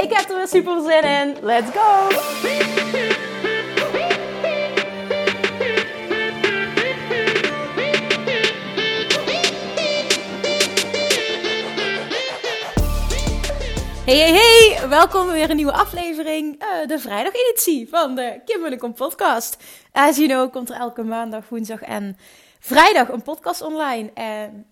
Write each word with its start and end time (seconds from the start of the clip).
Ik 0.00 0.12
heb 0.12 0.28
er 0.28 0.36
weer 0.36 0.48
super 0.48 0.82
zin 0.82 1.02
in. 1.02 1.36
Let's 1.42 1.70
go! 1.70 2.08
Hey, 14.04 14.16
hey, 14.16 14.32
hey! 14.32 14.88
Welkom 14.88 15.26
bij 15.26 15.34
weer 15.34 15.50
een 15.50 15.56
nieuwe 15.56 15.72
aflevering. 15.72 16.62
Uh, 16.62 16.86
de 16.86 16.98
vrijdageditie 16.98 17.88
van 17.88 18.14
de 18.14 18.40
Kim 18.44 18.60
Munnekom 18.60 18.94
podcast. 18.94 19.56
As 19.92 20.16
you 20.16 20.28
know 20.28 20.52
komt 20.52 20.70
er 20.70 20.76
elke 20.76 21.02
maandag, 21.02 21.48
woensdag 21.48 21.82
en 21.82 22.16
vrijdag 22.58 23.08
een 23.08 23.22
podcast 23.22 23.62
online. 23.62 24.10
En 24.14 24.66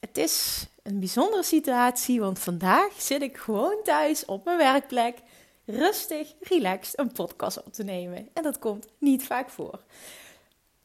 het 0.00 0.18
is 0.18 0.66
een 0.84 0.98
bijzondere 0.98 1.42
situatie, 1.42 2.20
want 2.20 2.38
vandaag 2.38 2.92
zit 2.98 3.22
ik 3.22 3.36
gewoon 3.36 3.76
thuis 3.82 4.24
op 4.24 4.44
mijn 4.44 4.58
werkplek. 4.58 5.18
Rustig, 5.66 6.34
relaxed 6.40 6.98
een 6.98 7.12
podcast 7.12 7.62
op 7.62 7.72
te 7.72 7.84
nemen. 7.84 8.28
En 8.32 8.42
dat 8.42 8.58
komt 8.58 8.86
niet 8.98 9.24
vaak 9.24 9.50
voor. 9.50 9.80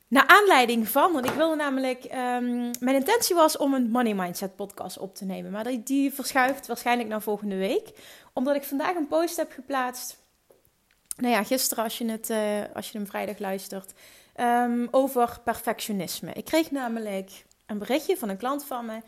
Naar 0.08 0.27
aanleiding 0.27 0.88
van, 0.88 1.14
want 1.14 1.25
ik 1.25 1.31
wilde 1.31 1.55
namelijk, 1.55 2.03
um, 2.03 2.72
mijn 2.80 2.95
intentie 2.95 3.36
was 3.36 3.58
om 3.58 3.73
een 3.73 3.89
Money 3.89 4.14
Mindset 4.14 4.55
podcast 4.55 4.97
op 4.97 5.16
te 5.16 5.25
nemen. 5.25 5.52
Maar 5.52 5.83
die, 5.83 6.14
verschuift 6.14 6.67
waarschijnlijk 6.67 7.09
naar 7.09 7.22
volgende 7.22 7.55
week. 7.55 7.89
Omdat 8.33 8.55
ik 8.55 8.64
vandaag 8.64 8.95
een 8.95 9.08
post 9.08 9.38
heb 9.38 9.52
geplaatst. 9.52 10.17
Nou 11.17 11.33
ja, 11.33 11.44
gisteren 11.44 11.83
als 11.83 11.97
je, 11.97 12.05
het, 12.05 12.30
uh, 12.30 12.38
als 12.73 12.92
je 12.92 12.97
hem 12.97 13.08
vrijdag 13.08 13.39
luistert. 13.39 13.94
Um, 14.36 14.88
over 14.92 15.39
perfectionisme. 15.44 16.33
Ik 16.33 16.45
kreeg 16.45 16.72
namelijk 16.72 17.45
een 17.66 17.77
berichtje 17.77 18.17
van 18.17 18.30
een 18.30 18.38
klant 18.38 18.66
van 18.66 18.86
me. 18.86 19.02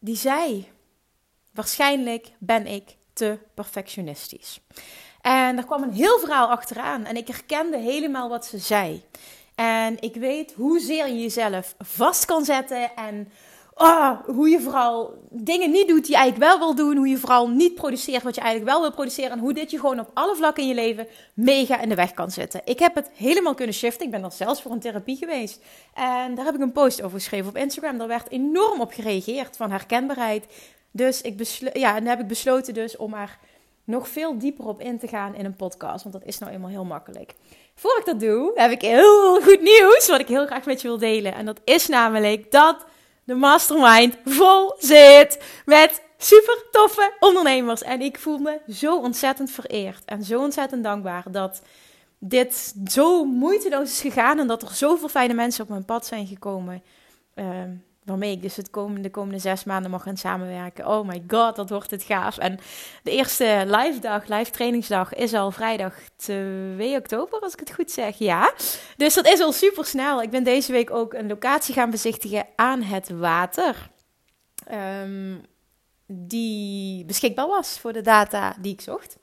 Die 0.00 0.16
zei, 0.16 0.68
waarschijnlijk 1.52 2.32
ben 2.38 2.66
ik 2.66 2.96
te 3.12 3.38
perfectionistisch. 3.54 4.60
En 5.20 5.56
er 5.56 5.64
kwam 5.64 5.82
een 5.82 5.92
heel 5.92 6.18
verhaal 6.18 6.48
achteraan. 6.48 7.04
En 7.04 7.16
ik 7.16 7.26
herkende 7.26 7.78
helemaal 7.78 8.28
wat 8.28 8.46
ze 8.46 8.58
zei. 8.58 9.02
En 9.54 10.00
ik 10.02 10.14
weet 10.14 10.52
hoezeer 10.52 11.06
je 11.06 11.20
jezelf 11.20 11.74
vast 11.78 12.24
kan 12.24 12.44
zetten. 12.44 12.96
En 12.96 13.32
oh, 13.80 14.10
hoe 14.26 14.48
je 14.48 14.60
vooral 14.60 15.14
dingen 15.30 15.70
niet 15.70 15.88
doet 15.88 16.02
die 16.02 16.10
je 16.10 16.16
eigenlijk 16.16 16.50
wel 16.50 16.58
wil 16.58 16.74
doen. 16.74 16.96
Hoe 16.96 17.08
je 17.08 17.16
vooral 17.16 17.48
niet 17.48 17.74
produceert 17.74 18.22
wat 18.22 18.34
je 18.34 18.40
eigenlijk 18.40 18.70
wel 18.70 18.80
wil 18.80 18.92
produceren. 18.92 19.30
En 19.30 19.38
hoe 19.38 19.52
dit 19.52 19.70
je 19.70 19.78
gewoon 19.78 20.00
op 20.00 20.10
alle 20.14 20.36
vlakken 20.36 20.62
in 20.62 20.68
je 20.68 20.74
leven 20.74 21.06
mega 21.34 21.80
in 21.80 21.88
de 21.88 21.94
weg 21.94 22.12
kan 22.12 22.30
zitten. 22.30 22.60
Ik 22.64 22.78
heb 22.78 22.94
het 22.94 23.10
helemaal 23.14 23.54
kunnen 23.54 23.74
shiften. 23.74 24.06
Ik 24.06 24.12
ben 24.12 24.24
er 24.24 24.32
zelfs 24.32 24.62
voor 24.62 24.72
een 24.72 24.80
therapie 24.80 25.16
geweest. 25.16 25.60
En 25.94 26.34
daar 26.34 26.44
heb 26.44 26.54
ik 26.54 26.60
een 26.60 26.72
post 26.72 27.02
over 27.02 27.18
geschreven 27.18 27.48
op 27.48 27.56
Instagram. 27.56 27.98
Daar 27.98 28.08
werd 28.08 28.30
enorm 28.30 28.80
op 28.80 28.92
gereageerd 28.92 29.56
van 29.56 29.70
herkenbaarheid. 29.70 30.44
Dus 30.90 31.20
ik 31.20 31.42
ja, 31.72 31.96
en 31.96 32.06
heb 32.06 32.20
ik 32.20 32.26
besloten 32.26 32.74
dus 32.74 32.96
om 32.96 33.14
er 33.14 33.38
nog 33.84 34.08
veel 34.08 34.38
dieper 34.38 34.66
op 34.66 34.80
in 34.80 34.98
te 34.98 35.08
gaan 35.08 35.34
in 35.34 35.44
een 35.44 35.56
podcast. 35.56 36.02
Want 36.02 36.14
dat 36.14 36.24
is 36.24 36.38
nou 36.38 36.52
eenmaal 36.52 36.70
heel 36.70 36.84
makkelijk. 36.84 37.34
Voor 37.74 37.96
ik 37.98 38.04
dat 38.04 38.20
doe, 38.20 38.52
heb 38.54 38.70
ik 38.70 38.80
heel 38.80 39.40
goed 39.40 39.60
nieuws 39.60 40.06
wat 40.08 40.20
ik 40.20 40.28
heel 40.28 40.46
graag 40.46 40.64
met 40.64 40.80
je 40.80 40.88
wil 40.88 40.98
delen. 40.98 41.34
En 41.34 41.46
dat 41.46 41.60
is 41.64 41.88
namelijk 41.88 42.50
dat 42.50 42.84
de 43.24 43.34
mastermind 43.34 44.16
vol 44.24 44.74
zit 44.78 45.42
met 45.64 46.02
super 46.18 46.64
toffe 46.70 47.12
ondernemers. 47.20 47.82
En 47.82 48.00
ik 48.00 48.18
voel 48.18 48.38
me 48.38 48.58
zo 48.68 48.98
ontzettend 48.98 49.50
vereerd 49.50 50.04
en 50.04 50.24
zo 50.24 50.40
ontzettend 50.40 50.84
dankbaar 50.84 51.24
dat 51.30 51.62
dit 52.18 52.74
zo 52.86 53.24
moeiteloos 53.24 53.90
is 53.90 54.00
gegaan 54.00 54.38
en 54.38 54.46
dat 54.46 54.62
er 54.62 54.74
zoveel 54.74 55.08
fijne 55.08 55.34
mensen 55.34 55.62
op 55.62 55.68
mijn 55.68 55.84
pad 55.84 56.06
zijn 56.06 56.26
gekomen. 56.26 56.82
Ehm, 57.34 57.70
waarmee 58.10 58.38
dus 58.38 58.56
het 58.56 58.70
komende, 58.70 59.00
de 59.00 59.10
komende 59.10 59.38
zes 59.38 59.64
maanden 59.64 59.90
mag 59.90 60.02
gaan 60.02 60.16
samenwerken. 60.16 60.86
Oh 60.86 61.06
my 61.06 61.22
god, 61.28 61.56
dat 61.56 61.70
wordt 61.70 61.90
het 61.90 62.02
gaaf. 62.02 62.38
En 62.38 62.58
de 63.02 63.10
eerste 63.10 63.62
live 63.66 63.98
dag, 64.00 64.26
live 64.26 64.50
trainingsdag, 64.50 65.14
is 65.14 65.34
al 65.34 65.50
vrijdag 65.50 65.94
2 66.16 66.96
oktober, 66.96 67.40
als 67.40 67.52
ik 67.52 67.60
het 67.60 67.74
goed 67.74 67.90
zeg. 67.90 68.18
Ja, 68.18 68.52
dus 68.96 69.14
dat 69.14 69.26
is 69.26 69.40
al 69.40 69.52
super 69.52 69.84
snel. 69.84 70.22
Ik 70.22 70.30
ben 70.30 70.44
deze 70.44 70.72
week 70.72 70.90
ook 70.90 71.14
een 71.14 71.28
locatie 71.28 71.74
gaan 71.74 71.90
bezichtigen 71.90 72.46
aan 72.56 72.82
het 72.82 73.08
water. 73.08 73.90
Ehm, 74.66 75.36
die 76.06 77.04
beschikbaar 77.04 77.46
was 77.46 77.78
voor 77.78 77.92
de 77.92 78.00
data 78.00 78.54
die 78.60 78.72
ik 78.72 78.80
zocht. 78.80 79.16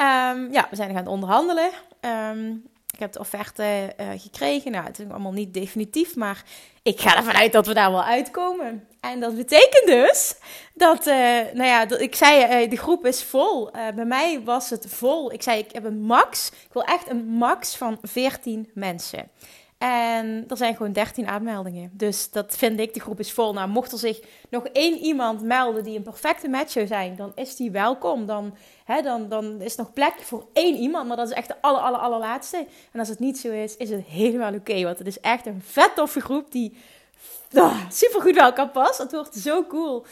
Um, 0.00 0.52
ja, 0.52 0.66
we 0.70 0.76
zijn 0.76 0.94
gaan 0.94 1.06
onderhandelen. 1.06 1.70
Um, 2.00 2.64
ik 2.96 3.02
heb 3.02 3.12
de 3.12 3.18
offerte 3.18 3.94
uh, 4.00 4.06
gekregen. 4.16 4.72
Nou, 4.72 4.84
het 4.84 4.98
is 4.98 5.08
allemaal 5.10 5.32
niet 5.32 5.54
definitief, 5.54 6.16
maar 6.16 6.44
ik 6.82 7.00
ga 7.00 7.16
ervan 7.16 7.34
uit 7.34 7.52
dat 7.52 7.66
we 7.66 7.74
daar 7.74 7.90
wel 7.90 8.04
uitkomen. 8.04 8.88
En 9.00 9.20
dat 9.20 9.36
betekent 9.36 9.86
dus 9.86 10.34
dat, 10.74 11.06
uh, 11.06 11.14
nou 11.52 11.64
ja, 11.64 11.86
dat, 11.86 12.00
ik 12.00 12.14
zei, 12.14 12.64
uh, 12.64 12.70
de 12.70 12.76
groep 12.76 13.06
is 13.06 13.22
vol. 13.22 13.70
bij 13.70 14.04
mij 14.04 14.40
was 14.44 14.70
het 14.70 14.86
vol. 14.88 15.32
Ik 15.32 15.42
zei, 15.42 15.58
ik 15.58 15.72
heb 15.72 15.84
een 15.84 16.00
max. 16.00 16.48
Ik 16.48 16.72
wil 16.72 16.84
echt 16.84 17.10
een 17.10 17.24
max 17.26 17.76
van 17.76 17.98
14 18.02 18.70
mensen. 18.74 19.30
En 19.78 20.44
er 20.48 20.56
zijn 20.56 20.76
gewoon 20.76 20.92
13 20.92 21.26
aanmeldingen. 21.26 21.90
Dus 21.92 22.30
dat 22.30 22.56
vind 22.56 22.80
ik, 22.80 22.94
de 22.94 23.00
groep 23.00 23.20
is 23.20 23.32
vol. 23.32 23.52
Nou, 23.52 23.68
mocht 23.68 23.92
er 23.92 23.98
zich 23.98 24.20
nog 24.50 24.66
één 24.66 24.98
iemand 24.98 25.42
melden 25.42 25.84
die 25.84 25.96
een 25.96 26.02
perfecte 26.02 26.48
match 26.48 26.70
zou 26.70 26.86
zijn, 26.86 27.16
dan 27.16 27.32
is 27.34 27.56
die 27.56 27.70
welkom. 27.70 28.26
Dan, 28.26 28.56
hè, 28.84 29.02
dan, 29.02 29.28
dan 29.28 29.60
is 29.60 29.76
nog 29.76 29.92
plek 29.92 30.14
voor 30.20 30.46
één 30.52 30.76
iemand, 30.76 31.08
maar 31.08 31.16
dat 31.16 31.28
is 31.28 31.34
echt 31.34 31.48
de 31.48 31.60
aller, 31.60 31.80
aller, 31.80 32.00
allerlaatste. 32.00 32.66
En 32.92 32.98
als 32.98 33.08
het 33.08 33.18
niet 33.18 33.38
zo 33.38 33.50
is, 33.50 33.76
is 33.76 33.90
het 33.90 34.04
helemaal 34.04 34.54
oké. 34.54 34.82
want 34.82 34.98
het 34.98 35.06
is 35.06 35.20
echt 35.20 35.46
een 35.46 35.62
vet 35.62 35.94
toffe 35.94 36.20
groep 36.20 36.52
die 36.52 36.76
oh, 37.52 37.80
super 37.90 38.20
goed 38.20 38.34
bij 38.34 38.44
elkaar 38.44 38.68
past. 38.68 38.98
Het 38.98 39.12
wordt 39.12 39.34
zo 39.34 39.64
cool. 39.64 40.06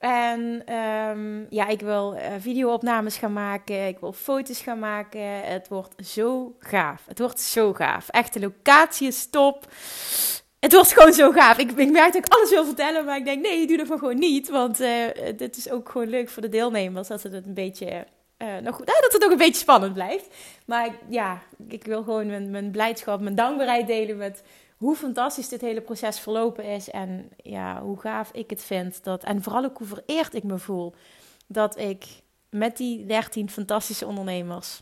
En 0.00 0.74
um, 0.74 1.46
ja, 1.50 1.68
ik 1.68 1.80
wil 1.80 2.14
uh, 2.14 2.22
videoopnames 2.38 3.16
gaan 3.16 3.32
maken. 3.32 3.86
Ik 3.86 3.98
wil 3.98 4.12
foto's 4.12 4.60
gaan 4.60 4.78
maken. 4.78 5.40
Het 5.40 5.68
wordt 5.68 6.06
zo 6.06 6.56
gaaf. 6.58 7.02
Het 7.06 7.18
wordt 7.18 7.40
zo 7.40 7.72
gaaf. 7.72 8.08
Echt, 8.08 8.32
de 8.32 8.40
locatie 8.40 9.06
is 9.06 9.30
top. 9.30 9.66
Het 10.60 10.72
wordt 10.72 10.92
gewoon 10.92 11.12
zo 11.12 11.30
gaaf. 11.30 11.58
Ik, 11.58 11.70
ik 11.70 11.90
merk 11.90 12.12
dat 12.12 12.24
ik 12.24 12.34
alles 12.34 12.50
wil 12.50 12.64
vertellen, 12.64 13.04
maar 13.04 13.16
ik 13.16 13.24
denk, 13.24 13.42
nee, 13.42 13.66
doe 13.66 13.76
dat 13.76 13.86
gewoon 13.86 14.18
niet. 14.18 14.48
Want 14.48 14.80
uh, 14.80 15.04
dit 15.36 15.56
is 15.56 15.70
ook 15.70 15.88
gewoon 15.88 16.08
leuk 16.08 16.28
voor 16.28 16.42
de 16.42 16.48
deelnemers. 16.48 17.08
Dat 17.08 17.22
het 17.22 17.32
een 17.32 17.54
beetje, 17.54 18.06
uh, 18.38 18.56
nog, 18.62 18.78
dat 18.78 19.12
het 19.12 19.24
ook 19.24 19.30
een 19.30 19.36
beetje 19.36 19.60
spannend 19.60 19.94
blijft. 19.94 20.26
Maar 20.66 20.88
ja, 21.08 21.38
ik 21.68 21.84
wil 21.84 22.02
gewoon 22.02 22.26
mijn, 22.26 22.50
mijn 22.50 22.70
blijdschap, 22.70 23.20
mijn 23.20 23.34
dankbaarheid 23.34 23.86
delen 23.86 24.16
met 24.16 24.42
hoe 24.80 24.96
fantastisch 24.96 25.48
dit 25.48 25.60
hele 25.60 25.80
proces 25.80 26.20
verlopen 26.20 26.64
is. 26.64 26.90
En 26.90 27.28
ja, 27.36 27.82
hoe 27.82 28.00
gaaf 28.00 28.30
ik 28.32 28.50
het 28.50 28.62
vind. 28.62 29.04
Dat, 29.04 29.24
en 29.24 29.42
vooral 29.42 29.64
ook 29.64 29.78
hoe 29.78 29.86
vereerd 29.86 30.34
ik 30.34 30.42
me 30.42 30.58
voel. 30.58 30.94
Dat 31.46 31.78
ik 31.78 32.06
met 32.50 32.76
die 32.76 33.06
13 33.06 33.50
fantastische 33.50 34.06
ondernemers 34.06 34.80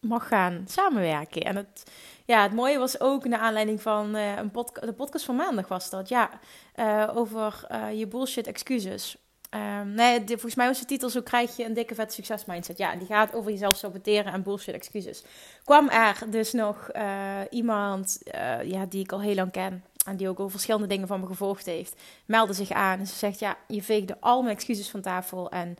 mag 0.00 0.28
gaan 0.28 0.64
samenwerken. 0.68 1.42
En 1.42 1.56
het, 1.56 1.92
ja, 2.24 2.42
het 2.42 2.52
mooie 2.52 2.78
was 2.78 3.00
ook 3.00 3.24
naar 3.24 3.40
aanleiding 3.40 3.82
van 3.82 4.16
uh, 4.16 4.36
een 4.36 4.50
podca 4.50 4.86
de 4.86 4.92
podcast 4.92 5.24
van 5.24 5.36
maandag 5.36 5.68
was 5.68 5.90
dat. 5.90 6.08
Ja, 6.08 6.30
uh, 6.76 7.10
over 7.14 7.66
uh, 7.70 7.98
je 7.98 8.06
bullshit 8.06 8.46
excuses. 8.46 9.16
Um, 9.50 9.90
nee, 9.90 10.22
volgens 10.26 10.54
mij 10.54 10.66
was 10.66 10.78
de 10.78 10.84
titel 10.84 11.08
Zo 11.08 11.20
krijg 11.20 11.56
je 11.56 11.64
een 11.64 11.74
dikke 11.74 11.94
vet 11.94 12.12
succes 12.12 12.44
mindset. 12.44 12.78
Ja, 12.78 12.96
die 12.96 13.06
gaat 13.06 13.34
over 13.34 13.50
jezelf 13.50 13.76
saboteren 13.76 14.32
en 14.32 14.42
bullshit 14.42 14.74
excuses. 14.74 15.24
Kwam 15.64 15.88
er 15.88 16.22
dus 16.30 16.52
nog 16.52 16.90
uh, 16.96 17.40
iemand 17.50 18.18
uh, 18.34 18.62
ja, 18.62 18.86
die 18.86 19.02
ik 19.02 19.12
al 19.12 19.20
heel 19.20 19.34
lang 19.34 19.52
ken. 19.52 19.84
En 20.06 20.16
die 20.16 20.28
ook 20.28 20.38
al 20.38 20.48
verschillende 20.48 20.86
dingen 20.86 21.06
van 21.06 21.20
me 21.20 21.26
gevolgd 21.26 21.66
heeft. 21.66 22.00
Meldde 22.24 22.52
zich 22.52 22.70
aan 22.70 22.98
en 22.98 23.06
ze 23.06 23.14
zegt 23.14 23.38
ja, 23.38 23.56
je 23.66 23.82
veegde 23.82 24.16
al 24.20 24.42
mijn 24.42 24.54
excuses 24.54 24.90
van 24.90 25.00
tafel. 25.00 25.50
En 25.50 25.76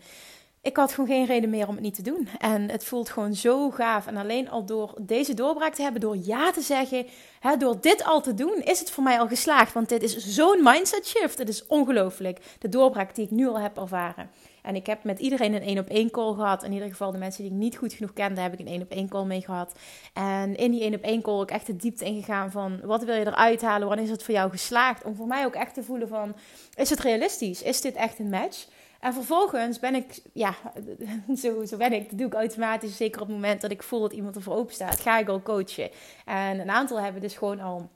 ik 0.67 0.77
had 0.77 0.93
gewoon 0.93 1.09
geen 1.09 1.27
reden 1.27 1.51
meer 1.51 1.69
om 1.69 1.75
het 1.75 1.83
niet 1.83 1.95
te 1.95 2.03
doen. 2.03 2.29
En 2.39 2.71
het 2.71 2.85
voelt 2.85 3.11
gewoon 3.11 3.35
zo 3.35 3.71
gaaf. 3.71 4.07
En 4.07 4.17
alleen 4.17 4.51
al 4.51 4.65
door 4.65 4.95
deze 5.01 5.35
doorbraak 5.35 5.75
te 5.75 5.83
hebben, 5.83 6.01
door 6.01 6.17
ja 6.17 6.51
te 6.51 6.61
zeggen, 6.61 7.07
hè, 7.41 7.57
door 7.57 7.81
dit 7.81 8.05
al 8.05 8.21
te 8.21 8.35
doen, 8.35 8.63
is 8.65 8.79
het 8.79 8.91
voor 8.91 9.03
mij 9.03 9.21
al 9.21 9.29
geslaagd. 9.29 9.73
Want 9.73 9.89
dit 9.89 10.03
is 10.03 10.17
zo'n 10.17 10.61
mindset 10.63 11.07
shift. 11.07 11.39
Het 11.39 11.49
is 11.49 11.67
ongelooflijk. 11.67 12.39
De 12.59 12.69
doorbraak 12.69 13.15
die 13.15 13.25
ik 13.25 13.31
nu 13.31 13.47
al 13.47 13.59
heb 13.59 13.77
ervaren. 13.77 14.31
En 14.63 14.75
ik 14.75 14.87
heb 14.87 15.05
met 15.05 15.19
iedereen 15.19 15.55
een 15.55 15.63
één 15.63 15.79
op 15.79 15.89
één 15.89 16.11
call 16.11 16.35
gehad. 16.35 16.63
In 16.63 16.73
ieder 16.73 16.89
geval 16.89 17.13
de 17.13 17.19
mensen 17.19 17.43
die 17.43 17.53
ik 17.53 17.59
niet 17.59 17.77
goed 17.77 17.93
genoeg 17.93 18.13
kende, 18.13 18.41
heb 18.41 18.53
ik 18.53 18.59
een 18.59 18.67
één 18.67 18.83
op 18.83 18.91
één 18.91 19.09
call 19.09 19.25
mee 19.25 19.41
gehad. 19.41 19.75
En 20.13 20.57
in 20.57 20.71
die 20.71 20.81
één 20.81 20.95
op 20.95 21.03
één 21.03 21.23
call 21.23 21.41
ook 21.41 21.51
echt 21.51 21.67
de 21.67 21.77
diepte 21.77 22.05
ingegaan 22.05 22.51
van 22.51 22.81
wat 22.85 23.05
wil 23.05 23.15
je 23.15 23.27
eruit 23.27 23.63
halen? 23.63 23.89
Wanneer 23.89 24.05
is 24.05 24.11
het 24.11 24.23
voor 24.23 24.35
jou 24.35 24.51
geslaagd? 24.51 25.05
Om 25.05 25.15
voor 25.15 25.27
mij 25.27 25.45
ook 25.45 25.55
echt 25.55 25.75
te 25.75 25.83
voelen 25.83 26.09
van, 26.09 26.35
is 26.75 26.91
het 26.91 27.01
realistisch? 27.01 27.63
Is 27.63 27.81
dit 27.81 27.95
echt 27.95 28.19
een 28.19 28.31
match? 28.31 28.67
En 29.01 29.13
vervolgens 29.13 29.79
ben 29.79 29.95
ik, 29.95 30.21
ja, 30.33 30.55
zo, 31.43 31.65
zo 31.65 31.77
ben 31.77 31.93
ik. 31.93 32.09
Dat 32.09 32.19
doe 32.19 32.27
ik 32.27 32.35
automatisch. 32.35 32.97
Zeker 32.97 33.21
op 33.21 33.27
het 33.27 33.37
moment 33.37 33.61
dat 33.61 33.71
ik 33.71 33.83
voel 33.83 34.01
dat 34.01 34.13
iemand 34.13 34.37
ervoor 34.37 34.57
open 34.57 34.75
staat, 34.75 35.01
ga 35.01 35.19
ik 35.19 35.29
al 35.29 35.43
coachen. 35.43 35.91
En 36.25 36.61
een 36.61 36.71
aantal 36.71 37.01
hebben 37.01 37.21
dus 37.21 37.37
gewoon 37.37 37.61
al, 37.61 37.91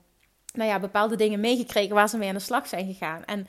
nou 0.52 0.69
ja, 0.69 0.79
bepaalde 0.79 1.17
dingen 1.17 1.41
meegekregen 1.41 1.94
waar 1.94 2.08
ze 2.08 2.19
mee 2.19 2.29
aan 2.29 2.35
de 2.35 2.41
slag 2.41 2.67
zijn 2.67 2.87
gegaan. 2.87 3.25
En 3.25 3.47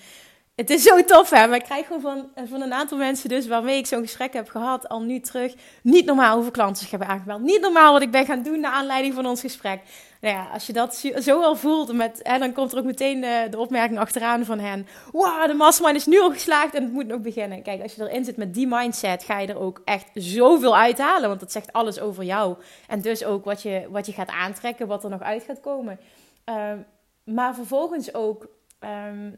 het 0.55 0.69
is 0.69 0.83
zo 0.83 1.03
tof, 1.03 1.29
hè? 1.29 1.47
Maar 1.47 1.57
ik 1.57 1.63
krijg 1.63 1.87
gewoon 1.87 2.01
van, 2.01 2.47
van 2.47 2.61
een 2.61 2.73
aantal 2.73 2.97
mensen 2.97 3.29
dus 3.29 3.47
waarmee 3.47 3.77
ik 3.77 3.85
zo'n 3.85 4.01
gesprek 4.01 4.33
heb 4.33 4.49
gehad, 4.49 4.89
al 4.89 5.01
nu 5.01 5.19
terug. 5.19 5.53
Niet 5.83 6.05
normaal 6.05 6.33
hoeveel 6.33 6.51
klanten 6.51 6.81
zich 6.81 6.89
hebben 6.89 7.07
aangemeld. 7.07 7.41
Niet 7.41 7.61
normaal 7.61 7.93
wat 7.93 8.01
ik 8.01 8.11
ben 8.11 8.25
gaan 8.25 8.43
doen 8.43 8.59
naar 8.59 8.71
aanleiding 8.71 9.13
van 9.13 9.25
ons 9.25 9.41
gesprek. 9.41 9.81
Nou 10.21 10.35
ja, 10.35 10.49
als 10.53 10.67
je 10.67 10.73
dat 10.73 10.95
zo 11.19 11.41
al 11.41 11.55
voelt, 11.55 11.93
met, 11.93 12.19
hè, 12.23 12.37
dan 12.37 12.53
komt 12.53 12.71
er 12.71 12.77
ook 12.77 12.85
meteen 12.85 13.21
de, 13.21 13.47
de 13.49 13.59
opmerking 13.59 13.99
achteraan 13.99 14.45
van 14.45 14.59
hen. 14.59 14.87
Wow, 15.11 15.47
de 15.47 15.53
mastermind 15.53 15.97
is 15.97 16.05
nu 16.05 16.21
al 16.21 16.31
geslaagd 16.31 16.73
en 16.73 16.83
het 16.83 16.91
moet 16.91 17.07
nog 17.07 17.21
beginnen. 17.21 17.63
Kijk, 17.63 17.81
als 17.81 17.95
je 17.95 18.09
erin 18.09 18.25
zit 18.25 18.37
met 18.37 18.53
die 18.53 18.67
mindset, 18.67 19.23
ga 19.23 19.39
je 19.39 19.47
er 19.47 19.59
ook 19.59 19.81
echt 19.85 20.09
zoveel 20.13 20.77
uithalen. 20.77 21.27
Want 21.27 21.39
dat 21.39 21.51
zegt 21.51 21.73
alles 21.73 21.99
over 21.99 22.23
jou. 22.23 22.55
En 22.87 23.01
dus 23.01 23.23
ook 23.23 23.45
wat 23.45 23.61
je, 23.61 23.87
wat 23.89 24.05
je 24.05 24.11
gaat 24.11 24.29
aantrekken, 24.29 24.87
wat 24.87 25.03
er 25.03 25.09
nog 25.09 25.21
uit 25.21 25.43
gaat 25.43 25.59
komen. 25.59 25.99
Ehm, 26.43 26.77
maar 27.23 27.55
vervolgens 27.55 28.13
ook... 28.13 28.47
Ehm, 28.79 29.31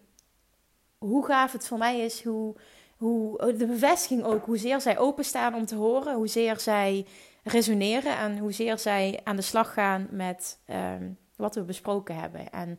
hoe 0.98 1.26
gaaf 1.26 1.52
het 1.52 1.68
voor 1.68 1.78
mij 1.78 2.00
is, 2.00 2.24
hoe, 2.24 2.56
hoe 2.98 3.38
oh, 3.38 3.58
de 3.58 3.66
bevestiging 3.66 4.24
ook, 4.24 4.46
hoezeer 4.46 4.82
zij 4.82 4.98
openstaan 4.98 5.56
om 5.56 5.66
te 5.66 5.76
horen, 5.76 6.16
hoezeer 6.16 6.60
zij 6.60 7.06
resoneren 7.44 8.18
en 8.18 8.38
hoezeer 8.38 8.80
zij 8.80 9.19
aan 9.24 9.36
de 9.36 9.42
slag 9.42 9.74
gaan 9.74 10.07
met 10.12 10.60
ehm, 10.66 11.10
wat 11.36 11.56
we 11.56 11.63
besproken 11.63 12.16
hebben. 12.19 12.51
En 12.51 12.78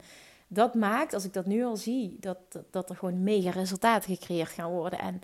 dat 0.49 0.75
maakt, 0.75 1.15
als 1.15 1.25
ik 1.25 1.33
dat 1.33 1.47
nu 1.47 1.65
al 1.65 1.77
zie, 1.77 2.17
dat, 2.21 2.39
dat, 2.71 2.91
er 2.91 2.97
gewoon 2.97 3.23
mega 3.23 3.51
resultaten 3.51 4.17
gecreëerd 4.17 4.49
gaan 4.49 4.71
worden. 4.71 4.99
En 4.99 5.21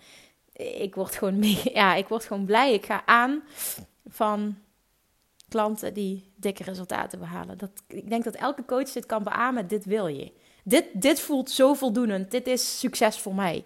ik 0.80 0.94
word 0.94 1.14
gewoon 1.14 1.42
ja, 1.80 1.94
ik 1.94 2.08
word 2.08 2.24
gewoon 2.24 2.44
blij. 2.44 2.74
Ik 2.74 2.86
ga 2.86 3.02
aan 3.06 3.42
van 4.06 4.58
klanten 5.48 5.94
die 5.94 6.32
dikke 6.36 6.62
resultaten 6.62 7.18
behalen. 7.18 7.58
Dat, 7.58 7.70
ik 7.86 8.08
denk 8.08 8.24
dat 8.24 8.34
elke 8.34 8.64
coach 8.64 8.92
dit 8.92 9.06
kan 9.06 9.22
beamen. 9.22 9.68
Dit 9.68 9.84
wil 9.84 10.06
je. 10.06 10.32
Dit, 10.64 10.86
dit 10.92 11.20
voelt 11.20 11.50
zo 11.50 11.74
voldoenend. 11.74 12.30
Dit 12.30 12.46
is 12.46 12.78
succes 12.78 13.18
voor 13.18 13.34
mij. 13.34 13.64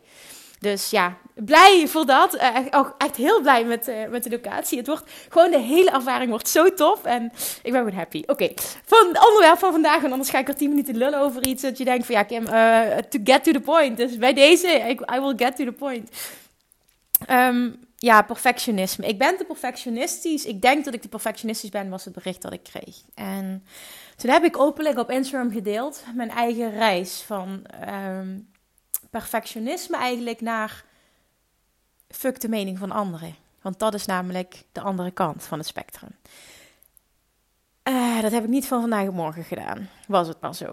Dus 0.65 0.91
ja, 0.91 1.17
blij 1.35 1.89
voor 1.89 2.07
dat. 2.07 2.39
Ook 2.71 2.95
echt 2.99 3.17
heel 3.17 3.41
blij 3.41 3.65
met, 3.65 3.89
uh, 3.89 4.09
met 4.09 4.25
de 4.25 4.31
locatie. 4.31 4.79
Het 4.79 4.87
wordt 4.87 5.11
gewoon 5.29 5.51
de 5.51 5.61
hele 5.61 5.91
ervaring 5.91 6.31
wordt 6.31 6.49
zo 6.49 6.75
tof. 6.75 7.05
En 7.05 7.33
ik 7.63 7.73
ben 7.73 7.83
gewoon 7.83 7.99
happy. 7.99 8.23
Oké, 8.27 8.51
van 8.85 9.09
het 9.09 9.27
onderwerp 9.29 9.59
van 9.59 9.73
vandaag. 9.73 10.03
En 10.03 10.13
anders 10.13 10.31
ga 10.31 10.39
ik 10.39 10.49
er 10.49 10.57
10 10.57 10.69
minuten 10.69 10.97
lullen 10.97 11.21
over 11.21 11.47
iets. 11.47 11.63
Dat 11.63 11.79
je 11.79 11.85
denkt 11.85 12.07
van 12.07 12.15
ja, 12.15 12.23
Kim, 12.23 12.43
uh, 12.47 12.97
to 12.97 13.19
get 13.25 13.45
to 13.45 13.53
the 13.53 13.61
point. 13.61 13.97
Dus 13.97 14.19
bij 14.19 14.33
deze, 14.33 14.97
I, 15.15 15.21
will 15.21 15.35
get 15.37 15.57
to 15.57 15.65
the 15.65 15.73
point. 15.73 16.11
Um, 17.31 17.79
ja, 17.97 18.23
perfectionisme. 18.23 19.07
Ik 19.07 19.19
ben 19.19 19.37
te 19.37 19.45
perfectionistisch. 19.45 20.45
Ik 20.45 20.63
denk 20.63 20.85
dat 20.85 20.95
ik 20.95 21.03
te 21.03 21.09
perfectionistisch 21.09 21.71
ben, 21.71 21.89
was 21.89 22.05
het 22.05 22.15
bericht 22.15 22.43
dat 22.43 22.53
ik 22.53 22.63
kreeg. 22.63 22.97
En 23.15 23.65
toen 24.17 24.31
heb 24.31 24.45
ik 24.45 24.59
openlijk 24.59 24.99
op 24.99 25.11
Instagram 25.11 25.53
gedeeld 25.53 26.05
mijn 26.15 26.31
eigen 26.31 26.71
reis 26.71 27.23
van 27.27 27.67
um, 27.89 28.53
perfectionisme 29.19 29.97
eigenlijk 29.97 30.41
naar 30.41 30.85
fuck 32.09 32.41
de 32.41 32.49
mening 32.49 32.79
van 32.79 32.91
anderen. 32.91 33.35
Want 33.63 33.79
dat 33.79 33.95
is 33.95 34.07
namelijk 34.07 34.65
de 34.73 34.81
andere 34.81 35.11
kant 35.11 35.43
van 35.43 35.59
het 35.59 35.67
spectrum. 35.67 36.11
Uh, 37.89 38.23
dat 38.23 38.33
heb 38.33 38.43
ik 38.43 38.49
niet 38.49 38.67
van 38.67 38.81
vandaag 38.81 39.09
op 39.09 39.15
morgen 39.15 39.45
gedaan. 39.45 39.89
Was 40.09 40.29
het 40.29 40.41
maar 40.41 40.55
zo. 40.55 40.73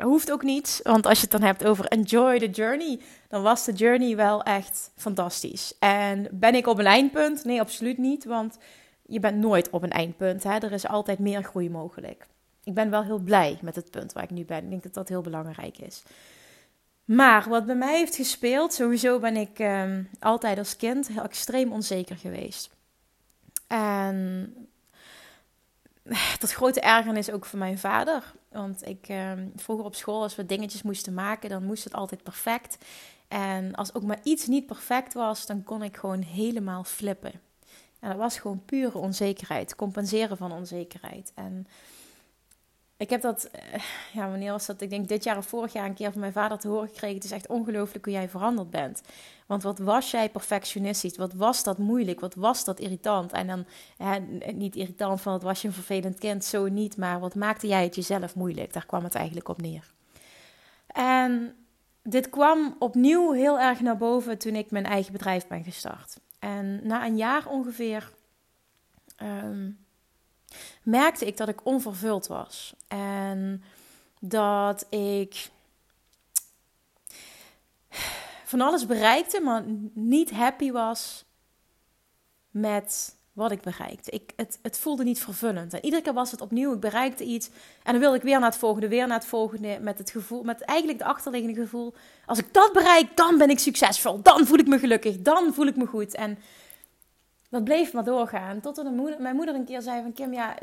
Hoeft 0.00 0.32
ook 0.32 0.42
niet, 0.42 0.80
want 0.82 1.06
als 1.06 1.16
je 1.16 1.22
het 1.22 1.30
dan 1.30 1.42
hebt 1.42 1.64
over 1.64 1.84
enjoy 1.84 2.38
the 2.38 2.50
journey, 2.50 3.00
dan 3.28 3.42
was 3.42 3.64
de 3.64 3.72
journey 3.72 4.16
wel 4.16 4.42
echt 4.42 4.90
fantastisch. 4.96 5.74
En 5.78 6.28
ben 6.30 6.54
ik 6.54 6.66
op 6.66 6.78
een 6.78 6.86
eindpunt? 6.86 7.44
Nee, 7.44 7.60
absoluut 7.60 7.98
niet, 7.98 8.24
want 8.24 8.58
je 9.06 9.20
bent 9.20 9.38
nooit 9.38 9.70
op 9.70 9.82
een 9.82 9.90
eindpunt. 9.90 10.42
Hè? 10.42 10.58
Er 10.58 10.72
is 10.72 10.88
altijd 10.88 11.18
meer 11.18 11.42
groei 11.42 11.70
mogelijk. 11.70 12.26
Ik 12.64 12.74
ben 12.74 12.90
wel 12.90 13.02
heel 13.02 13.18
blij 13.18 13.58
met 13.62 13.76
het 13.76 13.90
punt 13.90 14.12
waar 14.12 14.22
ik 14.22 14.30
nu 14.30 14.44
ben. 14.44 14.64
Ik 14.64 14.70
denk 14.70 14.82
dat 14.82 14.94
dat 14.94 15.08
heel 15.08 15.22
belangrijk 15.22 15.78
is. 15.78 16.02
Maar 17.14 17.48
wat 17.48 17.66
bij 17.66 17.74
mij 17.74 17.96
heeft 17.96 18.16
gespeeld, 18.16 18.72
sowieso 18.72 19.18
ben 19.18 19.36
ik 19.36 19.58
um, 19.58 20.08
altijd 20.20 20.58
als 20.58 20.76
kind 20.76 21.08
heel 21.08 21.22
extreem 21.22 21.72
onzeker 21.72 22.16
geweest. 22.16 22.70
En 23.66 24.54
tot 26.38 26.52
grote 26.52 26.80
ergernis 26.80 27.30
ook 27.30 27.44
van 27.44 27.58
mijn 27.58 27.78
vader. 27.78 28.32
Want 28.48 28.88
ik 28.88 29.08
um, 29.08 29.52
vroeger 29.56 29.84
op 29.84 29.94
school, 29.94 30.22
als 30.22 30.36
we 30.36 30.46
dingetjes 30.46 30.82
moesten 30.82 31.14
maken, 31.14 31.48
dan 31.48 31.64
moest 31.64 31.84
het 31.84 31.94
altijd 31.94 32.22
perfect. 32.22 32.78
En 33.28 33.74
als 33.74 33.94
ook 33.94 34.02
maar 34.02 34.20
iets 34.22 34.46
niet 34.46 34.66
perfect 34.66 35.14
was, 35.14 35.46
dan 35.46 35.62
kon 35.64 35.82
ik 35.82 35.96
gewoon 35.96 36.22
helemaal 36.22 36.84
flippen. 36.84 37.32
En 38.00 38.08
dat 38.08 38.18
was 38.18 38.38
gewoon 38.38 38.64
pure 38.64 38.98
onzekerheid, 38.98 39.76
compenseren 39.76 40.36
van 40.36 40.52
onzekerheid. 40.52 41.32
En 41.34 41.66
ik 43.02 43.10
heb 43.10 43.20
dat, 43.20 43.44
eh, 43.44 43.80
ja, 44.12 44.28
wanneer 44.28 44.52
was 44.52 44.66
dat? 44.66 44.80
Ik 44.80 44.90
denk 44.90 45.08
dit 45.08 45.24
jaar 45.24 45.36
of 45.36 45.46
vorig 45.46 45.72
jaar 45.72 45.86
een 45.86 45.94
keer 45.94 46.12
van 46.12 46.20
mijn 46.20 46.32
vader 46.32 46.58
te 46.58 46.68
horen 46.68 46.88
gekregen. 46.88 47.14
Het 47.14 47.24
is 47.24 47.30
echt 47.30 47.46
ongelooflijk 47.46 48.04
hoe 48.04 48.14
jij 48.14 48.28
veranderd 48.28 48.70
bent. 48.70 49.02
Want 49.46 49.62
wat 49.62 49.78
was 49.78 50.10
jij 50.10 50.28
perfectionistisch? 50.28 51.16
Wat 51.16 51.32
was 51.32 51.62
dat 51.62 51.78
moeilijk? 51.78 52.20
Wat 52.20 52.34
was 52.34 52.64
dat 52.64 52.80
irritant? 52.80 53.32
En 53.32 53.46
dan, 53.46 53.66
niet 54.54 54.76
irritant 54.76 55.20
van 55.20 55.32
het 55.32 55.42
was 55.42 55.62
je 55.62 55.68
een 55.68 55.74
vervelend 55.74 56.18
kind, 56.18 56.44
zo 56.44 56.68
niet. 56.68 56.96
Maar 56.96 57.20
wat 57.20 57.34
maakte 57.34 57.66
jij 57.66 57.84
het 57.84 57.94
jezelf 57.94 58.34
moeilijk? 58.34 58.72
Daar 58.72 58.86
kwam 58.86 59.04
het 59.04 59.14
eigenlijk 59.14 59.48
op 59.48 59.60
neer. 59.60 59.92
En 60.86 61.54
dit 62.02 62.30
kwam 62.30 62.76
opnieuw 62.78 63.32
heel 63.32 63.60
erg 63.60 63.80
naar 63.80 63.96
boven 63.96 64.38
toen 64.38 64.54
ik 64.54 64.70
mijn 64.70 64.86
eigen 64.86 65.12
bedrijf 65.12 65.46
ben 65.46 65.64
gestart. 65.64 66.16
En 66.38 66.80
na 66.82 67.06
een 67.06 67.16
jaar 67.16 67.46
ongeveer 67.46 68.12
ehm, 69.16 69.70
merkte 70.82 71.26
ik 71.26 71.36
dat 71.36 71.48
ik 71.48 71.66
onvervuld 71.66 72.26
was. 72.26 72.74
En 72.88 73.62
dat 74.20 74.86
ik 74.90 75.50
van 78.44 78.60
alles 78.60 78.86
bereikte, 78.86 79.40
maar 79.40 79.62
niet 79.92 80.30
happy 80.30 80.70
was 80.70 81.24
met 82.50 83.14
wat 83.32 83.50
ik 83.50 83.60
bereikte. 83.60 84.10
Ik, 84.10 84.32
het, 84.36 84.58
het 84.62 84.78
voelde 84.78 85.04
niet 85.04 85.18
vervullend. 85.18 85.72
En 85.72 85.84
iedere 85.84 86.02
keer 86.02 86.12
was 86.12 86.30
het 86.30 86.40
opnieuw, 86.40 86.72
ik 86.74 86.80
bereikte 86.80 87.24
iets. 87.24 87.48
En 87.82 87.92
dan 87.92 88.00
wilde 88.00 88.16
ik 88.16 88.22
weer 88.22 88.38
naar 88.38 88.50
het 88.50 88.58
volgende, 88.58 88.88
weer 88.88 89.06
naar 89.06 89.18
het 89.18 89.26
volgende. 89.26 89.78
Met 89.80 89.98
het 89.98 90.10
gevoel, 90.10 90.42
met 90.42 90.60
eigenlijk 90.60 90.98
de 90.98 91.04
achterliggende 91.04 91.60
gevoel. 91.60 91.94
Als 92.26 92.38
ik 92.38 92.52
dat 92.52 92.72
bereik, 92.72 93.16
dan 93.16 93.38
ben 93.38 93.50
ik 93.50 93.58
succesvol. 93.58 94.22
Dan 94.22 94.46
voel 94.46 94.58
ik 94.58 94.66
me 94.66 94.78
gelukkig. 94.78 95.22
Dan 95.22 95.54
voel 95.54 95.66
ik 95.66 95.76
me 95.76 95.86
goed. 95.86 96.14
En 96.14 96.38
dat 97.52 97.64
bleef 97.64 97.92
maar 97.92 98.04
doorgaan. 98.04 98.60
Tot 98.60 98.84
moeder, 98.94 99.20
mijn 99.20 99.36
moeder 99.36 99.54
een 99.54 99.64
keer 99.64 99.82
zei 99.82 100.02
van 100.02 100.12
Kim, 100.12 100.32
ja, 100.32 100.56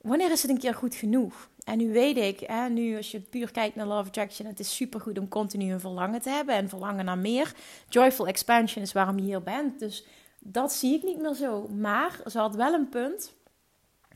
wanneer 0.00 0.30
is 0.30 0.42
het 0.42 0.50
een 0.50 0.58
keer 0.58 0.74
goed 0.74 0.94
genoeg? 0.94 1.48
En 1.64 1.78
nu 1.78 1.92
weet 1.92 2.16
ik, 2.16 2.40
hè, 2.40 2.68
nu 2.68 2.96
als 2.96 3.10
je 3.10 3.20
puur 3.20 3.50
kijkt 3.50 3.76
naar 3.76 3.86
Love 3.86 4.08
Attraction, 4.08 4.46
het 4.46 4.60
is 4.60 4.76
supergoed 4.76 5.18
om 5.18 5.28
continu 5.28 5.72
een 5.72 5.80
verlangen 5.80 6.20
te 6.20 6.30
hebben 6.30 6.54
en 6.54 6.68
verlangen 6.68 7.04
naar 7.04 7.18
meer. 7.18 7.54
Joyful 7.88 8.26
expansion 8.26 8.82
is 8.82 8.92
waarom 8.92 9.16
je 9.16 9.24
hier 9.24 9.42
bent. 9.42 9.78
Dus 9.78 10.06
dat 10.38 10.72
zie 10.72 10.94
ik 10.94 11.02
niet 11.02 11.20
meer 11.20 11.34
zo. 11.34 11.68
Maar 11.68 12.20
ze 12.26 12.38
had 12.38 12.54
wel 12.54 12.72
een 12.72 12.88
punt 12.88 13.32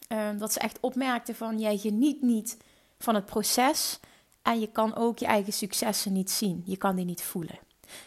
uh, 0.08 0.28
dat 0.38 0.52
ze 0.52 0.58
echt 0.58 0.78
opmerkte 0.80 1.34
van 1.34 1.58
jij 1.58 1.76
geniet 1.76 2.22
niet 2.22 2.56
van 2.98 3.14
het 3.14 3.26
proces 3.26 4.00
en 4.42 4.60
je 4.60 4.70
kan 4.70 4.94
ook 4.94 5.18
je 5.18 5.26
eigen 5.26 5.52
successen 5.52 6.12
niet 6.12 6.30
zien. 6.30 6.62
Je 6.64 6.76
kan 6.76 6.96
die 6.96 7.04
niet 7.04 7.22
voelen. 7.22 7.58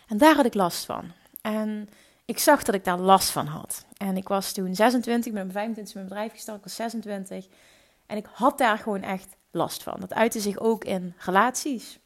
En 0.08 0.18
daar 0.18 0.36
had 0.36 0.46
ik 0.46 0.54
last 0.54 0.86
van. 0.86 1.12
En 1.42 1.90
ik 2.32 2.40
zag 2.40 2.64
dat 2.64 2.76
ik 2.76 2.84
daar 2.84 2.98
last 2.98 3.30
van 3.30 3.46
had. 3.46 3.86
En 3.98 4.18
ik 4.18 4.28
was 4.28 4.52
toen 4.52 4.76
26, 4.76 5.26
ik 5.26 5.34
ben 5.34 5.46
op 5.46 5.52
25 5.52 5.94
mijn 5.94 6.08
bedrijf 6.08 6.32
gestart, 6.32 6.58
ik 6.58 6.64
was 6.64 6.76
26. 6.76 7.48
En 8.06 8.18
ik 8.18 8.26
had 8.34 8.58
daar 8.58 8.78
gewoon 8.78 9.02
echt 9.02 9.36
last 9.52 9.84
van. 9.84 10.00
Dat 10.00 10.14
uitte 10.14 10.40
zich 10.40 10.60
ook 10.60 10.84
in 10.84 11.14
relaties. 11.18 12.00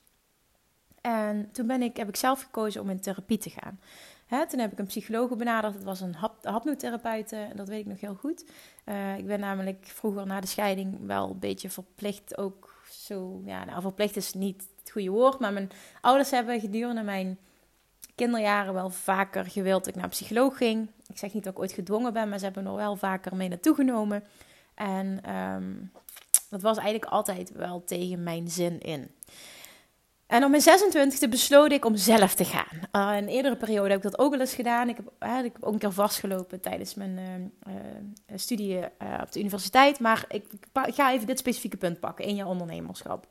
En 1.01 1.50
toen 1.51 1.67
ben 1.67 1.82
ik, 1.82 1.98
heb 1.98 2.08
ik 2.08 2.15
zelf 2.15 2.41
gekozen 2.41 2.82
om 2.82 2.89
in 2.89 3.01
therapie 3.01 3.38
te 3.38 3.50
gaan. 3.50 3.79
Hè, 4.25 4.48
toen 4.48 4.60
heb 4.60 4.72
ik 4.72 4.79
een 4.79 4.86
psycholoog 4.86 5.36
benaderd. 5.36 5.74
Het 5.74 5.84
was 5.84 6.01
een 6.01 6.15
hap, 6.15 6.46
hapnotherapeute. 6.46 7.48
Dat 7.55 7.67
weet 7.67 7.79
ik 7.79 7.86
nog 7.86 8.00
heel 8.00 8.15
goed. 8.15 8.46
Uh, 8.86 9.17
ik 9.17 9.25
ben 9.25 9.39
namelijk 9.39 9.86
vroeger 9.88 10.25
na 10.25 10.39
de 10.39 10.48
scheiding 10.48 11.05
wel 11.05 11.29
een 11.29 11.39
beetje 11.39 11.70
verplicht 11.70 12.38
ook 12.38 12.84
zo... 12.91 13.41
Ja, 13.46 13.65
nou, 13.65 13.82
verplicht 13.82 14.15
is 14.15 14.34
niet 14.34 14.67
het 14.79 14.91
goede 14.91 15.10
woord. 15.10 15.39
Maar 15.39 15.53
mijn 15.53 15.70
ouders 16.01 16.32
hebben 16.32 16.60
gedurende 16.60 17.01
mijn 17.01 17.38
kinderjaren 18.15 18.74
wel 18.74 18.89
vaker 18.89 19.45
gewild 19.45 19.86
dat 19.86 19.95
ik 19.95 20.01
naar 20.01 20.10
psycholoog 20.10 20.57
ging. 20.57 20.89
Ik 21.07 21.17
zeg 21.17 21.34
niet 21.34 21.43
dat 21.43 21.53
ik 21.53 21.60
ooit 21.60 21.72
gedwongen 21.72 22.13
ben, 22.13 22.29
maar 22.29 22.38
ze 22.38 22.45
hebben 22.45 22.65
er 22.65 22.75
wel 22.75 22.95
vaker 22.95 23.36
mee 23.36 23.50
naartoe 23.50 23.75
genomen. 23.75 24.24
En 24.75 25.36
um, 25.36 25.91
dat 26.50 26.62
was 26.62 26.77
eigenlijk 26.77 27.12
altijd 27.12 27.51
wel 27.51 27.84
tegen 27.84 28.24
mijn 28.24 28.50
zin 28.50 28.79
in. 28.79 29.12
En 30.27 30.43
op 30.43 30.50
mijn 30.50 30.62
26e 30.62 31.29
besloot 31.29 31.72
ik 31.72 31.86
om 31.86 31.95
zelf 31.95 32.36
te 32.36 32.45
gaan. 32.45 32.79
Uh, 32.91 33.17
in 33.17 33.24
een 33.24 33.29
eerdere 33.29 33.55
periode 33.57 33.89
heb 33.89 33.98
ik 33.98 34.12
dat 34.12 34.19
ook 34.19 34.31
wel 34.31 34.39
eens 34.39 34.53
gedaan. 34.53 34.89
Ik 34.89 34.95
heb, 34.95 35.12
uh, 35.19 35.38
ik 35.43 35.53
heb 35.53 35.63
ook 35.63 35.74
een 35.74 35.79
keer 35.79 35.91
vastgelopen 35.91 36.62
tijdens 36.62 36.93
mijn 36.93 37.19
uh, 37.67 37.74
studie 38.36 38.84
op 39.22 39.31
de 39.31 39.39
universiteit. 39.39 40.00
Maar 40.00 40.25
ik, 40.27 40.45
ik, 40.86 40.95
ga 40.95 41.12
even 41.12 41.27
dit 41.27 41.39
specifieke 41.39 41.77
punt 41.77 42.00
pakken. 42.00 42.25
in 42.25 42.36
je 42.36 42.45
ondernemerschap. 42.45 43.27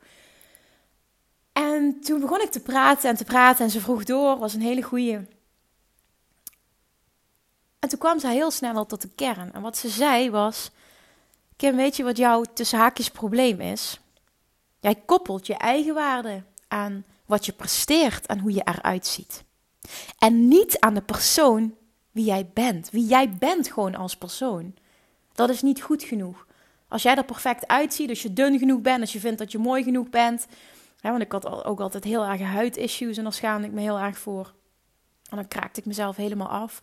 En 1.55 2.01
toen 2.01 2.19
begon 2.19 2.41
ik 2.41 2.51
te 2.51 2.59
praten 2.59 3.09
en 3.09 3.15
te 3.15 3.23
praten 3.23 3.65
en 3.65 3.71
ze 3.71 3.81
vroeg 3.81 4.03
door. 4.03 4.37
was 4.37 4.53
een 4.53 4.61
hele 4.61 4.81
goede. 4.81 5.25
En 7.79 7.89
toen 7.89 7.99
kwam 7.99 8.19
ze 8.19 8.27
heel 8.27 8.51
snel 8.51 8.75
al 8.75 8.85
tot 8.85 9.01
de 9.01 9.09
kern. 9.15 9.53
En 9.53 9.61
wat 9.61 9.77
ze 9.77 9.89
zei 9.89 10.29
was: 10.29 10.71
Kim, 11.55 11.75
weet 11.75 11.95
je 11.95 12.03
wat 12.03 12.17
jouw 12.17 12.43
tussen 12.53 12.79
haakjes 12.79 13.09
probleem 13.09 13.61
is? 13.61 13.99
Jij 14.79 14.95
koppelt 14.95 15.47
je 15.47 15.55
eigen 15.55 15.93
waarde 15.93 16.43
aan 16.67 17.05
wat 17.25 17.45
je 17.45 17.53
presteert 17.53 18.25
en 18.25 18.39
hoe 18.39 18.53
je 18.53 18.61
eruit 18.63 19.07
ziet. 19.07 19.43
En 20.19 20.47
niet 20.47 20.79
aan 20.79 20.93
de 20.93 21.01
persoon 21.01 21.75
wie 22.11 22.25
jij 22.25 22.49
bent. 22.53 22.89
Wie 22.89 23.05
jij 23.05 23.29
bent 23.29 23.71
gewoon 23.71 23.95
als 23.95 24.17
persoon. 24.17 24.75
Dat 25.33 25.49
is 25.49 25.61
niet 25.61 25.81
goed 25.81 26.03
genoeg. 26.03 26.47
Als 26.87 27.03
jij 27.03 27.15
er 27.15 27.25
perfect 27.25 27.67
uitziet, 27.67 28.09
als 28.09 28.21
je 28.21 28.33
dun 28.33 28.59
genoeg 28.59 28.81
bent, 28.81 29.01
als 29.01 29.13
je 29.13 29.19
vindt 29.19 29.39
dat 29.39 29.51
je 29.51 29.57
mooi 29.57 29.83
genoeg 29.83 30.09
bent. 30.09 30.45
Want 31.11 31.21
ik 31.21 31.31
had 31.31 31.65
ook 31.65 31.79
altijd 31.79 32.03
heel 32.03 32.25
erg 32.25 32.41
huidissues 32.41 33.17
en 33.17 33.23
daar 33.23 33.33
schaamde 33.33 33.67
ik 33.67 33.73
me 33.73 33.81
heel 33.81 33.99
erg 33.99 34.17
voor. 34.17 34.53
En 35.29 35.37
dan 35.37 35.47
kraakte 35.47 35.79
ik 35.79 35.85
mezelf 35.85 36.15
helemaal 36.15 36.47
af. 36.47 36.81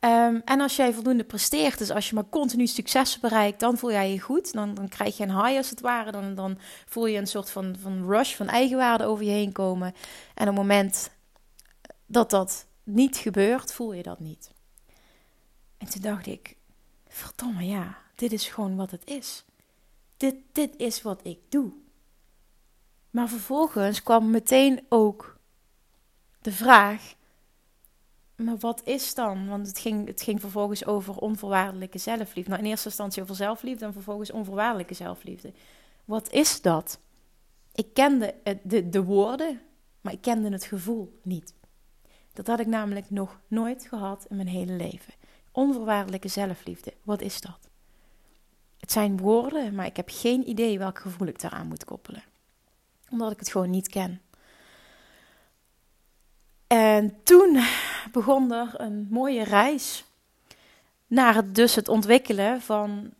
Ehm, 0.00 0.40
en 0.44 0.60
als 0.60 0.76
jij 0.76 0.92
voldoende 0.92 1.24
presteert, 1.24 1.78
dus 1.78 1.90
als 1.90 2.08
je 2.08 2.14
maar 2.14 2.28
continu 2.28 2.66
succes 2.66 3.18
bereikt, 3.18 3.60
dan 3.60 3.78
voel 3.78 3.90
jij 3.90 4.12
je 4.12 4.20
goed. 4.20 4.52
Dan, 4.52 4.74
dan 4.74 4.88
krijg 4.88 5.16
je 5.16 5.22
een 5.22 5.44
high 5.44 5.56
als 5.56 5.70
het 5.70 5.80
ware. 5.80 6.12
Dan, 6.12 6.34
dan 6.34 6.58
voel 6.86 7.06
je 7.06 7.18
een 7.18 7.26
soort 7.26 7.50
van, 7.50 7.76
van 7.80 8.06
rush 8.06 8.34
van 8.34 8.48
eigenwaarde 8.48 9.04
over 9.04 9.24
je 9.24 9.30
heen 9.30 9.52
komen. 9.52 9.94
En 10.34 10.48
op 10.48 10.56
het 10.56 10.56
moment 10.56 11.10
dat 12.06 12.30
dat 12.30 12.66
niet 12.82 13.16
gebeurt, 13.16 13.72
voel 13.72 13.92
je 13.92 14.02
dat 14.02 14.20
niet. 14.20 14.50
En 15.78 15.90
toen 15.90 16.02
dacht 16.02 16.26
ik, 16.26 16.56
verdomme 17.08 17.66
ja, 17.66 17.98
dit 18.14 18.32
is 18.32 18.48
gewoon 18.48 18.76
wat 18.76 18.90
het 18.90 19.06
is. 19.06 19.44
Dit, 20.16 20.34
dit 20.52 20.76
is 20.76 21.02
wat 21.02 21.20
ik 21.22 21.38
doe. 21.48 21.72
Maar 23.10 23.28
vervolgens 23.28 24.02
kwam 24.02 24.30
meteen 24.30 24.86
ook 24.88 25.36
de 26.40 26.52
vraag: 26.52 27.14
maar 28.40 28.58
wat 28.58 28.80
is 28.84 29.14
dan? 29.14 29.48
Want 29.48 29.66
het 29.66 29.78
ging, 29.78 30.06
het 30.06 30.22
ging 30.22 30.40
vervolgens 30.40 30.86
over 30.86 31.16
onvoorwaardelijke 31.16 31.98
zelfliefde. 31.98 32.50
Nou, 32.50 32.62
in 32.62 32.68
eerste 32.68 32.88
instantie 32.88 33.22
over 33.22 33.34
zelfliefde 33.34 33.84
en 33.84 33.92
vervolgens 33.92 34.30
onvoorwaardelijke 34.30 34.94
zelfliefde. 34.94 35.52
Wat 36.04 36.30
is 36.30 36.62
dat? 36.62 36.98
Ik 37.74 37.94
kende 37.94 38.34
de, 38.62 38.88
de 38.88 39.02
woorden, 39.02 39.60
maar 40.00 40.12
ik 40.12 40.20
kende 40.20 40.50
het 40.50 40.64
gevoel 40.64 41.18
niet. 41.22 41.54
Dat 42.32 42.46
had 42.46 42.60
ik 42.60 42.66
namelijk 42.66 43.10
nog 43.10 43.40
nooit 43.48 43.86
gehad 43.86 44.26
in 44.28 44.36
mijn 44.36 44.48
hele 44.48 44.72
leven. 44.72 45.14
Onvoorwaardelijke 45.52 46.28
zelfliefde, 46.28 46.94
wat 47.02 47.20
is 47.20 47.40
dat? 47.40 47.68
Het 48.78 48.92
zijn 48.92 49.16
woorden, 49.16 49.74
maar 49.74 49.86
ik 49.86 49.96
heb 49.96 50.08
geen 50.12 50.48
idee 50.48 50.78
welk 50.78 50.98
gevoel 50.98 51.26
ik 51.26 51.40
daaraan 51.40 51.66
moet 51.66 51.84
koppelen. 51.84 52.22
Omdat 53.10 53.32
ik 53.32 53.38
het 53.38 53.50
gewoon 53.50 53.70
niet 53.70 53.88
ken. 53.88 54.20
En 56.66 57.22
toen 57.22 57.60
begon 58.12 58.52
er 58.52 58.74
een 58.76 59.06
mooie 59.10 59.44
reis 59.44 60.04
naar 61.06 61.34
het, 61.34 61.54
dus 61.54 61.74
het 61.74 61.88
ontwikkelen 61.88 62.60
van 62.60 63.12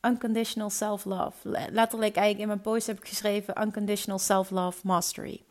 unconditional 0.00 0.70
self-love. 0.70 1.48
Letterlijk 1.50 2.16
eigenlijk 2.16 2.38
in 2.38 2.46
mijn 2.46 2.60
post 2.60 2.86
heb 2.86 2.98
ik 2.98 3.08
geschreven 3.08 3.62
unconditional 3.62 4.18
self-love 4.18 4.78
mastery. 4.82 5.42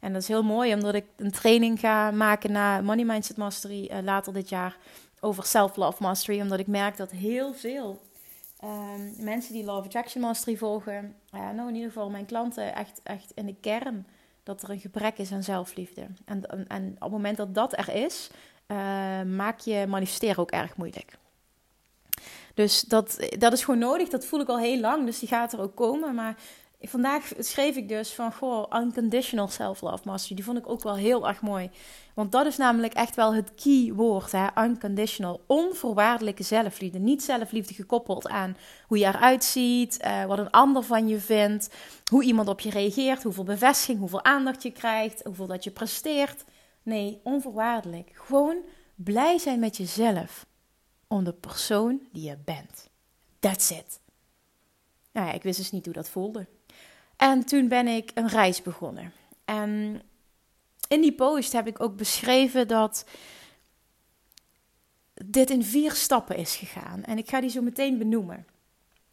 En 0.00 0.12
dat 0.12 0.22
is 0.22 0.28
heel 0.28 0.42
mooi 0.42 0.74
omdat 0.74 0.94
ik 0.94 1.04
een 1.16 1.30
training 1.30 1.80
ga 1.80 2.10
maken 2.10 2.52
na 2.52 2.80
Money 2.80 3.04
Mindset 3.04 3.36
Mastery 3.36 3.90
uh, 3.92 3.98
later 4.02 4.32
dit 4.32 4.48
jaar 4.48 4.76
over 5.20 5.44
self-love 5.44 6.02
mastery. 6.02 6.40
Omdat 6.40 6.58
ik 6.58 6.66
merk 6.66 6.96
dat 6.96 7.10
heel 7.10 7.54
veel 7.54 8.00
um, 8.64 9.24
mensen 9.24 9.52
die 9.52 9.64
Love 9.64 9.84
Attraction 9.84 10.22
Mastery 10.22 10.56
volgen, 10.56 11.14
nou 11.30 11.68
in 11.68 11.74
ieder 11.74 11.90
geval 11.90 12.10
mijn 12.10 12.26
klanten, 12.26 12.74
echt, 12.74 13.00
echt 13.02 13.32
in 13.34 13.46
de 13.46 13.54
kern 13.60 14.06
dat 14.42 14.62
er 14.62 14.70
een 14.70 14.80
gebrek 14.80 15.18
is 15.18 15.32
aan 15.32 15.42
zelfliefde. 15.42 16.06
En, 16.24 16.68
en, 16.68 16.94
op 16.94 17.00
het 17.00 17.10
moment 17.10 17.36
dat 17.36 17.54
dat 17.54 17.78
er 17.78 17.94
is, 17.94 18.30
uh, 18.66 18.76
maak 19.22 19.60
je 19.60 19.86
manifesteren 19.88 20.38
ook 20.38 20.50
erg 20.50 20.76
moeilijk. 20.76 21.18
Dus 22.54 22.80
dat, 22.80 23.28
dat 23.38 23.52
is 23.52 23.64
gewoon 23.64 23.80
nodig. 23.80 24.08
Dat 24.08 24.24
voel 24.24 24.40
ik 24.40 24.48
al 24.48 24.58
heel 24.58 24.80
lang. 24.80 25.06
Dus 25.06 25.18
die 25.18 25.28
gaat 25.28 25.52
er 25.52 25.60
ook 25.60 25.74
komen. 25.74 26.14
Maar 26.14 26.36
vandaag 26.88 27.32
schreef 27.38 27.76
ik 27.76 27.88
dus 27.88 28.12
van, 28.12 28.32
goh, 28.32 28.82
unconditional 28.82 29.48
self-love 29.48 30.02
mastery. 30.04 30.34
Die 30.34 30.44
vond 30.44 30.58
ik 30.58 30.68
ook 30.68 30.82
wel 30.82 30.96
heel 30.96 31.28
erg 31.28 31.40
mooi. 31.40 31.70
Want 32.14 32.32
dat 32.32 32.46
is 32.46 32.56
namelijk 32.56 32.92
echt 32.92 33.14
wel 33.14 33.34
het 33.34 33.54
key 33.54 33.92
woord, 33.94 34.32
hè? 34.32 34.46
unconditional. 34.64 35.40
Onvoorwaardelijke 35.46 36.42
zelfliefde. 36.42 36.98
Niet 36.98 37.22
zelfliefde 37.22 37.74
gekoppeld 37.74 38.28
aan 38.28 38.56
hoe 38.86 38.98
je 38.98 39.06
eruit 39.06 39.44
ziet, 39.44 40.04
uh, 40.04 40.24
wat 40.24 40.38
een 40.38 40.50
ander 40.50 40.82
van 40.82 41.08
je 41.08 41.18
vindt, 41.18 41.74
hoe 42.10 42.24
iemand 42.24 42.48
op 42.48 42.60
je 42.60 42.70
reageert, 42.70 43.22
hoeveel 43.22 43.44
bevestiging, 43.44 43.98
hoeveel 43.98 44.24
aandacht 44.24 44.62
je 44.62 44.70
krijgt, 44.70 45.22
hoeveel 45.24 45.46
dat 45.46 45.64
je 45.64 45.70
presteert. 45.70 46.44
Nee, 46.82 47.20
onvoorwaardelijk. 47.22 48.10
Gewoon 48.14 48.56
blij 48.94 49.38
zijn 49.38 49.58
met 49.58 49.76
jezelf. 49.76 50.46
Om 51.08 51.24
de 51.24 51.32
persoon 51.32 52.00
die 52.12 52.28
je 52.28 52.38
bent. 52.44 52.90
That's 53.38 53.70
it. 53.70 54.00
Nou 55.12 55.26
ja, 55.26 55.32
ik 55.32 55.42
wist 55.42 55.58
dus 55.58 55.70
niet 55.70 55.84
hoe 55.84 55.94
dat 55.94 56.08
voelde. 56.08 56.46
En 57.16 57.44
toen 57.44 57.68
ben 57.68 57.86
ik 57.86 58.10
een 58.14 58.28
reis 58.28 58.62
begonnen. 58.62 59.12
En 59.44 60.02
in 60.88 61.00
die 61.00 61.14
post 61.14 61.52
heb 61.52 61.66
ik 61.66 61.80
ook 61.80 61.96
beschreven 61.96 62.68
dat 62.68 63.04
dit 65.14 65.50
in 65.50 65.64
vier 65.64 65.92
stappen 65.92 66.36
is 66.36 66.56
gegaan. 66.56 67.04
En 67.04 67.18
ik 67.18 67.28
ga 67.28 67.40
die 67.40 67.50
zo 67.50 67.62
meteen 67.62 67.98
benoemen. 67.98 68.46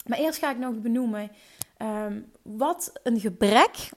Maar 0.06 0.18
eerst 0.18 0.38
ga 0.38 0.50
ik 0.50 0.58
nog 0.58 0.80
benoemen 0.80 1.30
ehm, 1.76 2.20
wat 2.42 2.92
een 3.02 3.20
gebrek 3.20 3.90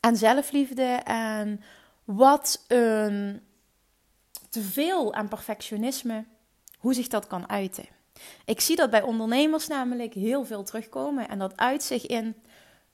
aan 0.00 0.16
zelfliefde 0.16 1.00
en 1.04 1.60
wat 2.04 2.64
een 2.68 3.42
teveel 4.50 5.14
aan 5.14 5.28
perfectionisme, 5.28 6.24
hoe 6.78 6.94
zich 6.94 7.08
dat 7.08 7.26
kan 7.26 7.48
uiten. 7.48 7.95
Ik 8.44 8.60
zie 8.60 8.76
dat 8.76 8.90
bij 8.90 9.02
ondernemers 9.02 9.66
namelijk 9.66 10.14
heel 10.14 10.44
veel 10.44 10.62
terugkomen 10.62 11.28
en 11.28 11.38
dat 11.38 11.56
uit 11.56 11.82
zich 11.82 12.06
in 12.06 12.34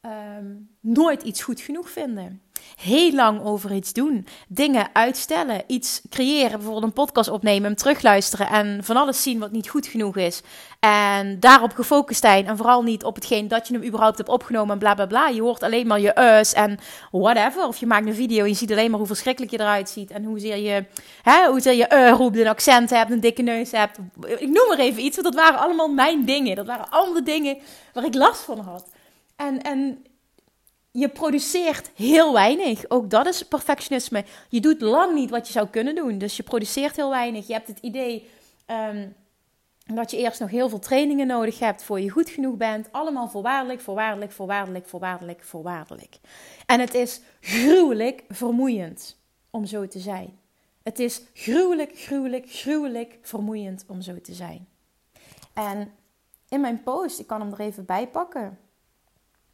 Ehm, 0.02 0.55
nooit 0.81 1.23
iets 1.23 1.43
goed 1.43 1.61
genoeg 1.61 1.91
vinden. 1.91 2.43
Heel 2.76 3.12
lang 3.12 3.45
over 3.45 3.73
iets 3.73 3.92
doen. 3.92 4.26
Dingen 4.49 4.88
uitstellen. 4.92 5.62
Iets 5.66 6.00
creëren. 6.11 6.50
Bijvoorbeeld 6.50 6.85
een 6.85 6.92
podcast 6.92 7.31
opnemen. 7.31 7.64
Hem 7.64 7.75
terugluisteren. 7.75 8.49
En 8.49 8.85
van 8.85 8.97
alles 8.97 9.23
zien 9.23 9.38
wat 9.38 9.52
niet 9.52 9.69
goed 9.69 9.87
genoeg 9.87 10.16
is. 10.16 10.42
En 10.81 11.40
daarop 11.40 11.73
gefocust 11.73 12.21
zijn. 12.21 12.47
En 12.47 12.57
vooral 12.57 12.83
niet 12.83 13.04
op 13.04 13.14
hetgeen 13.14 13.49
dat 13.49 13.69
je 13.69 13.75
hem 13.75 13.85
überhaupt 13.85 14.16
hebt 14.16 14.28
opgenomen. 14.28 14.73
En 14.73 14.78
bla 14.78 14.95
bla 14.95 15.07
bla. 15.07 15.28
Je 15.28 15.40
hoort 15.40 15.62
alleen 15.62 15.87
maar 15.87 16.00
je 16.00 16.38
us 16.38 16.52
en 16.52 16.78
whatever. 17.11 17.66
Of 17.66 17.76
je 17.76 17.87
maakt 17.87 18.07
een 18.07 18.14
video 18.14 18.42
en 18.42 18.49
je 18.49 18.54
ziet 18.54 18.73
alleen 18.73 18.90
maar 18.90 18.99
hoe 18.99 19.09
verschrikkelijk 19.09 19.52
je 19.52 19.61
eruit 19.61 19.88
ziet. 19.88 20.11
En 20.11 20.25
hoezeer 20.25 20.57
je, 20.57 20.85
hè, 21.23 21.47
hoezeer 21.47 21.75
je 21.75 21.90
uh 21.92 22.11
roept. 22.11 22.37
Een 22.37 22.47
accent 22.47 22.90
hebt. 22.90 23.11
Een 23.11 23.21
dikke 23.21 23.42
neus 23.42 23.71
hebt. 23.71 23.99
Ik 24.26 24.49
noem 24.49 24.69
maar 24.69 24.78
even 24.78 25.04
iets. 25.04 25.16
Want 25.16 25.35
dat 25.35 25.45
waren 25.45 25.61
allemaal 25.61 25.88
mijn 25.88 26.25
dingen. 26.25 26.57
Dat 26.57 26.66
waren 26.66 26.90
allemaal 26.90 27.25
dingen 27.25 27.59
waar 27.92 28.04
ik 28.04 28.14
last 28.14 28.40
van 28.40 28.59
had. 28.59 28.85
En, 29.37 29.62
en 29.62 30.04
je 30.92 31.08
produceert 31.08 31.90
heel 31.94 32.32
weinig. 32.32 32.84
Ook 32.88 33.11
dat 33.11 33.26
is 33.26 33.42
perfectionisme. 33.42 34.25
Je 34.49 34.61
doet 34.61 34.80
lang 34.80 35.14
niet 35.14 35.30
wat 35.30 35.46
je 35.46 35.52
zou 35.52 35.68
kunnen 35.68 35.94
doen. 35.94 36.18
Dus 36.18 36.37
je 36.37 36.42
produceert 36.42 36.96
heel 36.96 37.11
weinig. 37.11 37.46
Je 37.46 37.52
hebt 37.52 37.68
het 37.68 37.78
idee 37.78 38.30
ehm, 38.66 39.08
dat 39.87 40.11
je 40.11 40.16
eerst 40.16 40.40
nog 40.40 40.50
heel 40.50 40.68
veel 40.68 40.78
trainingen 40.78 41.26
nodig 41.26 41.58
hebt 41.58 41.82
voor 41.82 42.00
je 42.00 42.11
goed 42.11 42.30
genoeg 42.30 42.56
bent. 42.56 42.88
Allemaal 42.92 43.28
voorwaardelijk, 43.28 43.80
voorwaardelijk, 43.80 44.32
voorwaardelijk, 44.32 44.87
voorwaardelijk, 44.87 45.42
voorwaardelijk. 45.42 46.16
En 46.66 46.80
het 46.80 46.94
is 46.94 47.20
gruwelijk 47.40 48.25
vermoeiend 48.28 49.16
om 49.50 49.66
zo 49.66 49.88
te 49.88 49.99
zijn. 49.99 50.38
Het 50.82 50.99
is 50.99 51.22
gruwelijk, 51.34 51.99
gruwelijk, 51.99 52.50
gruwelijk 52.50 53.18
vermoeiend 53.22 53.84
om 53.88 54.00
zo 54.00 54.20
te 54.20 54.34
zijn. 54.34 54.68
En 55.52 55.92
in 56.49 56.61
mijn 56.61 56.82
post, 56.82 57.18
ik 57.18 57.26
kan 57.26 57.40
hem 57.40 57.52
er 57.52 57.61
even 57.61 57.84
bij 57.84 58.08
pakken. 58.08 58.58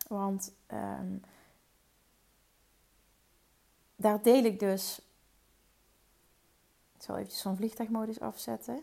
Want 0.08 0.52
ehm, 0.66 1.16
daar 3.96 4.22
deel 4.22 4.44
ik 4.44 4.58
dus. 4.58 5.00
Ik 6.94 7.02
zal 7.02 7.16
even 7.16 7.32
zo'n 7.32 7.56
vliegtuigmodus 7.56 8.20
afzetten. 8.20 8.76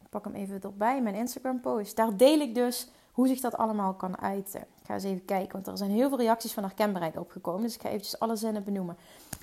Ik 0.00 0.08
pak 0.08 0.24
hem 0.24 0.34
even 0.34 0.62
erbij, 0.62 1.02
mijn 1.02 1.14
Instagram 1.14 1.60
post. 1.60 1.96
Daar 1.96 2.16
deel 2.16 2.40
ik 2.40 2.54
dus 2.54 2.88
hoe 3.12 3.28
zich 3.28 3.40
dat 3.40 3.54
allemaal 3.54 3.94
kan 3.94 4.18
uiten. 4.18 4.66
Ga 4.92 4.98
eens 4.98 5.06
even 5.06 5.24
kijken, 5.24 5.52
want 5.52 5.66
er 5.66 5.76
zijn 5.76 5.90
heel 5.90 6.08
veel 6.08 6.18
reacties 6.18 6.52
van 6.52 6.62
herkenbaarheid 6.62 7.16
opgekomen. 7.16 7.62
Dus 7.62 7.74
ik 7.74 7.80
ga 7.80 7.88
eventjes 7.88 8.18
alle 8.18 8.36
zinnen 8.36 8.64
benoemen. 8.64 8.96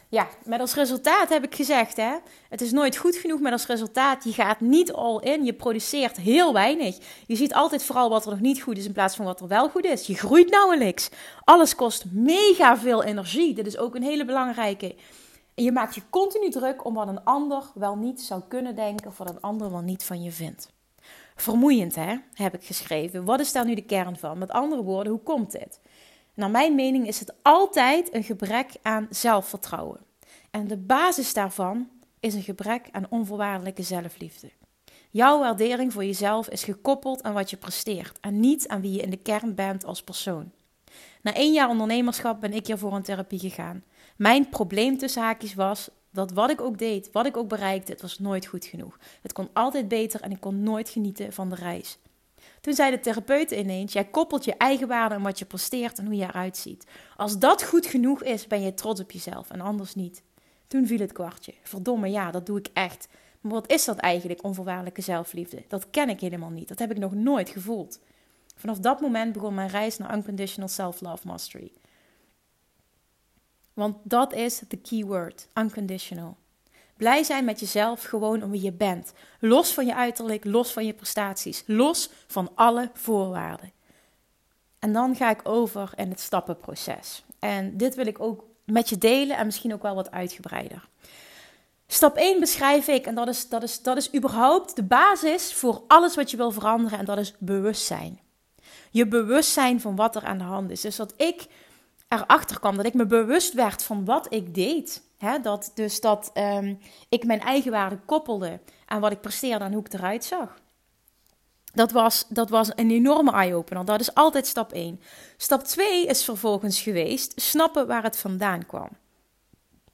Ja, 0.09 0.27
met 0.45 0.59
als 0.59 0.73
resultaat 0.73 1.29
heb 1.29 1.43
ik 1.43 1.55
gezegd, 1.55 1.97
hè, 1.97 2.15
het 2.49 2.61
is 2.61 2.71
nooit 2.71 2.97
goed 2.97 3.15
genoeg 3.15 3.39
met 3.39 3.51
als 3.51 3.65
resultaat. 3.65 4.23
Je 4.23 4.33
gaat 4.33 4.59
niet 4.59 4.93
all 4.93 5.19
in, 5.19 5.45
je 5.45 5.53
produceert 5.53 6.17
heel 6.17 6.53
weinig. 6.53 6.97
Je 7.27 7.35
ziet 7.35 7.53
altijd 7.53 7.83
vooral 7.83 8.09
wat 8.09 8.25
er 8.25 8.31
nog 8.31 8.39
niet 8.39 8.61
goed 8.61 8.77
is 8.77 8.85
in 8.85 8.91
plaats 8.91 9.15
van 9.15 9.25
wat 9.25 9.39
er 9.39 9.47
wel 9.47 9.69
goed 9.69 9.85
is. 9.85 10.07
Je 10.07 10.15
groeit 10.15 10.49
nauwelijks. 10.49 11.09
Alles 11.43 11.75
kost 11.75 12.05
mega 12.11 12.77
veel 12.77 13.03
energie. 13.03 13.53
Dit 13.53 13.67
is 13.67 13.77
ook 13.77 13.95
een 13.95 14.03
hele 14.03 14.25
belangrijke. 14.25 14.95
En 15.55 15.63
je 15.63 15.71
maakt 15.71 15.95
je 15.95 16.01
continu 16.09 16.49
druk 16.49 16.85
om 16.85 16.93
wat 16.93 17.07
een 17.07 17.23
ander 17.23 17.63
wel 17.73 17.95
niet 17.95 18.21
zou 18.21 18.41
kunnen 18.47 18.75
denken 18.75 19.07
of 19.07 19.17
wat 19.17 19.29
een 19.29 19.41
ander 19.41 19.71
wel 19.71 19.81
niet 19.81 20.03
van 20.03 20.23
je 20.23 20.31
vindt. 20.31 20.69
Vermoeiend, 21.41 21.95
hè, 21.95 22.15
heb 22.33 22.53
ik 22.53 22.63
geschreven. 22.63 23.25
Wat 23.25 23.39
is 23.39 23.51
daar 23.51 23.65
nu 23.65 23.75
de 23.75 23.81
kern 23.81 24.17
van? 24.17 24.37
Met 24.37 24.51
andere 24.51 24.83
woorden, 24.83 25.11
hoe 25.11 25.21
komt 25.21 25.51
dit? 25.51 25.79
Naar 26.33 26.49
mijn 26.49 26.75
mening 26.75 27.07
is 27.07 27.19
het 27.19 27.33
altijd 27.41 28.13
een 28.13 28.23
gebrek 28.23 28.71
aan 28.81 29.07
zelfvertrouwen. 29.09 29.99
En 30.51 30.67
de 30.67 30.77
basis 30.77 31.33
daarvan 31.33 31.89
is 32.19 32.33
een 32.33 32.41
gebrek 32.41 32.87
aan 32.91 33.05
onvoorwaardelijke 33.09 33.83
zelfliefde. 33.83 34.49
Jouw 35.11 35.39
waardering 35.39 35.93
voor 35.93 36.05
jezelf 36.05 36.49
is 36.49 36.63
gekoppeld 36.63 37.23
aan 37.23 37.33
wat 37.33 37.49
je 37.49 37.57
presteert 37.57 38.19
en 38.19 38.39
niet 38.39 38.67
aan 38.67 38.81
wie 38.81 38.91
je 38.91 39.01
in 39.01 39.09
de 39.09 39.17
kern 39.17 39.55
bent 39.55 39.85
als 39.85 40.03
persoon. 40.03 40.51
Na 41.21 41.33
één 41.33 41.53
jaar 41.53 41.69
ondernemerschap 41.69 42.41
ben 42.41 42.53
ik 42.53 42.67
hier 42.67 42.77
voor 42.77 42.93
een 42.93 43.03
therapie 43.03 43.39
gegaan. 43.39 43.83
Mijn 44.15 44.49
probleem 44.49 44.97
tussen 44.97 45.21
haakjes 45.21 45.53
was 45.53 45.89
dat 46.11 46.31
wat 46.31 46.49
ik 46.49 46.61
ook 46.61 46.77
deed, 46.77 47.11
wat 47.11 47.25
ik 47.25 47.37
ook 47.37 47.47
bereikte, 47.47 47.91
het 47.91 48.01
was 48.01 48.19
nooit 48.19 48.45
goed 48.45 48.65
genoeg. 48.65 48.97
Het 49.21 49.33
kon 49.33 49.49
altijd 49.53 49.87
beter 49.87 50.21
en 50.21 50.31
ik 50.31 50.39
kon 50.39 50.63
nooit 50.63 50.89
genieten 50.89 51.33
van 51.33 51.49
de 51.49 51.55
reis. 51.55 51.97
Toen 52.61 52.73
zei 52.73 52.91
de 52.91 52.99
therapeut 52.99 53.51
ineens: 53.51 53.93
Jij 53.93 54.05
koppelt 54.05 54.45
je 54.45 54.57
eigen 54.57 54.87
waarde 54.87 55.15
aan 55.15 55.23
wat 55.23 55.39
je 55.39 55.45
presteert 55.45 55.99
en 55.99 56.05
hoe 56.05 56.15
je 56.15 56.23
eruit 56.23 56.57
ziet. 56.57 56.87
Als 57.17 57.39
dat 57.39 57.63
goed 57.63 57.85
genoeg 57.85 58.23
is, 58.23 58.47
ben 58.47 58.61
je 58.61 58.73
trots 58.73 59.01
op 59.01 59.11
jezelf 59.11 59.49
en 59.49 59.61
anders 59.61 59.95
niet. 59.95 60.23
Toen 60.67 60.87
viel 60.87 60.99
het 60.99 61.11
kwartje. 61.11 61.53
Verdomme, 61.63 62.09
ja, 62.09 62.31
dat 62.31 62.45
doe 62.45 62.57
ik 62.57 62.69
echt. 62.73 63.07
Maar 63.41 63.51
wat 63.51 63.71
is 63.71 63.85
dat 63.85 63.97
eigenlijk, 63.97 64.43
onvoorwaardelijke 64.43 65.01
zelfliefde? 65.01 65.63
Dat 65.67 65.89
ken 65.89 66.09
ik 66.09 66.19
helemaal 66.19 66.49
niet. 66.49 66.67
Dat 66.67 66.79
heb 66.79 66.91
ik 66.91 66.97
nog 66.97 67.13
nooit 67.13 67.49
gevoeld. 67.49 67.99
Vanaf 68.55 68.79
dat 68.79 69.01
moment 69.01 69.33
begon 69.33 69.53
mijn 69.53 69.69
reis 69.69 69.97
naar 69.97 70.15
unconditional 70.15 70.69
self-love 70.69 71.27
mastery. 71.27 71.71
Want 73.79 73.97
dat 74.03 74.33
is 74.33 74.61
de 74.67 74.77
keyword, 74.77 75.47
unconditional. 75.53 76.37
Blij 76.97 77.23
zijn 77.23 77.45
met 77.45 77.59
jezelf 77.59 78.03
gewoon 78.03 78.43
om 78.43 78.51
wie 78.51 78.61
je 78.61 78.71
bent. 78.71 79.13
Los 79.39 79.73
van 79.73 79.85
je 79.85 79.95
uiterlijk, 79.95 80.45
los 80.45 80.71
van 80.71 80.85
je 80.85 80.93
prestaties, 80.93 81.63
los 81.65 82.09
van 82.27 82.51
alle 82.55 82.89
voorwaarden. 82.93 83.71
En 84.79 84.93
dan 84.93 85.15
ga 85.15 85.29
ik 85.29 85.39
over 85.43 85.91
in 85.95 86.09
het 86.09 86.19
stappenproces. 86.19 87.23
En 87.39 87.77
dit 87.77 87.95
wil 87.95 88.05
ik 88.05 88.19
ook 88.19 88.43
met 88.65 88.89
je 88.89 88.97
delen 88.97 89.37
en 89.37 89.45
misschien 89.45 89.73
ook 89.73 89.81
wel 89.81 89.95
wat 89.95 90.11
uitgebreider. 90.11 90.87
Stap 91.87 92.15
1 92.15 92.39
beschrijf 92.39 92.87
ik, 92.87 93.05
en 93.05 93.15
dat 93.15 93.27
is, 93.27 93.49
dat, 93.49 93.63
is, 93.63 93.81
dat 93.81 93.97
is 93.97 94.13
überhaupt 94.15 94.75
de 94.75 94.83
basis 94.83 95.53
voor 95.53 95.83
alles 95.87 96.15
wat 96.15 96.31
je 96.31 96.37
wil 96.37 96.51
veranderen, 96.51 96.99
en 96.99 97.05
dat 97.05 97.17
is 97.17 97.33
bewustzijn. 97.37 98.19
Je 98.91 99.07
bewustzijn 99.07 99.81
van 99.81 99.95
wat 99.95 100.15
er 100.15 100.25
aan 100.25 100.37
de 100.37 100.43
hand 100.43 100.69
is. 100.69 100.81
Dus 100.81 100.95
dat 100.95 101.13
ik 101.17 101.47
erachter 102.09 102.59
kwam, 102.59 102.75
dat 102.75 102.85
ik 102.85 102.93
me 102.93 103.05
bewust 103.05 103.53
werd 103.53 103.83
van 103.83 104.05
wat 104.05 104.33
ik 104.33 104.53
deed. 104.53 105.03
dat, 105.41 105.71
dus 105.73 106.01
dat 106.01 106.31
um, 106.33 106.79
ik 107.09 107.25
mijn 107.25 107.41
eigen 107.41 107.71
waarde 107.71 107.99
koppelde 108.05 108.59
aan 108.85 109.01
wat 109.01 109.11
ik 109.11 109.21
presteerde 109.21 109.65
en 109.65 109.73
hoe 109.73 109.85
ik 109.85 109.93
eruit 109.93 110.23
zag. 110.23 110.59
Dat 111.73 111.91
was, 111.91 112.25
dat 112.29 112.49
was 112.49 112.71
een 112.75 112.91
enorme 112.91 113.31
eye-opener. 113.31 113.85
Dat 113.85 113.99
is 113.99 114.13
altijd 114.13 114.47
stap 114.47 114.71
1. 114.71 115.01
Stap 115.37 115.63
2 115.63 116.05
is 116.05 116.23
vervolgens 116.23 116.81
geweest 116.81 117.41
snappen 117.41 117.87
waar 117.87 118.03
het 118.03 118.17
vandaan 118.17 118.65
kwam. 118.65 118.89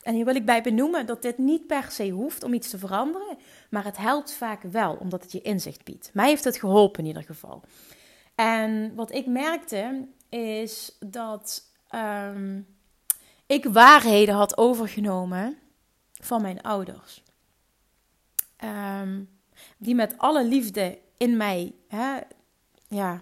En 0.02 0.14
hier 0.14 0.26
wil 0.26 0.36
ik 0.36 0.46
bij 0.46 0.62
benoemen 0.62 1.06
dat 1.06 1.22
dit 1.22 1.38
niet 1.38 1.68
per 1.68 1.92
se 1.92 2.10
hoeft 2.10 2.44
om 2.44 2.54
iets 2.54 2.70
te 2.70 2.78
veranderen, 2.78 3.38
maar 3.70 3.84
het 3.84 3.98
helpt 3.98 4.34
vaak 4.34 4.62
wel, 4.62 4.94
omdat 4.94 5.22
het 5.22 5.32
je 5.32 5.42
inzicht 5.42 5.84
biedt. 5.84 6.10
Mij 6.14 6.28
heeft 6.28 6.44
het 6.44 6.58
geholpen 6.58 7.00
in 7.00 7.08
ieder 7.08 7.24
geval. 7.24 7.64
En 8.36 8.96
wat 8.96 9.14
ik 9.14 9.26
merkte 9.26 10.08
is 10.30 10.98
dat 11.00 11.64
um, 11.92 12.68
ik 13.46 13.66
waarheden 13.66 14.36
had 14.36 14.58
overgenomen 14.58 15.58
van 16.22 16.42
mijn 16.42 16.62
ouders. 16.62 17.24
Um, 18.64 19.30
die 19.78 19.96
met 19.96 20.18
alle 20.18 20.46
liefde 20.46 21.00
in 21.18 21.38
mij, 21.38 21.74
hè, 21.88 22.20
ja, 22.88 23.22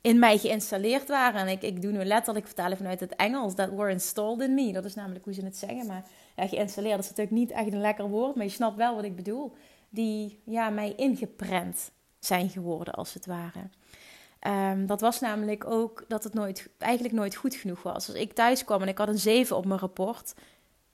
in 0.00 0.18
mij 0.18 0.38
geïnstalleerd 0.38 1.08
waren. 1.08 1.40
En 1.40 1.48
ik, 1.48 1.62
ik 1.62 1.82
doe 1.82 1.92
nu 1.92 2.04
letterlijk 2.04 2.46
vertalen 2.46 2.76
vanuit 2.76 3.00
het 3.00 3.16
Engels. 3.16 3.54
That 3.54 3.70
were 3.70 3.90
installed 3.90 4.40
in 4.40 4.54
me. 4.54 4.72
Dat 4.72 4.84
is 4.84 4.94
namelijk 4.94 5.24
hoe 5.24 5.34
ze 5.34 5.44
het 5.44 5.56
zeggen. 5.56 5.86
Maar 5.86 6.04
ja, 6.36 6.46
geïnstalleerd 6.46 6.98
is 6.98 7.08
natuurlijk 7.08 7.36
niet 7.36 7.50
echt 7.50 7.72
een 7.72 7.80
lekker 7.80 8.08
woord. 8.08 8.34
Maar 8.34 8.44
je 8.44 8.50
snapt 8.50 8.76
wel 8.76 8.94
wat 8.94 9.04
ik 9.04 9.16
bedoel. 9.16 9.52
Die 9.88 10.40
ja, 10.44 10.70
mij 10.70 10.92
ingeprent 10.96 11.90
zijn 12.18 12.48
geworden, 12.48 12.94
als 12.94 13.14
het 13.14 13.26
ware. 13.26 13.68
Um, 14.46 14.86
dat 14.86 15.00
was 15.00 15.20
namelijk 15.20 15.66
ook 15.66 16.04
dat 16.08 16.24
het 16.24 16.34
nooit, 16.34 16.68
eigenlijk 16.78 17.14
nooit 17.14 17.34
goed 17.34 17.54
genoeg 17.54 17.82
was. 17.82 18.08
Als 18.08 18.16
ik 18.16 18.32
thuis 18.32 18.64
kwam 18.64 18.82
en 18.82 18.88
ik 18.88 18.98
had 18.98 19.08
een 19.08 19.18
7 19.18 19.56
op 19.56 19.66
mijn 19.66 19.80
rapport, 19.80 20.34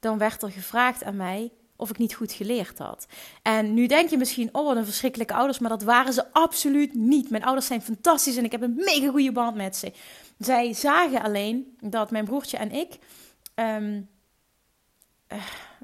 dan 0.00 0.18
werd 0.18 0.42
er 0.42 0.50
gevraagd 0.50 1.04
aan 1.04 1.16
mij 1.16 1.52
of 1.76 1.90
ik 1.90 1.98
niet 1.98 2.14
goed 2.14 2.32
geleerd 2.32 2.78
had. 2.78 3.06
En 3.42 3.74
nu 3.74 3.86
denk 3.86 4.10
je 4.10 4.18
misschien, 4.18 4.48
oh 4.52 4.66
wat 4.66 4.76
een 4.76 4.84
verschrikkelijke 4.84 5.34
ouders, 5.34 5.58
maar 5.58 5.70
dat 5.70 5.82
waren 5.82 6.12
ze 6.12 6.32
absoluut 6.32 6.94
niet. 6.94 7.30
Mijn 7.30 7.44
ouders 7.44 7.66
zijn 7.66 7.82
fantastisch 7.82 8.36
en 8.36 8.44
ik 8.44 8.52
heb 8.52 8.62
een 8.62 8.74
mega 8.76 9.10
goede 9.10 9.32
band 9.32 9.56
met 9.56 9.76
ze. 9.76 9.92
Zij 10.38 10.72
zagen 10.72 11.22
alleen 11.22 11.76
dat 11.80 12.10
mijn 12.10 12.24
broertje 12.24 12.56
en 12.56 12.70
ik, 12.70 12.98
uh, 13.56 13.98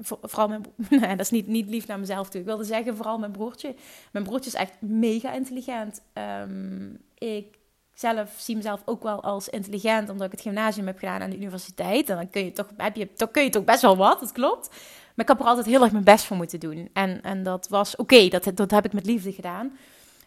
vooral 0.01 0.47
mijn, 0.47 0.65
nee, 0.89 1.09
dat 1.09 1.19
is 1.19 1.29
niet, 1.29 1.47
niet 1.47 1.69
lief 1.69 1.87
naar 1.87 1.99
mezelf 1.99 2.29
toe. 2.29 2.39
Ik 2.39 2.45
wilde 2.45 2.63
zeggen 2.63 2.95
vooral 2.95 3.17
mijn 3.17 3.31
broertje. 3.31 3.75
Mijn 4.11 4.25
broertje 4.25 4.49
is 4.49 4.55
echt 4.55 4.73
mega 4.79 5.33
intelligent. 5.33 6.01
Um, 6.43 6.97
ik 7.17 7.59
zelf 7.93 8.33
zie 8.37 8.55
mezelf 8.55 8.81
ook 8.85 9.03
wel 9.03 9.23
als 9.23 9.49
intelligent, 9.49 10.09
omdat 10.09 10.25
ik 10.25 10.31
het 10.31 10.41
gymnasium 10.41 10.87
heb 10.87 10.97
gedaan 10.97 11.21
aan 11.21 11.29
de 11.29 11.35
universiteit. 11.35 12.09
En 12.09 12.15
dan 12.15 12.29
kun 12.29 12.45
je 12.45 12.51
toch, 12.51 12.67
heb 12.77 12.95
je, 12.95 13.09
dan 13.15 13.31
kun 13.31 13.43
je 13.43 13.49
toch 13.49 13.63
best 13.63 13.81
wel 13.81 13.97
wat, 13.97 14.19
dat 14.19 14.31
klopt. 14.31 14.69
Maar 15.15 15.25
ik 15.25 15.27
heb 15.27 15.39
er 15.39 15.45
altijd 15.45 15.65
heel 15.65 15.81
erg 15.81 15.91
mijn 15.91 16.03
best 16.03 16.25
voor 16.25 16.37
moeten 16.37 16.59
doen. 16.59 16.89
En, 16.93 17.21
en 17.21 17.43
dat 17.43 17.67
was 17.67 17.95
oké, 17.95 18.27
dat, 18.27 18.51
dat 18.53 18.71
heb 18.71 18.85
ik 18.85 18.93
met 18.93 19.05
liefde 19.05 19.31
gedaan. 19.31 19.77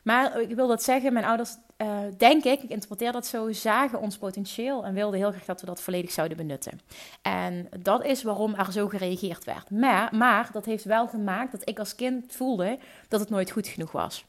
Maar 0.05 0.41
ik 0.41 0.55
wil 0.55 0.67
dat 0.69 0.83
zeggen, 0.83 1.13
mijn 1.13 1.25
ouders, 1.25 1.57
uh, 1.79 1.99
denk 2.17 2.45
ik, 2.45 2.63
ik 2.63 2.71
interpreteer 2.71 3.13
dat 3.13 3.27
zo, 3.27 3.53
zagen 3.53 4.01
ons 4.01 4.19
potentieel 4.19 4.85
en 4.85 4.95
wilden 4.95 5.19
heel 5.19 5.31
graag 5.31 5.45
dat 5.45 5.61
we 5.61 5.67
dat 5.67 5.83
volledig 5.83 6.11
zouden 6.11 6.37
benutten. 6.37 6.81
En 7.23 7.69
dat 7.81 8.05
is 8.05 8.23
waarom 8.23 8.55
er 8.55 8.73
zo 8.73 8.89
gereageerd 8.89 9.45
werd. 9.45 9.71
Maar, 9.71 10.15
maar 10.15 10.49
dat 10.53 10.65
heeft 10.65 10.85
wel 10.85 11.07
gemaakt 11.07 11.53
dat 11.53 11.69
ik 11.69 11.79
als 11.79 11.95
kind 11.95 12.33
voelde 12.33 12.79
dat 13.09 13.21
het 13.21 13.31
nooit 13.31 13.51
goed 13.51 13.67
genoeg 13.67 13.93
was. 13.93 14.25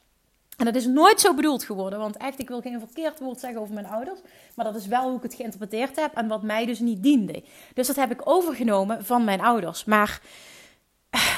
En 0.56 0.64
dat 0.64 0.74
is 0.74 0.86
nooit 0.86 1.20
zo 1.20 1.34
bedoeld 1.34 1.64
geworden, 1.64 1.98
want 1.98 2.16
echt, 2.16 2.38
ik 2.38 2.48
wil 2.48 2.60
geen 2.60 2.78
verkeerd 2.78 3.18
woord 3.18 3.40
zeggen 3.40 3.60
over 3.60 3.74
mijn 3.74 3.86
ouders, 3.86 4.20
maar 4.54 4.64
dat 4.64 4.74
is 4.74 4.86
wel 4.86 5.08
hoe 5.08 5.16
ik 5.16 5.22
het 5.22 5.34
geïnterpreteerd 5.34 5.96
heb 5.96 6.14
en 6.14 6.28
wat 6.28 6.42
mij 6.42 6.66
dus 6.66 6.78
niet 6.78 7.02
diende. 7.02 7.42
Dus 7.74 7.86
dat 7.86 7.96
heb 7.96 8.10
ik 8.10 8.20
overgenomen 8.24 9.04
van 9.04 9.24
mijn 9.24 9.40
ouders. 9.40 9.84
Maar 9.84 10.20
eh, 10.20 10.55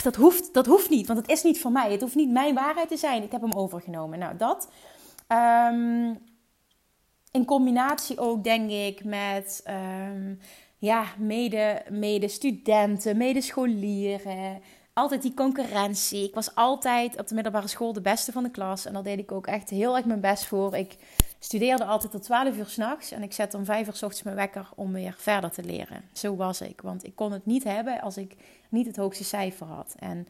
dat 0.03 0.17
hoeft, 0.17 0.55
dat 0.55 0.67
hoeft 0.67 0.91
niet, 0.91 1.07
want 1.07 1.19
het 1.19 1.31
is 1.31 1.43
niet 1.43 1.61
van 1.61 1.73
mij. 1.73 1.93
Het 1.93 2.01
hoeft 2.01 2.15
niet 2.15 2.31
mijn 2.31 2.55
waarheid 2.55 2.89
te 2.89 2.97
zijn. 2.97 3.23
Ik 3.23 3.33
heb 3.33 3.41
hem 3.41 3.53
overgenomen. 3.53 4.19
Nou, 4.19 4.37
dat. 4.37 4.71
Um, 5.73 6.19
in 7.31 7.45
combinatie 7.45 8.19
ook, 8.19 8.45
denk 8.45 8.71
ik, 8.71 9.05
met 9.05 9.65
um, 9.69 10.39
ja, 10.79 11.05
mede, 11.19 11.83
mede 11.91 12.29
medescholieren 13.15 14.63
altijd 14.99 15.23
die 15.23 15.35
concurrentie. 15.35 16.25
Ik 16.25 16.35
was 16.35 16.55
altijd 16.55 17.21
op 17.21 17.27
de 17.27 17.35
middelbare 17.35 17.69
school 17.69 17.93
de 17.93 18.01
beste 18.01 18.33
van 18.33 18.43
de 18.43 18.51
klas. 18.51 18.85
En 18.85 18.93
daar 18.93 19.03
deed 19.03 19.19
ik 19.19 19.33
ook 19.33 19.47
echt 19.47 19.71
heel 19.71 19.97
erg 19.97 20.05
mijn 20.05 20.21
best 20.21 20.47
voor. 20.47 20.77
Ik 20.77 20.97
studeerde 21.39 21.85
altijd 21.85 22.13
tot 22.13 22.23
12 22.23 22.57
uur 22.57 22.67
s'nachts. 22.67 23.11
En 23.11 23.23
ik 23.23 23.33
zette 23.33 23.57
om 23.57 23.65
5 23.65 23.87
uur 23.87 23.95
s 23.95 24.03
ochtends 24.03 24.23
mijn 24.23 24.37
wekker 24.37 24.69
om 24.75 24.93
weer 24.93 25.15
verder 25.19 25.51
te 25.51 25.63
leren. 25.63 26.05
Zo 26.13 26.37
was 26.37 26.61
ik. 26.61 26.81
Want 26.81 27.05
ik 27.05 27.17
kon 27.17 27.33
het 27.33 27.47
niet 27.47 27.65
hebben 27.65 28.01
als 28.01 28.17
ik 28.17 28.37
niet 28.69 28.87
het 28.87 28.97
hoogste 28.97 29.25
cijfer 29.25 29.67
had. 29.67 29.95
En 29.99 30.27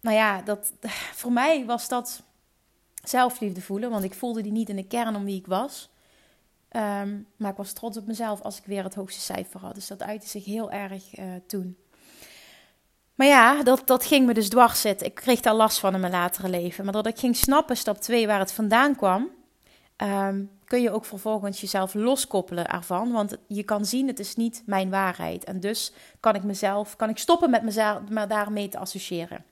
nou 0.00 0.16
ja, 0.16 0.42
dat, 0.42 0.72
voor 1.20 1.32
mij 1.32 1.64
was 1.64 1.88
dat 1.88 2.22
zelfliefde 3.04 3.60
voelen. 3.60 3.90
Want 3.90 4.04
ik 4.04 4.14
voelde 4.14 4.42
die 4.42 4.52
niet 4.52 4.68
in 4.68 4.76
de 4.76 4.86
kern 4.86 5.16
om 5.16 5.24
wie 5.24 5.38
ik 5.38 5.46
was. 5.46 5.90
Ehm, 6.68 7.20
maar 7.36 7.50
ik 7.50 7.56
was 7.56 7.72
trots 7.72 7.96
op 7.96 8.06
mezelf 8.06 8.40
als 8.40 8.58
ik 8.58 8.64
weer 8.64 8.84
het 8.84 8.94
hoogste 8.94 9.20
cijfer 9.20 9.60
had. 9.60 9.74
Dus 9.74 9.86
dat 9.86 10.02
uitte 10.02 10.28
zich 10.28 10.44
heel 10.44 10.70
erg 10.70 11.18
uh, 11.18 11.24
toen. 11.46 11.76
Maar 13.14 13.26
ja, 13.26 13.62
dat, 13.62 13.82
dat 13.84 14.04
ging 14.04 14.26
me 14.26 14.34
dus 14.34 14.48
dwars 14.48 14.80
zitten. 14.80 15.06
Ik 15.06 15.14
kreeg 15.14 15.40
daar 15.40 15.54
last 15.54 15.78
van 15.78 15.94
in 15.94 16.00
mijn 16.00 16.12
latere 16.12 16.48
leven. 16.48 16.84
Maar 16.84 16.92
dat 16.92 17.06
ik 17.06 17.18
ging 17.18 17.36
snappen, 17.36 17.76
stap 17.76 17.98
2, 17.98 18.26
waar 18.26 18.38
het 18.38 18.52
vandaan 18.52 18.96
kwam, 18.96 19.30
um, 19.96 20.50
kun 20.64 20.82
je 20.82 20.90
ook 20.90 21.04
vervolgens 21.04 21.60
jezelf 21.60 21.94
loskoppelen 21.94 22.68
ervan. 22.68 23.12
Want 23.12 23.36
je 23.46 23.62
kan 23.62 23.86
zien, 23.86 24.06
het 24.06 24.18
is 24.18 24.36
niet 24.36 24.62
mijn 24.66 24.90
waarheid. 24.90 25.44
En 25.44 25.60
dus 25.60 25.92
kan 26.20 26.34
ik 26.34 26.42
mezelf, 26.42 26.96
kan 26.96 27.08
ik 27.08 27.18
stoppen 27.18 27.50
met 27.50 27.62
mezelf 27.62 28.00
maar 28.08 28.28
daarmee 28.28 28.68
te 28.68 28.78
associëren. 28.78 29.44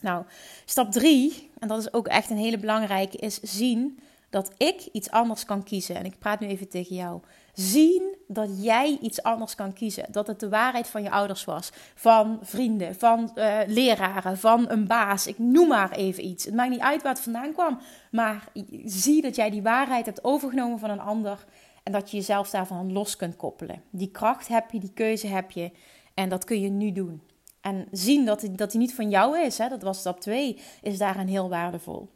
Nou, 0.00 0.24
stap 0.64 0.92
3, 0.92 1.50
en 1.58 1.68
dat 1.68 1.78
is 1.78 1.92
ook 1.92 2.06
echt 2.06 2.30
een 2.30 2.36
hele 2.36 2.58
belangrijke, 2.58 3.16
is 3.16 3.40
zien 3.40 3.98
dat 4.30 4.52
ik 4.56 4.88
iets 4.92 5.10
anders 5.10 5.44
kan 5.44 5.62
kiezen. 5.62 5.96
En 5.96 6.04
ik 6.04 6.18
praat 6.18 6.40
nu 6.40 6.46
even 6.46 6.68
tegen 6.68 6.96
jou. 6.96 7.20
Zien 7.52 8.15
dat 8.26 8.64
jij 8.64 8.98
iets 9.00 9.22
anders 9.22 9.54
kan 9.54 9.72
kiezen. 9.72 10.04
Dat 10.10 10.26
het 10.26 10.40
de 10.40 10.48
waarheid 10.48 10.88
van 10.88 11.02
je 11.02 11.10
ouders 11.10 11.44
was, 11.44 11.70
van 11.94 12.38
vrienden, 12.42 12.94
van 12.94 13.30
uh, 13.34 13.58
leraren, 13.66 14.38
van 14.38 14.70
een 14.70 14.86
baas. 14.86 15.26
Ik 15.26 15.38
noem 15.38 15.68
maar 15.68 15.90
even 15.90 16.24
iets. 16.24 16.44
Het 16.44 16.54
maakt 16.54 16.70
niet 16.70 16.80
uit 16.80 17.02
waar 17.02 17.12
het 17.12 17.22
vandaan 17.22 17.52
kwam, 17.52 17.78
maar 18.10 18.48
zie 18.84 19.22
dat 19.22 19.36
jij 19.36 19.50
die 19.50 19.62
waarheid 19.62 20.06
hebt 20.06 20.24
overgenomen 20.24 20.78
van 20.78 20.90
een 20.90 21.00
ander 21.00 21.44
en 21.82 21.92
dat 21.92 22.10
je 22.10 22.16
jezelf 22.16 22.50
daarvan 22.50 22.92
los 22.92 23.16
kunt 23.16 23.36
koppelen. 23.36 23.82
Die 23.90 24.10
kracht 24.10 24.48
heb 24.48 24.70
je, 24.70 24.80
die 24.80 24.92
keuze 24.92 25.26
heb 25.26 25.50
je 25.50 25.70
en 26.14 26.28
dat 26.28 26.44
kun 26.44 26.60
je 26.60 26.68
nu 26.68 26.92
doen. 26.92 27.22
En 27.60 27.86
zien 27.90 28.24
dat 28.24 28.40
die, 28.40 28.52
dat 28.52 28.74
niet 28.74 28.94
van 28.94 29.10
jou 29.10 29.40
is, 29.40 29.58
hè, 29.58 29.68
dat 29.68 29.82
was 29.82 29.98
stap 29.98 30.20
2, 30.20 30.58
is 30.82 30.98
daarin 30.98 31.26
heel 31.26 31.48
waardevol. 31.48 32.10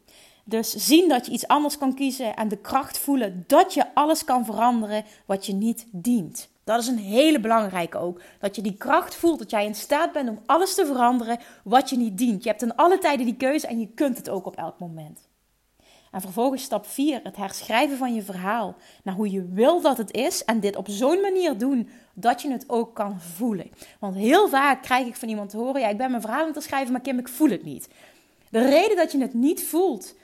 Dus 0.44 0.70
zien 0.70 1.09
dat 1.09 1.26
je 1.26 1.33
iets 1.33 1.46
anders 1.46 1.79
kan 1.79 1.94
kiezen 1.94 2.37
en 2.37 2.48
de 2.48 2.57
kracht 2.57 2.98
voelen 2.98 3.44
dat 3.46 3.74
je 3.74 3.94
alles 3.94 4.24
kan 4.24 4.44
veranderen 4.44 5.05
wat 5.26 5.46
je 5.46 5.53
niet 5.53 5.87
dient. 5.90 6.48
Dat 6.64 6.81
is 6.81 6.87
een 6.87 6.98
hele 6.98 7.40
belangrijke 7.40 7.98
ook. 7.98 8.20
Dat 8.40 8.57
je 8.57 8.62
die 8.62 8.76
kracht 8.76 9.14
voelt, 9.14 9.38
dat 9.38 9.50
jij 9.50 9.64
in 9.64 9.74
staat 9.74 10.12
bent 10.12 10.29
om 10.29 10.40
alles 10.46 10.74
te 10.74 10.87
veranderen 10.87 11.38
wat 11.64 11.90
je 11.90 11.96
niet 11.96 12.18
dient. 12.18 12.42
Je 12.42 12.48
hebt 12.48 12.62
in 12.62 12.76
alle 12.76 12.98
tijden 12.98 13.26
die 13.26 13.37
keuze 13.37 13.66
en 13.66 13.81
je 13.81 13.88
kunt 13.94 14.16
het 14.16 14.29
ook 14.29 14.46
op 14.46 14.57
elk 14.57 14.79
moment. 14.79 15.29
En 16.11 16.20
vervolgens 16.20 16.62
stap 16.62 16.87
4, 16.87 17.20
het 17.22 17.37
herschrijven 17.37 17.96
van 17.96 18.14
je 18.14 18.22
verhaal 18.22 18.76
naar 19.03 19.14
hoe 19.14 19.31
je 19.31 19.48
wil 19.48 19.81
dat 19.81 19.96
het 19.96 20.12
is. 20.12 20.44
En 20.44 20.61
dit 20.61 20.76
op 20.76 20.87
zo'n 20.88 21.20
manier 21.20 21.59
doen 21.59 21.88
dat 22.14 22.42
je 22.42 22.50
het 22.50 22.64
ook 22.66 22.94
kan 22.94 23.20
voelen. 23.20 23.70
Want 24.00 24.14
heel 24.14 24.48
vaak 24.48 24.83
krijg 24.83 25.07
ik 25.07 25.16
van 25.16 25.29
iemand 25.29 25.50
te 25.50 25.57
horen: 25.57 25.81
ja, 25.81 25.88
ik 25.88 25.96
ben 25.96 26.11
mijn 26.11 26.22
verhaal 26.22 26.46
aan 26.46 26.53
het 26.53 26.62
schrijven, 26.62 26.92
maar 26.92 27.00
Kim, 27.00 27.18
ik 27.18 27.29
voel 27.29 27.50
het 27.50 27.64
niet. 27.64 27.88
De 28.50 28.68
reden 28.68 28.96
dat 28.96 29.12
je 29.12 29.20
het 29.20 29.35
niet 29.35 29.64
voelt, 29.64 30.14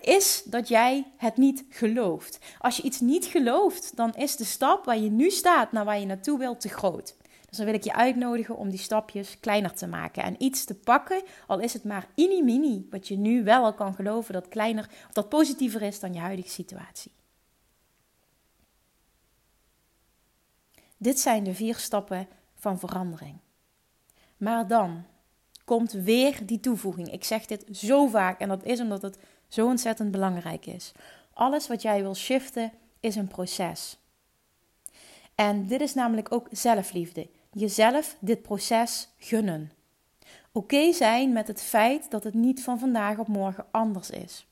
is 0.00 0.42
dat 0.44 0.68
jij 0.68 1.06
het 1.16 1.36
niet 1.36 1.64
gelooft. 1.68 2.38
Als 2.58 2.76
je 2.76 2.82
iets 2.82 3.00
niet 3.00 3.24
gelooft, 3.24 3.96
dan 3.96 4.14
is 4.14 4.36
de 4.36 4.44
stap 4.44 4.84
waar 4.84 4.98
je 4.98 5.10
nu 5.10 5.30
staat 5.30 5.72
naar 5.72 5.84
waar 5.84 5.98
je 5.98 6.06
naartoe 6.06 6.38
wilt 6.38 6.60
te 6.60 6.68
groot. 6.68 7.16
Dus 7.48 7.56
dan 7.56 7.66
wil 7.66 7.74
ik 7.74 7.84
je 7.84 7.94
uitnodigen 7.94 8.56
om 8.56 8.70
die 8.70 8.78
stapjes 8.78 9.40
kleiner 9.40 9.74
te 9.74 9.86
maken 9.86 10.22
en 10.22 10.42
iets 10.42 10.64
te 10.64 10.74
pakken, 10.74 11.22
al 11.46 11.58
is 11.58 11.72
het 11.72 11.84
maar 11.84 12.08
mini-mini, 12.16 12.86
wat 12.90 13.08
je 13.08 13.16
nu 13.16 13.44
wel 13.44 13.64
al 13.64 13.74
kan 13.74 13.94
geloven 13.94 14.32
dat 14.32 14.48
kleiner 14.48 14.90
of 15.06 15.12
dat 15.12 15.28
positiever 15.28 15.82
is 15.82 16.00
dan 16.00 16.12
je 16.12 16.18
huidige 16.18 16.48
situatie. 16.48 17.12
Dit 20.96 21.18
zijn 21.20 21.44
de 21.44 21.54
vier 21.54 21.76
stappen 21.76 22.28
van 22.54 22.78
verandering. 22.78 23.38
Maar 24.36 24.66
dan 24.66 25.04
komt 25.64 25.92
weer 25.92 26.46
die 26.46 26.60
toevoeging. 26.60 27.12
Ik 27.12 27.24
zeg 27.24 27.46
dit 27.46 27.64
zo 27.72 28.06
vaak 28.06 28.40
en 28.40 28.48
dat 28.48 28.64
is 28.64 28.80
omdat 28.80 29.02
het 29.02 29.18
zo 29.48 29.66
ontzettend 29.66 30.10
belangrijk 30.10 30.66
is. 30.66 30.92
Alles 31.32 31.68
wat 31.68 31.82
jij 31.82 32.02
wil 32.02 32.14
shiften 32.14 32.72
is 33.00 33.16
een 33.16 33.28
proces. 33.28 33.98
En 35.34 35.66
dit 35.66 35.80
is 35.80 35.94
namelijk 35.94 36.32
ook 36.32 36.48
zelfliefde. 36.50 37.28
Jezelf 37.52 38.16
dit 38.20 38.42
proces 38.42 39.08
gunnen. 39.18 39.72
Oké 40.52 40.92
zijn 40.92 41.32
met 41.32 41.48
het 41.48 41.62
feit 41.62 42.10
dat 42.10 42.24
het 42.24 42.34
niet 42.34 42.62
van 42.62 42.78
vandaag 42.78 43.18
op 43.18 43.28
morgen 43.28 43.66
anders 43.70 44.10
is. 44.10 44.46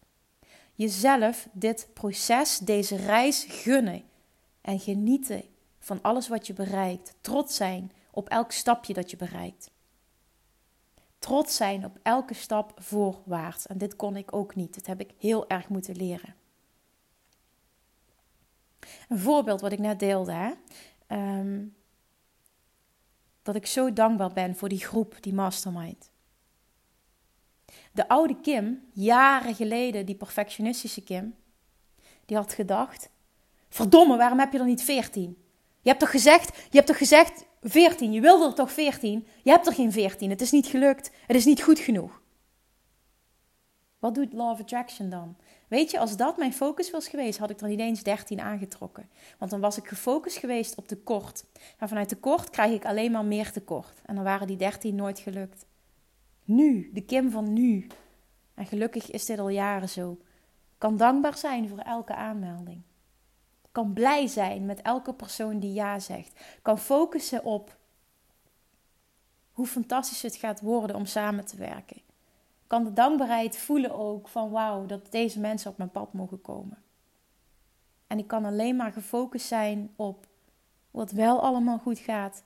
Jezelf 0.74 1.48
dit 1.52 1.88
proces, 1.92 2.58
deze 2.58 2.96
reis 2.96 3.44
gunnen 3.48 4.02
en 4.60 4.80
genieten 4.80 5.42
van 5.78 5.98
alles 6.02 6.28
wat 6.28 6.46
je 6.46 6.52
bereikt. 6.52 7.14
Trots 7.20 7.56
zijn 7.56 7.92
op 8.10 8.28
elk 8.28 8.52
stapje 8.52 8.92
dat 8.92 9.10
je 9.10 9.16
bereikt. 9.16 9.70
Trots 11.24 11.56
zijn 11.56 11.84
op 11.84 11.98
elke 12.02 12.34
stap 12.34 12.72
voorwaarts. 12.76 13.66
En 13.66 13.78
dit 13.78 13.96
kon 13.96 14.16
ik 14.16 14.36
ook 14.36 14.54
niet. 14.54 14.74
Dit 14.74 14.86
heb 14.86 15.00
ik 15.00 15.10
heel 15.18 15.48
erg 15.48 15.68
moeten 15.68 15.96
leren. 15.96 16.34
Een 19.08 19.18
voorbeeld 19.18 19.60
wat 19.60 19.72
ik 19.72 19.78
net 19.78 19.98
deelde. 19.98 20.32
Hè? 20.32 20.52
Ehm, 21.06 21.64
dat 23.42 23.54
ik 23.54 23.66
zo 23.66 23.92
dankbaar 23.92 24.32
ben 24.32 24.56
voor 24.56 24.68
die 24.68 24.84
groep, 24.84 25.16
die 25.20 25.34
mastermind. 25.34 26.10
De 27.92 28.08
oude 28.08 28.40
Kim, 28.40 28.88
jaren 28.92 29.54
geleden, 29.54 30.06
die 30.06 30.16
perfectionistische 30.16 31.02
Kim, 31.02 31.34
die 32.24 32.36
had 32.36 32.52
gedacht: 32.52 33.10
Verdomme, 33.68 34.16
waarom 34.16 34.38
heb 34.38 34.52
je 34.52 34.58
er 34.58 34.64
niet 34.64 34.82
14? 34.82 35.38
Je 35.80 35.88
hebt 35.88 36.00
toch 36.00 36.10
gezegd, 36.10 36.56
je 36.56 36.76
hebt 36.76 36.86
toch 36.86 36.98
gezegd 36.98 37.44
14, 37.64 38.12
je 38.12 38.20
wilde 38.20 38.46
er 38.46 38.54
toch 38.54 38.72
14? 38.72 39.26
Je 39.42 39.50
hebt 39.50 39.66
er 39.66 39.72
geen 39.72 39.92
14, 39.92 40.30
het 40.30 40.40
is 40.40 40.50
niet 40.50 40.66
gelukt, 40.66 41.10
het 41.26 41.36
is 41.36 41.44
niet 41.44 41.62
goed 41.62 41.78
genoeg. 41.78 42.22
Wat 43.98 44.14
doet 44.14 44.32
Law 44.32 44.50
of 44.50 44.60
Attraction 44.60 45.10
dan? 45.10 45.36
Weet 45.68 45.90
je, 45.90 45.98
als 45.98 46.16
dat 46.16 46.36
mijn 46.36 46.52
focus 46.52 46.90
was 46.90 47.08
geweest, 47.08 47.38
had 47.38 47.50
ik 47.50 47.60
er 47.60 47.68
niet 47.68 47.78
eens 47.78 48.02
13 48.02 48.40
aangetrokken. 48.40 49.08
Want 49.38 49.50
dan 49.50 49.60
was 49.60 49.76
ik 49.76 49.88
gefocust 49.88 50.36
geweest 50.36 50.74
op 50.74 50.88
tekort. 50.88 51.44
En 51.78 51.88
vanuit 51.88 52.08
tekort 52.08 52.50
krijg 52.50 52.72
ik 52.72 52.84
alleen 52.84 53.12
maar 53.12 53.24
meer 53.24 53.52
tekort. 53.52 54.02
En 54.04 54.14
dan 54.14 54.24
waren 54.24 54.46
die 54.46 54.56
13 54.56 54.94
nooit 54.94 55.18
gelukt. 55.18 55.66
Nu, 56.44 56.90
de 56.92 57.04
Kim 57.04 57.30
van 57.30 57.52
nu. 57.52 57.86
En 58.54 58.66
gelukkig 58.66 59.10
is 59.10 59.26
dit 59.26 59.38
al 59.38 59.48
jaren 59.48 59.88
zo. 59.88 60.18
Kan 60.78 60.96
dankbaar 60.96 61.36
zijn 61.36 61.68
voor 61.68 61.78
elke 61.78 62.14
aanmelding. 62.14 62.82
Kan 63.74 63.92
blij 63.92 64.26
zijn 64.26 64.66
met 64.66 64.82
elke 64.82 65.14
persoon 65.14 65.58
die 65.58 65.72
ja 65.72 65.98
zegt. 65.98 66.40
Kan 66.62 66.78
focussen 66.78 67.44
op 67.44 67.76
hoe 69.52 69.66
fantastisch 69.66 70.22
het 70.22 70.36
gaat 70.36 70.60
worden 70.60 70.96
om 70.96 71.06
samen 71.06 71.44
te 71.44 71.56
werken. 71.56 72.00
Kan 72.66 72.84
de 72.84 72.92
dankbaarheid 72.92 73.56
voelen 73.56 73.94
ook 73.94 74.28
van 74.28 74.50
wauw, 74.50 74.86
dat 74.86 75.10
deze 75.10 75.40
mensen 75.40 75.70
op 75.70 75.76
mijn 75.78 75.90
pad 75.90 76.12
mogen 76.12 76.40
komen. 76.40 76.82
En 78.06 78.18
ik 78.18 78.26
kan 78.26 78.44
alleen 78.44 78.76
maar 78.76 78.92
gefocust 78.92 79.46
zijn 79.46 79.92
op 79.96 80.26
wat 80.90 81.10
wel 81.10 81.42
allemaal 81.42 81.78
goed 81.78 81.98
gaat, 81.98 82.44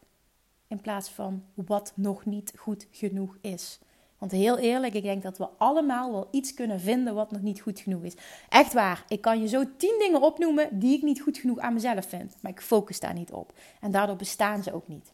in 0.66 0.80
plaats 0.80 1.08
van 1.08 1.44
wat 1.54 1.92
nog 1.94 2.24
niet 2.24 2.52
goed 2.56 2.86
genoeg 2.90 3.36
is. 3.40 3.78
Want 4.18 4.32
heel 4.32 4.58
eerlijk, 4.58 4.94
ik 4.94 5.02
denk 5.02 5.22
dat 5.22 5.38
we 5.38 5.48
allemaal 5.58 6.12
wel 6.12 6.28
iets 6.30 6.54
kunnen 6.54 6.80
vinden 6.80 7.14
wat 7.14 7.30
nog 7.30 7.40
niet 7.40 7.60
goed 7.60 7.80
genoeg 7.80 8.02
is. 8.02 8.14
Echt 8.48 8.72
waar, 8.72 9.04
ik 9.08 9.20
kan 9.20 9.40
je 9.40 9.48
zo 9.48 9.64
tien 9.76 9.96
dingen 9.98 10.22
opnoemen 10.22 10.78
die 10.78 10.96
ik 10.96 11.02
niet 11.02 11.20
goed 11.20 11.38
genoeg 11.38 11.58
aan 11.58 11.74
mezelf 11.74 12.06
vind. 12.06 12.36
Maar 12.40 12.52
ik 12.52 12.60
focus 12.60 13.00
daar 13.00 13.14
niet 13.14 13.32
op. 13.32 13.52
En 13.80 13.90
daardoor 13.90 14.16
bestaan 14.16 14.62
ze 14.62 14.72
ook 14.72 14.88
niet. 14.88 15.12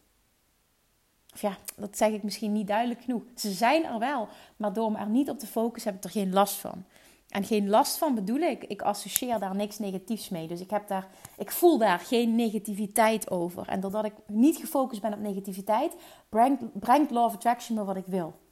Of 1.33 1.41
ja, 1.41 1.57
dat 1.75 1.97
zeg 1.97 2.11
ik 2.11 2.23
misschien 2.23 2.51
niet 2.51 2.67
duidelijk 2.67 3.01
genoeg. 3.01 3.23
Ze 3.35 3.51
zijn 3.51 3.85
er 3.85 3.99
wel, 3.99 4.27
maar 4.57 4.73
door 4.73 4.91
me 4.91 4.97
er 4.97 5.09
niet 5.09 5.29
op 5.29 5.39
te 5.39 5.47
focussen 5.47 5.91
heb 5.91 5.99
ik 5.99 6.05
er 6.05 6.19
geen 6.19 6.33
last 6.33 6.55
van. 6.55 6.85
En 7.29 7.43
geen 7.43 7.69
last 7.69 7.97
van 7.97 8.15
bedoel 8.15 8.39
ik, 8.39 8.63
ik 8.63 8.81
associeer 8.81 9.39
daar 9.39 9.55
niks 9.55 9.79
negatiefs 9.79 10.29
mee. 10.29 10.47
Dus 10.47 10.61
ik, 10.61 10.69
heb 10.69 10.87
daar, 10.87 11.07
ik 11.37 11.51
voel 11.51 11.77
daar 11.77 11.99
geen 11.99 12.35
negativiteit 12.35 13.29
over. 13.29 13.67
En 13.67 13.79
doordat 13.79 14.05
ik 14.05 14.13
niet 14.27 14.57
gefocust 14.57 15.01
ben 15.01 15.13
op 15.13 15.19
negativiteit, 15.19 15.95
brengt, 16.29 16.79
brengt 16.79 17.11
Law 17.11 17.25
of 17.25 17.33
Attraction 17.33 17.77
me 17.77 17.83
wat 17.83 17.95
ik 17.95 18.05
wil. 18.05 18.43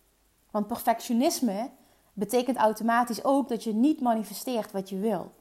Want 0.53 0.67
perfectionisme 0.67 1.69
betekent 2.13 2.57
automatisch 2.57 3.23
ook 3.23 3.49
dat 3.49 3.63
je 3.63 3.73
niet 3.73 4.01
manifesteert 4.01 4.71
wat 4.71 4.89
je 4.89 4.99
wil. 4.99 5.31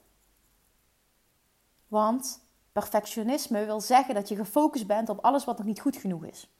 Want 1.88 2.40
perfectionisme 2.72 3.64
wil 3.64 3.80
zeggen 3.80 4.14
dat 4.14 4.28
je 4.28 4.36
gefocust 4.36 4.86
bent 4.86 5.08
op 5.08 5.24
alles 5.24 5.44
wat 5.44 5.58
nog 5.58 5.66
niet 5.66 5.80
goed 5.80 5.96
genoeg 5.96 6.24
is. 6.24 6.50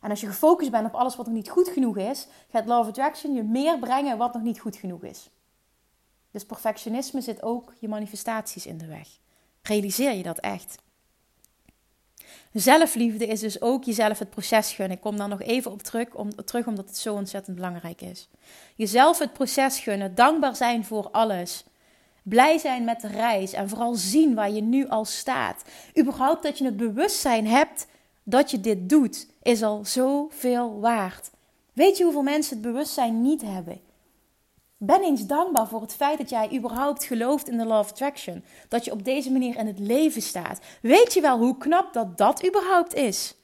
En 0.00 0.10
als 0.10 0.20
je 0.20 0.26
gefocust 0.26 0.70
bent 0.70 0.86
op 0.86 0.94
alles 0.94 1.16
wat 1.16 1.26
nog 1.26 1.34
niet 1.34 1.50
goed 1.50 1.68
genoeg 1.68 1.96
is, 1.96 2.28
gaat 2.48 2.66
Law 2.66 2.80
of 2.80 2.88
Attraction 2.88 3.34
je 3.34 3.42
meer 3.42 3.78
brengen 3.78 4.18
wat 4.18 4.32
nog 4.32 4.42
niet 4.42 4.60
goed 4.60 4.76
genoeg 4.76 5.02
is. 5.02 5.30
Dus 6.30 6.46
perfectionisme 6.46 7.20
zit 7.20 7.42
ook 7.42 7.72
je 7.78 7.88
manifestaties 7.88 8.66
in 8.66 8.78
de 8.78 8.86
weg. 8.86 9.08
Realiseer 9.62 10.12
je 10.12 10.22
dat 10.22 10.38
echt? 10.38 10.76
Zelfliefde 12.52 13.26
is 13.26 13.40
dus 13.40 13.60
ook 13.60 13.84
jezelf 13.84 14.18
het 14.18 14.30
proces 14.30 14.72
gunnen. 14.72 14.96
Ik 14.96 15.02
kom 15.02 15.16
daar 15.16 15.28
nog 15.28 15.42
even 15.42 15.70
op 15.70 15.82
terug, 15.82 16.14
om, 16.14 16.44
terug 16.44 16.66
omdat 16.66 16.88
het 16.88 16.96
zo 16.98 17.14
ontzettend 17.14 17.56
belangrijk 17.56 18.00
is. 18.00 18.28
Jezelf 18.76 19.18
het 19.18 19.32
proces 19.32 19.78
gunnen, 19.78 20.14
dankbaar 20.14 20.56
zijn 20.56 20.84
voor 20.84 21.08
alles. 21.10 21.64
Blij 22.22 22.58
zijn 22.58 22.84
met 22.84 23.00
de 23.00 23.08
reis 23.08 23.52
en 23.52 23.68
vooral 23.68 23.94
zien 23.94 24.34
waar 24.34 24.50
je 24.50 24.62
nu 24.62 24.88
al 24.88 25.04
staat. 25.04 25.64
Überhaupt 25.98 26.42
dat 26.42 26.58
je 26.58 26.64
het 26.64 26.76
bewustzijn 26.76 27.46
hebt 27.46 27.86
dat 28.22 28.50
je 28.50 28.60
dit 28.60 28.88
doet, 28.88 29.26
is 29.42 29.62
al 29.62 29.84
zoveel 29.84 30.80
waard. 30.80 31.30
Weet 31.72 31.96
je 31.96 32.04
hoeveel 32.04 32.22
mensen 32.22 32.52
het 32.52 32.62
bewustzijn 32.62 33.22
niet 33.22 33.42
hebben? 33.42 33.80
Ben 34.82 35.02
eens 35.02 35.26
dankbaar 35.26 35.68
voor 35.68 35.80
het 35.80 35.94
feit 35.94 36.18
dat 36.18 36.30
jij 36.30 36.52
überhaupt 36.52 37.04
gelooft 37.04 37.48
in 37.48 37.58
de 37.58 37.64
Law 37.64 37.78
of 37.78 37.90
Attraction. 37.90 38.44
Dat 38.68 38.84
je 38.84 38.92
op 38.92 39.04
deze 39.04 39.32
manier 39.32 39.56
in 39.56 39.66
het 39.66 39.78
leven 39.78 40.22
staat. 40.22 40.60
Weet 40.82 41.14
je 41.14 41.20
wel 41.20 41.38
hoe 41.38 41.56
knap 41.56 41.92
dat 41.92 42.18
dat 42.18 42.46
überhaupt 42.46 42.94
is? 42.94 43.34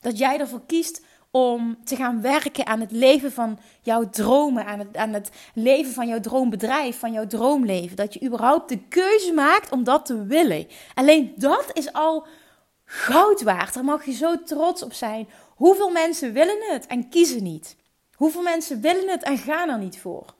Dat 0.00 0.18
jij 0.18 0.38
ervoor 0.38 0.62
kiest 0.66 1.04
om 1.30 1.78
te 1.84 1.96
gaan 1.96 2.20
werken 2.20 2.66
aan 2.66 2.80
het 2.80 2.90
leven 2.90 3.32
van 3.32 3.58
jouw 3.80 4.10
dromen, 4.10 4.66
aan 4.66 4.78
het, 4.78 4.96
aan 4.96 5.12
het 5.12 5.30
leven 5.54 5.92
van 5.92 6.08
jouw 6.08 6.20
droombedrijf, 6.20 6.98
van 6.98 7.12
jouw 7.12 7.26
droomleven. 7.26 7.96
Dat 7.96 8.14
je 8.14 8.24
überhaupt 8.24 8.68
de 8.68 8.78
keuze 8.78 9.32
maakt 9.32 9.72
om 9.72 9.84
dat 9.84 10.06
te 10.06 10.24
willen. 10.24 10.66
Alleen 10.94 11.32
dat 11.36 11.70
is 11.72 11.92
al 11.92 12.26
goud 12.84 13.42
waard. 13.42 13.74
Daar 13.74 13.84
mag 13.84 14.04
je 14.04 14.12
zo 14.12 14.42
trots 14.42 14.82
op 14.82 14.92
zijn. 14.92 15.28
Hoeveel 15.54 15.90
mensen 15.90 16.32
willen 16.32 16.58
het 16.72 16.86
en 16.86 17.08
kiezen 17.08 17.42
niet? 17.42 17.78
Hoeveel 18.20 18.42
mensen 18.42 18.80
willen 18.80 19.08
het 19.08 19.22
en 19.22 19.38
gaan 19.38 19.68
er 19.68 19.78
niet 19.78 19.98
voor? 19.98 20.34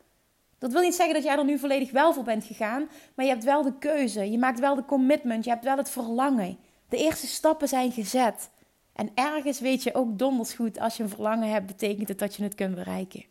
Dat 0.58 0.72
wil 0.72 0.80
niet 0.80 0.94
zeggen 0.94 1.14
dat 1.14 1.24
jij 1.24 1.36
er 1.36 1.44
nu 1.44 1.58
volledig 1.58 1.90
wel 1.90 2.12
voor 2.12 2.22
bent 2.22 2.44
gegaan, 2.44 2.88
maar 3.14 3.24
je 3.24 3.30
hebt 3.30 3.44
wel 3.44 3.62
de 3.62 3.78
keuze. 3.78 4.30
Je 4.30 4.38
maakt 4.38 4.60
wel 4.60 4.74
de 4.74 4.84
commitment. 4.84 5.44
Je 5.44 5.50
hebt 5.50 5.64
wel 5.64 5.76
het 5.76 5.90
verlangen. 5.90 6.58
De 6.88 6.96
eerste 6.96 7.26
stappen 7.26 7.68
zijn 7.68 7.92
gezet. 7.92 8.50
En 8.92 9.10
ergens 9.14 9.60
weet 9.60 9.82
je 9.82 9.94
ook 9.94 10.18
donders 10.18 10.52
goed, 10.52 10.78
als 10.78 10.96
je 10.96 11.02
een 11.02 11.08
verlangen 11.08 11.50
hebt, 11.50 11.66
betekent 11.66 12.08
het 12.08 12.18
dat 12.18 12.34
je 12.34 12.42
het 12.42 12.54
kunt 12.54 12.74
bereiken. 12.74 13.24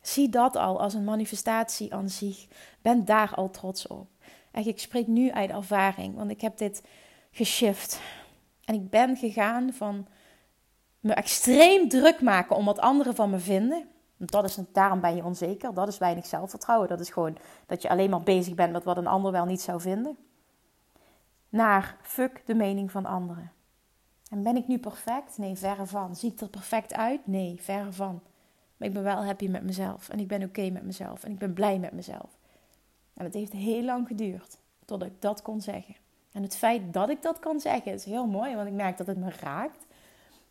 Zie 0.00 0.28
dat 0.28 0.56
al 0.56 0.80
als 0.80 0.94
een 0.94 1.04
manifestatie 1.04 1.94
aan 1.94 2.08
zich. 2.08 2.46
Ben 2.82 3.04
daar 3.04 3.34
al 3.34 3.50
trots 3.50 3.86
op. 3.86 4.08
En 4.50 4.66
ik 4.66 4.80
spreek 4.80 5.06
nu 5.06 5.30
uit 5.30 5.50
ervaring, 5.50 6.14
want 6.14 6.30
ik 6.30 6.40
heb 6.40 6.58
dit 6.58 6.82
geshift. 7.30 8.00
En 8.64 8.74
ik 8.74 8.90
ben 8.90 9.16
gegaan 9.16 9.72
van 9.72 10.06
me 11.00 11.12
extreem 11.12 11.88
druk 11.88 12.20
maken 12.20 12.56
om 12.56 12.64
wat 12.64 12.78
anderen 12.78 13.14
van 13.14 13.30
me 13.30 13.38
vinden. 13.38 13.88
Dat 14.16 14.44
is, 14.44 14.58
daarom 14.72 15.00
ben 15.00 15.16
je 15.16 15.24
onzeker. 15.24 15.74
Dat 15.74 15.88
is 15.88 15.98
weinig 15.98 16.26
zelfvertrouwen. 16.26 16.88
Dat 16.88 17.00
is 17.00 17.10
gewoon 17.10 17.36
dat 17.66 17.82
je 17.82 17.88
alleen 17.88 18.10
maar 18.10 18.22
bezig 18.22 18.54
bent 18.54 18.72
met 18.72 18.84
wat 18.84 18.96
een 18.96 19.06
ander 19.06 19.32
wel 19.32 19.44
niet 19.44 19.60
zou 19.60 19.80
vinden. 19.80 20.16
naar 21.48 21.96
fuck 22.02 22.42
de 22.46 22.54
mening 22.54 22.90
van 22.90 23.06
anderen. 23.06 23.52
En 24.30 24.42
ben 24.42 24.56
ik 24.56 24.68
nu 24.68 24.78
perfect? 24.78 25.38
Nee, 25.38 25.56
verre 25.56 25.86
van. 25.86 26.16
Zie 26.16 26.32
ik 26.32 26.40
er 26.40 26.48
perfect 26.48 26.94
uit? 26.94 27.26
Nee, 27.26 27.58
verre 27.60 27.92
van. 27.92 28.20
Maar 28.76 28.88
ik 28.88 28.94
ben 28.94 29.02
wel 29.02 29.24
happy 29.24 29.48
met 29.48 29.62
mezelf. 29.62 30.08
En 30.08 30.18
ik 30.18 30.28
ben 30.28 30.42
oké 30.42 30.70
met 30.70 30.82
mezelf. 30.82 31.24
En 31.24 31.30
ik 31.30 31.38
ben 31.38 31.52
blij 31.52 31.78
met 31.78 31.92
mezelf. 31.92 32.38
En 33.14 33.24
het 33.24 33.34
heeft 33.34 33.52
heel 33.52 33.82
lang 33.82 34.06
geduurd 34.06 34.58
tot 34.84 35.02
ik 35.02 35.12
dat 35.18 35.42
kon 35.42 35.60
zeggen. 35.60 35.96
En 36.32 36.42
het 36.42 36.56
feit 36.56 36.92
dat 36.92 37.08
ik 37.08 37.22
dat 37.22 37.38
kan 37.38 37.60
zeggen 37.60 37.92
is 37.92 38.04
heel 38.04 38.26
mooi, 38.26 38.54
want 38.54 38.68
ik 38.68 38.74
merk 38.74 38.96
dat 38.96 39.06
het 39.06 39.16
me 39.16 39.30
raakt. 39.40 39.86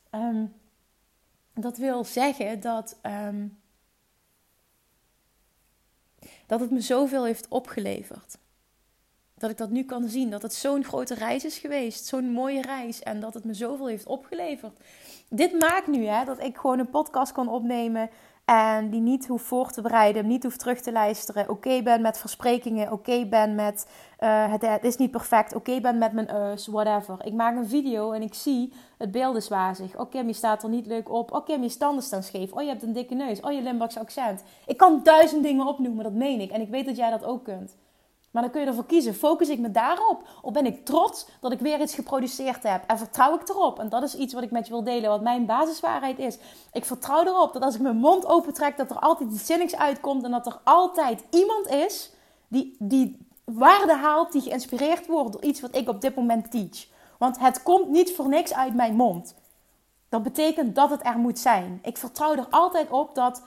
Ehm, 0.09 0.45
dat 1.53 1.77
wil 1.77 2.03
zeggen 2.03 2.59
dat, 2.59 2.97
ehm, 3.01 3.47
dat 6.45 6.59
het 6.59 6.71
me 6.71 6.81
zoveel 6.81 7.25
heeft 7.25 7.47
opgeleverd. 7.47 8.37
Dat 9.37 9.49
ik 9.49 9.57
dat 9.57 9.69
nu 9.69 9.83
kan 9.83 10.07
zien. 10.07 10.29
Dat 10.29 10.41
het 10.41 10.53
zo'n 10.53 10.83
grote 10.83 11.13
reis 11.13 11.45
is 11.45 11.57
geweest. 11.57 12.05
Zo'n 12.05 12.31
mooie 12.31 12.61
reis. 12.61 13.03
En 13.03 13.19
dat 13.19 13.33
het 13.33 13.43
me 13.43 13.53
zoveel 13.53 13.87
heeft 13.87 14.05
opgeleverd. 14.05 14.73
Dit 15.29 15.59
maakt 15.59 15.87
nu 15.87 16.05
hè, 16.05 16.25
dat 16.25 16.39
ik 16.39 16.57
gewoon 16.57 16.79
een 16.79 16.89
podcast 16.89 17.31
kan 17.31 17.47
opnemen. 17.47 18.09
En 18.49 18.89
die 18.89 19.01
niet 19.01 19.27
hoef 19.27 19.41
voor 19.41 19.71
te 19.71 19.81
bereiden, 19.81 20.27
niet 20.27 20.43
hoef 20.43 20.57
terug 20.57 20.81
te 20.81 20.91
luisteren. 20.91 21.49
Oké 21.49 21.81
ben 21.81 22.01
met 22.01 22.17
versprekingen, 22.17 22.91
oké 22.91 23.25
ben 23.25 23.55
met 23.55 23.87
uh, 24.19 24.51
het, 24.51 24.83
is 24.83 24.97
niet 24.97 25.11
perfect, 25.11 25.55
oké 25.55 25.81
ben 25.81 25.97
met 25.97 26.13
mijn 26.13 26.35
us, 26.35 26.67
whatever. 26.67 27.25
Ik 27.25 27.33
maak 27.33 27.55
een 27.55 27.67
video 27.67 28.11
en 28.11 28.21
ik 28.21 28.33
zie 28.33 28.73
het 28.97 29.11
beeld 29.11 29.35
is 29.35 29.47
wazig. 29.47 29.97
Oké, 29.97 30.19
je 30.19 30.33
staat 30.33 30.63
er 30.63 30.69
niet 30.69 30.85
leuk 30.85 31.09
op. 31.09 31.31
Oké, 31.31 31.53
je 31.53 31.69
standen 31.69 32.03
staan 32.03 32.23
scheef. 32.23 32.51
Oh, 32.51 32.61
je 32.61 32.67
hebt 32.67 32.83
een 32.83 32.93
dikke 32.93 33.15
neus. 33.15 33.41
Oh, 33.41 33.51
je 33.51 33.61
Limburgse 33.61 33.99
accent. 33.99 34.43
Ik 34.65 34.77
kan 34.77 34.99
duizend 35.03 35.43
dingen 35.43 35.67
opnoemen, 35.67 36.03
dat 36.03 36.13
meen 36.13 36.39
ik. 36.39 36.51
En 36.51 36.61
ik 36.61 36.69
weet 36.69 36.85
dat 36.85 36.97
jij 36.97 37.09
dat 37.09 37.25
ook 37.25 37.43
kunt. 37.43 37.75
Maar 38.31 38.41
dan 38.41 38.51
kun 38.51 38.61
je 38.61 38.67
ervoor 38.67 38.85
kiezen. 38.85 39.13
Focus 39.13 39.49
ik 39.49 39.59
me 39.59 39.71
daarop? 39.71 40.27
Of 40.41 40.53
ben 40.53 40.65
ik 40.65 40.85
trots 40.85 41.25
dat 41.41 41.51
ik 41.51 41.59
weer 41.59 41.81
iets 41.81 41.95
geproduceerd 41.95 42.63
heb? 42.63 42.83
En 42.87 42.97
vertrouw 42.97 43.35
ik 43.35 43.49
erop? 43.49 43.79
En 43.79 43.89
dat 43.89 44.03
is 44.03 44.15
iets 44.15 44.33
wat 44.33 44.43
ik 44.43 44.51
met 44.51 44.67
je 44.67 44.73
wil 44.73 44.83
delen, 44.83 45.09
wat 45.09 45.21
mijn 45.21 45.45
basiswaarheid 45.45 46.19
is. 46.19 46.37
Ik 46.71 46.85
vertrouw 46.85 47.25
erop 47.25 47.53
dat 47.53 47.61
als 47.61 47.75
ik 47.75 47.81
mijn 47.81 47.97
mond 47.97 48.25
opentrek, 48.25 48.77
dat 48.77 48.89
er 48.89 48.99
altijd 48.99 49.31
iets 49.31 49.45
zinnigs 49.45 49.75
uitkomt. 49.75 50.23
En 50.23 50.31
dat 50.31 50.45
er 50.45 50.59
altijd 50.63 51.23
iemand 51.29 51.67
is 51.67 52.11
die, 52.47 52.75
die 52.79 53.27
waarde 53.43 53.93
haalt, 53.93 54.31
die 54.31 54.41
geïnspireerd 54.41 55.07
wordt 55.07 55.31
door 55.31 55.43
iets 55.43 55.61
wat 55.61 55.75
ik 55.75 55.89
op 55.89 56.01
dit 56.01 56.15
moment 56.15 56.51
teach. 56.51 56.87
Want 57.17 57.39
het 57.39 57.63
komt 57.63 57.89
niet 57.89 58.15
voor 58.15 58.27
niks 58.27 58.53
uit 58.53 58.75
mijn 58.75 58.95
mond. 58.95 59.35
Dat 60.09 60.23
betekent 60.23 60.75
dat 60.75 60.89
het 60.89 61.05
er 61.05 61.17
moet 61.17 61.39
zijn. 61.39 61.79
Ik 61.83 61.97
vertrouw 61.97 62.35
er 62.35 62.47
altijd 62.49 62.89
op 62.89 63.15
dat 63.15 63.41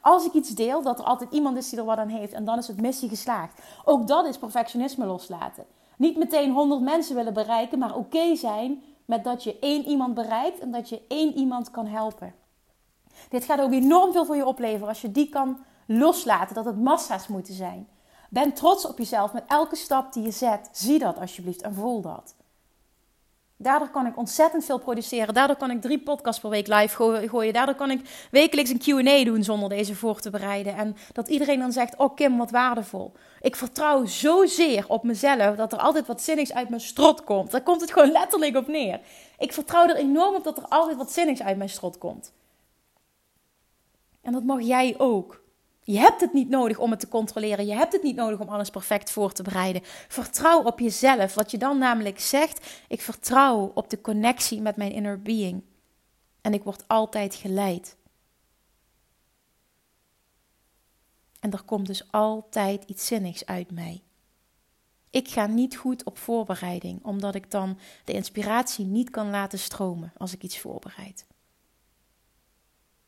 als 0.00 0.26
ik 0.26 0.32
iets 0.32 0.50
deel, 0.50 0.82
dat 0.82 0.98
er 0.98 1.04
altijd 1.04 1.32
iemand 1.32 1.56
is 1.56 1.68
die 1.68 1.78
er 1.78 1.84
wat 1.84 1.98
aan 1.98 2.08
heeft. 2.08 2.32
En 2.32 2.44
dan 2.44 2.58
is 2.58 2.66
het 2.66 2.80
missie 2.80 3.08
geslaagd. 3.08 3.60
Ook 3.84 4.06
dat 4.06 4.26
is 4.26 4.38
perfectionisme 4.38 5.06
loslaten. 5.06 5.64
Niet 5.96 6.16
meteen 6.16 6.52
100 6.52 6.80
mensen 6.80 7.14
willen 7.14 7.34
bereiken, 7.34 7.78
maar 7.78 7.96
oké 7.96 8.36
zijn 8.36 8.82
met 9.04 9.24
dat 9.24 9.42
je 9.42 9.58
één 9.58 9.84
iemand 9.84 10.14
bereikt 10.14 10.58
en 10.58 10.70
dat 10.70 10.88
je 10.88 11.02
één 11.08 11.34
iemand 11.34 11.70
kan 11.70 11.86
helpen. 11.86 12.34
Dit 13.28 13.44
gaat 13.44 13.60
ook 13.60 13.72
enorm 13.72 14.12
veel 14.12 14.24
voor 14.24 14.36
je 14.36 14.46
opleveren 14.46 14.88
als 14.88 15.00
je 15.00 15.12
die 15.12 15.28
kan 15.28 15.58
loslaten, 15.86 16.54
dat 16.54 16.64
het 16.64 16.82
massa's 16.82 17.26
moeten 17.26 17.54
zijn. 17.54 17.88
Ben 18.30 18.52
trots 18.52 18.86
op 18.86 18.98
jezelf 18.98 19.32
met 19.32 19.44
elke 19.46 19.76
stap 19.76 20.12
die 20.12 20.22
je 20.22 20.30
zet. 20.30 20.68
Zie 20.72 20.98
dat 20.98 21.18
alsjeblieft 21.18 21.62
en 21.62 21.74
voel 21.74 22.00
dat. 22.00 22.34
Daardoor 23.58 23.88
kan 23.88 24.06
ik 24.06 24.16
ontzettend 24.16 24.64
veel 24.64 24.78
produceren. 24.78 25.34
Daardoor 25.34 25.56
kan 25.56 25.70
ik 25.70 25.80
drie 25.80 25.98
podcasts 25.98 26.40
per 26.40 26.50
week 26.50 26.66
live 26.66 27.28
gooien. 27.28 27.52
Daardoor 27.52 27.74
kan 27.74 27.90
ik 27.90 28.28
wekelijks 28.30 28.70
een 28.70 28.80
QA 28.80 29.24
doen 29.24 29.44
zonder 29.44 29.68
deze 29.68 29.94
voor 29.94 30.20
te 30.20 30.30
bereiden. 30.30 30.76
En 30.76 30.96
dat 31.12 31.28
iedereen 31.28 31.58
dan 31.58 31.72
zegt: 31.72 31.96
Oh, 31.96 32.14
Kim, 32.14 32.36
wat 32.36 32.50
waardevol. 32.50 33.12
Ik 33.40 33.56
vertrouw 33.56 34.04
zozeer 34.04 34.84
op 34.88 35.02
mezelf 35.02 35.56
dat 35.56 35.72
er 35.72 35.78
altijd 35.78 36.06
wat 36.06 36.22
zinnigs 36.22 36.52
uit 36.52 36.68
mijn 36.68 36.80
strot 36.80 37.24
komt. 37.24 37.50
Daar 37.50 37.62
komt 37.62 37.80
het 37.80 37.92
gewoon 37.92 38.12
letterlijk 38.12 38.56
op 38.56 38.66
neer. 38.66 39.00
Ik 39.38 39.52
vertrouw 39.52 39.86
er 39.86 39.96
enorm 39.96 40.34
op 40.34 40.44
dat 40.44 40.58
er 40.58 40.68
altijd 40.68 40.96
wat 40.96 41.12
zinnigs 41.12 41.42
uit 41.42 41.56
mijn 41.56 41.68
strot 41.68 41.98
komt. 41.98 42.32
En 44.22 44.32
dat 44.32 44.44
mag 44.44 44.60
jij 44.60 44.94
ook. 44.98 45.44
Je 45.86 45.98
hebt 45.98 46.20
het 46.20 46.32
niet 46.32 46.48
nodig 46.48 46.78
om 46.78 46.90
het 46.90 47.00
te 47.00 47.08
controleren. 47.08 47.66
Je 47.66 47.74
hebt 47.74 47.92
het 47.92 48.02
niet 48.02 48.16
nodig 48.16 48.40
om 48.40 48.48
alles 48.48 48.70
perfect 48.70 49.10
voor 49.10 49.32
te 49.32 49.42
bereiden. 49.42 49.82
Vertrouw 50.08 50.62
op 50.62 50.80
jezelf. 50.80 51.34
Wat 51.34 51.50
je 51.50 51.58
dan 51.58 51.78
namelijk 51.78 52.20
zegt, 52.20 52.82
ik 52.88 53.00
vertrouw 53.00 53.70
op 53.74 53.90
de 53.90 54.00
connectie 54.00 54.60
met 54.60 54.76
mijn 54.76 54.92
inner 54.92 55.22
being. 55.22 55.62
En 56.40 56.54
ik 56.54 56.62
word 56.62 56.88
altijd 56.88 57.34
geleid. 57.34 57.96
En 61.40 61.52
er 61.52 61.62
komt 61.62 61.86
dus 61.86 62.12
altijd 62.12 62.84
iets 62.84 63.06
zinnigs 63.06 63.46
uit 63.46 63.70
mij. 63.70 64.02
Ik 65.10 65.28
ga 65.28 65.46
niet 65.46 65.76
goed 65.76 66.04
op 66.04 66.18
voorbereiding, 66.18 67.04
omdat 67.04 67.34
ik 67.34 67.50
dan 67.50 67.78
de 68.04 68.12
inspiratie 68.12 68.84
niet 68.84 69.10
kan 69.10 69.30
laten 69.30 69.58
stromen 69.58 70.12
als 70.16 70.32
ik 70.32 70.42
iets 70.42 70.58
voorbereid. 70.58 71.26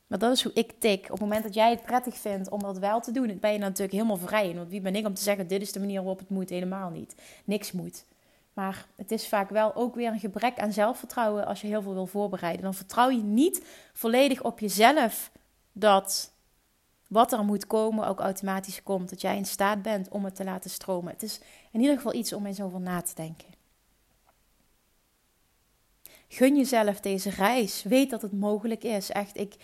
Maar 0.09 0.19
dat 0.19 0.33
is 0.33 0.43
hoe 0.43 0.53
ik 0.53 0.73
tik. 0.79 1.05
Op 1.05 1.11
het 1.11 1.21
moment 1.21 1.43
dat 1.43 1.55
jij 1.55 1.71
het 1.71 1.83
prettig 1.83 2.17
vindt 2.17 2.49
om 2.49 2.59
dat 2.59 2.79
wel 2.79 3.01
te 3.01 3.13
doen, 3.13 3.39
ben 3.41 3.53
je 3.53 3.59
natuurlijk 3.59 3.93
helemaal 3.93 4.17
vrij 4.17 4.49
in. 4.49 4.57
Want 4.57 4.69
wie 4.69 4.81
ben 4.81 4.97
ik 4.97 5.07
om 5.07 5.15
te 5.15 5.23
zeggen, 5.23 5.47
dit 5.47 5.63
is 5.63 5.73
de 5.73 5.79
manier 5.79 5.99
waarop 5.99 6.19
het 6.19 6.29
moet? 6.29 6.51
Helemaal 6.51 6.91
niet. 6.91 7.15
Niks 7.45 7.73
moet. 7.73 8.05
Maar 8.53 8.87
het 8.97 9.11
is 9.11 9.29
vaak 9.29 9.51
wel 9.51 9.75
ook 9.75 9.95
weer 9.95 10.13
een 10.13 10.19
gebrek 10.19 10.59
aan 10.59 10.73
zelfvertrouwen 10.73 11.47
als 11.47 11.61
je 11.61 11.67
heel 11.67 11.83
veel 11.83 11.95
wil 11.95 12.07
voorbereiden. 12.07 12.63
Dan 12.63 12.75
vertrouw 12.75 13.11
je 13.11 13.23
niet 13.23 13.65
volledig 13.93 14.43
op 14.43 14.59
jezelf 14.59 15.31
dat 15.73 16.33
wat 17.09 17.33
er 17.33 17.45
moet 17.45 17.67
komen 17.67 18.07
ook 18.07 18.21
automatisch 18.21 18.83
komt. 18.83 19.11
Dat 19.11 19.21
jij 19.21 19.37
in 19.37 19.47
staat 19.47 19.83
bent 19.83 20.09
om 20.09 20.25
het 20.25 20.35
te 20.35 20.45
laten 20.45 20.71
stromen. 20.71 21.13
Het 21.13 21.23
is 21.23 21.41
in 21.73 21.81
ieder 21.81 21.97
geval 21.97 22.15
iets 22.15 22.33
om 22.33 22.47
eens 22.47 22.61
over 22.61 22.81
na 22.81 23.03
te 23.03 23.15
denken. 23.15 23.58
Gun 26.29 26.57
jezelf 26.57 27.01
deze 27.01 27.31
reis. 27.31 27.83
Weet 27.83 28.11
dat 28.11 28.23
het 28.23 28.33
mogelijk 28.33 28.85
is. 28.85 29.11
Echt, 29.11 29.37
ik, 29.37 29.55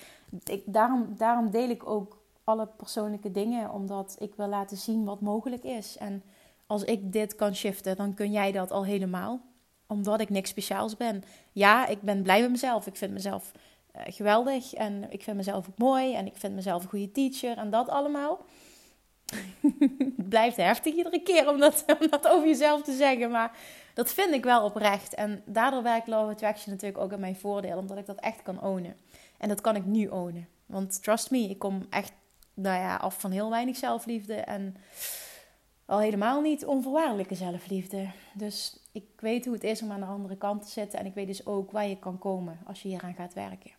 ik, 0.45 0.63
daarom, 0.67 1.15
daarom 1.17 1.51
deel 1.51 1.69
ik 1.69 1.89
ook 1.89 2.23
alle 2.45 2.67
persoonlijke 2.77 3.31
dingen, 3.31 3.71
omdat 3.71 4.17
ik 4.19 4.35
wil 4.37 4.49
laten 4.49 4.77
zien 4.77 5.05
wat 5.05 5.21
mogelijk 5.21 5.63
is. 5.63 5.97
En 5.97 6.23
als 6.67 6.85
ik 6.85 7.13
dit 7.13 7.35
kan 7.35 7.55
shiften, 7.55 7.97
dan 7.97 8.15
kun 8.15 8.33
jij 8.33 8.53
dat 8.53 8.71
al 8.71 8.85
helemaal. 8.85 9.41
Omdat 9.87 10.21
ik 10.21 10.31
niks 10.31 10.51
speciaals 10.51 10.97
ben. 10.97 11.25
Ja, 11.53 11.87
ik 11.87 12.01
ben 12.01 12.23
blij 12.23 12.41
met 12.41 12.51
mezelf. 12.51 12.87
Ik 12.87 12.97
vind 12.97 13.13
mezelf 13.13 13.53
uh, 13.97 14.03
geweldig 14.07 14.75
en 14.75 15.07
ik 15.11 15.23
vind 15.23 15.37
mezelf 15.37 15.69
ook 15.69 15.79
mooi 15.79 16.15
en 16.15 16.27
ik 16.27 16.37
vind 16.37 16.55
mezelf 16.55 16.83
een 16.83 16.89
goede 16.89 17.11
teacher 17.11 17.57
en 17.57 17.71
dat 17.71 17.89
allemaal. 17.89 18.45
het 20.17 20.29
blijft 20.29 20.57
heftig 20.57 20.95
iedere 20.95 21.23
keer 21.23 21.49
om 21.49 21.59
dat, 21.59 21.85
om 22.01 22.09
dat 22.11 22.29
over 22.29 22.49
jezelf 22.49 22.83
te 22.83 22.93
zeggen, 22.93 23.31
maar 23.31 23.59
dat 23.95 24.13
vind 24.13 24.35
ik 24.35 24.45
wel 24.45 24.65
oprecht. 24.65 25.15
En 25.15 25.43
daardoor 25.47 25.83
werkt 25.83 26.07
Law 26.07 26.25
of 26.25 26.33
Attraction 26.33 26.73
natuurlijk 26.73 27.03
ook 27.03 27.13
in 27.13 27.21
mijn 27.21 27.37
voordeel, 27.37 27.79
omdat 27.79 27.99
ik 27.99 28.07
dat 28.07 28.21
echt 28.21 28.43
kan 28.43 28.63
ownen. 28.63 28.97
En 29.39 29.49
dat 29.49 29.61
kan 29.61 29.77
ik 29.77 29.85
nu 29.85 30.09
ownen. 30.09 30.49
Want 30.67 31.03
trust 31.03 31.31
me, 31.31 31.39
ik 31.39 31.59
kom 31.59 31.87
echt 31.91 32.13
nou 32.55 32.79
ja, 32.79 32.97
af 32.97 33.21
van 33.21 33.31
heel 33.31 33.51
weinig 33.51 33.77
zelfliefde. 33.77 34.35
En 34.35 34.77
al 35.87 35.99
helemaal 35.99 36.41
niet 36.41 36.65
onvoorwaardelijke 36.65 37.35
zelfliefde. 37.35 38.11
Dus 38.35 38.79
ik 38.93 39.05
weet 39.17 39.45
hoe 39.45 39.55
het 39.55 39.65
is 39.65 39.83
om 39.83 39.93
aan 39.93 40.01
de 40.01 40.07
andere 40.07 40.37
kant 40.37 40.63
te 40.63 40.71
zitten. 40.71 40.99
En 40.99 41.07
ik 41.07 41.15
weet 41.15 41.27
dus 41.27 41.47
ook 41.47 41.71
waar 41.71 41.87
je 41.89 41.99
kan 41.99 42.19
komen 42.19 42.59
als 42.67 42.83
je 42.83 42.89
hieraan 42.89 43.15
gaat 43.15 43.35
werken. 43.35 43.71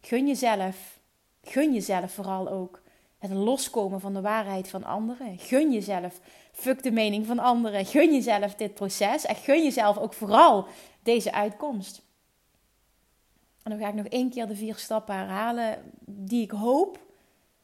Gun 0.00 0.26
jezelf, 0.26 0.98
gun 1.42 1.72
jezelf 1.72 2.12
vooral 2.12 2.48
ook 2.48 2.82
het 3.18 3.30
loskomen 3.30 4.00
van 4.00 4.14
de 4.14 4.20
waarheid 4.20 4.68
van 4.68 4.84
anderen. 4.84 5.38
Gun 5.38 5.72
jezelf, 5.72 6.20
fuck 6.60 6.82
de 6.82 6.90
mening 6.90 7.26
van 7.26 7.38
anderen. 7.38 7.86
Gun 7.86 8.12
jezelf 8.12 8.54
dit 8.54 8.74
proces 8.74 9.26
en 9.26 9.36
gun 9.36 9.62
jezelf 9.62 9.98
ook 9.98 10.14
vooral 10.14 10.66
deze 11.02 11.32
uitkomst. 11.32 12.02
En 13.62 13.70
dan 13.70 13.80
ga 13.80 13.88
ik 13.88 13.94
nog 13.94 14.06
één 14.06 14.30
keer 14.30 14.46
de 14.46 14.56
vier 14.56 14.76
stappen 14.76 15.14
herhalen 15.14 15.92
die 16.06 16.42
ik 16.42 16.50
hoop 16.50 16.98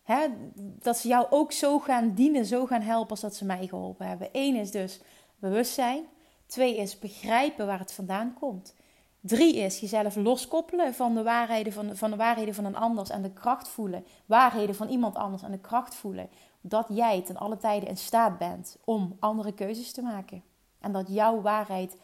hè, 0.07 0.27
dat 0.55 0.97
ze 0.97 1.09
jou 1.09 1.27
ook 1.31 1.53
zo 1.53 1.79
gaan 1.79 2.15
dienen, 2.15 2.47
zo 2.47 2.67
gaan 2.67 2.81
helpen 2.81 3.11
als 3.11 3.21
dat 3.21 3.37
ze 3.37 3.45
mij 3.45 3.67
geholpen 3.67 4.07
hebben. 4.07 4.29
Eén 4.33 4.57
is 4.57 4.71
dus 4.71 5.01
bewustzijn. 5.39 6.05
Twee 6.47 6.77
is 6.77 6.99
begrijpen 6.99 7.67
waar 7.67 7.79
het 7.79 7.93
vandaan 7.93 8.35
komt. 8.41 8.75
Drie 9.21 9.57
is 9.57 9.81
jezelf 9.81 10.17
loskoppelen 10.17 10.95
van 10.95 11.15
de 11.15 11.23
waarheden 11.23 11.73
van, 11.73 11.97
van 11.97 12.11
de 12.11 12.17
waarheden 12.17 12.55
van 12.55 12.65
een 12.65 12.77
ander 12.77 13.11
en 13.11 13.23
de 13.23 13.33
kracht 13.33 13.69
voelen. 13.69 14.05
Waarheden 14.27 14.75
van 14.75 14.89
iemand 14.89 15.15
anders 15.15 15.43
en 15.43 15.51
de 15.51 15.59
kracht 15.59 15.95
voelen. 15.95 16.29
Dat 16.69 16.87
jij 16.89 17.23
ten 17.23 17.37
alle 17.37 17.57
tijden 17.57 17.89
in 17.89 17.97
staat 17.97 18.39
bent 18.39 18.77
om 18.85 19.17
andere 19.19 19.53
keuzes 19.53 19.93
te 19.93 20.03
maken. 20.03 20.43
En 20.81 20.93
dat 20.93 21.09
jouw 21.09 21.41
waarheid 21.41 21.97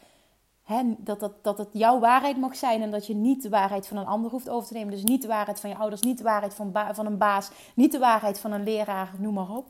dat, 0.97 1.19
dat, 1.19 1.43
dat 1.43 1.57
het 1.57 1.69
jouw 1.71 1.99
waarheid 1.99 2.37
mag 2.37 2.55
zijn 2.55 2.81
en 2.81 2.91
dat 2.91 3.07
je 3.07 3.15
niet 3.15 3.41
de 3.41 3.49
waarheid 3.49 3.87
van 3.87 3.97
een 3.97 4.05
ander 4.05 4.31
hoeft 4.31 4.49
over 4.49 4.67
te 4.67 4.73
nemen. 4.73 4.91
Dus 4.91 5.03
niet 5.03 5.21
de 5.21 5.27
waarheid 5.27 5.59
van 5.59 5.69
je 5.69 5.75
ouders, 5.75 6.01
niet 6.01 6.17
de 6.17 6.23
waarheid 6.23 6.53
van, 6.53 6.71
van 6.91 7.05
een 7.05 7.17
baas, 7.17 7.49
niet 7.75 7.91
de 7.91 7.99
waarheid 7.99 8.39
van 8.39 8.51
een 8.51 8.63
leraar, 8.63 9.13
noem 9.17 9.33
maar 9.33 9.49
op. 9.49 9.67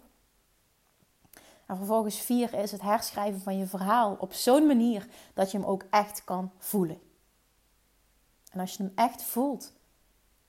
En 1.65 1.77
vervolgens 1.77 2.17
vier 2.19 2.53
is 2.53 2.71
het 2.71 2.81
herschrijven 2.81 3.41
van 3.41 3.57
je 3.57 3.65
verhaal 3.65 4.15
op 4.19 4.33
zo'n 4.33 4.67
manier 4.67 5.07
dat 5.33 5.51
je 5.51 5.57
hem 5.57 5.67
ook 5.67 5.83
echt 5.89 6.23
kan 6.23 6.51
voelen. 6.57 6.99
En 8.51 8.59
als 8.59 8.75
je 8.75 8.83
hem 8.83 8.91
echt 8.95 9.23
voelt, 9.23 9.73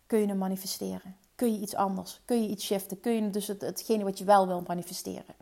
kun 0.06 0.18
je 0.18 0.26
hem 0.26 0.38
manifesteren. 0.38 1.16
Kun 1.34 1.52
je 1.52 1.60
iets 1.60 1.74
anders, 1.74 2.20
kun 2.24 2.42
je 2.42 2.48
iets 2.48 2.64
shiften, 2.64 3.00
kun 3.00 3.12
je 3.12 3.30
dus 3.30 3.46
het, 3.46 3.60
hetgene 3.60 4.04
wat 4.04 4.18
je 4.18 4.24
wel 4.24 4.46
wil 4.46 4.62
manifesteren. 4.66 5.34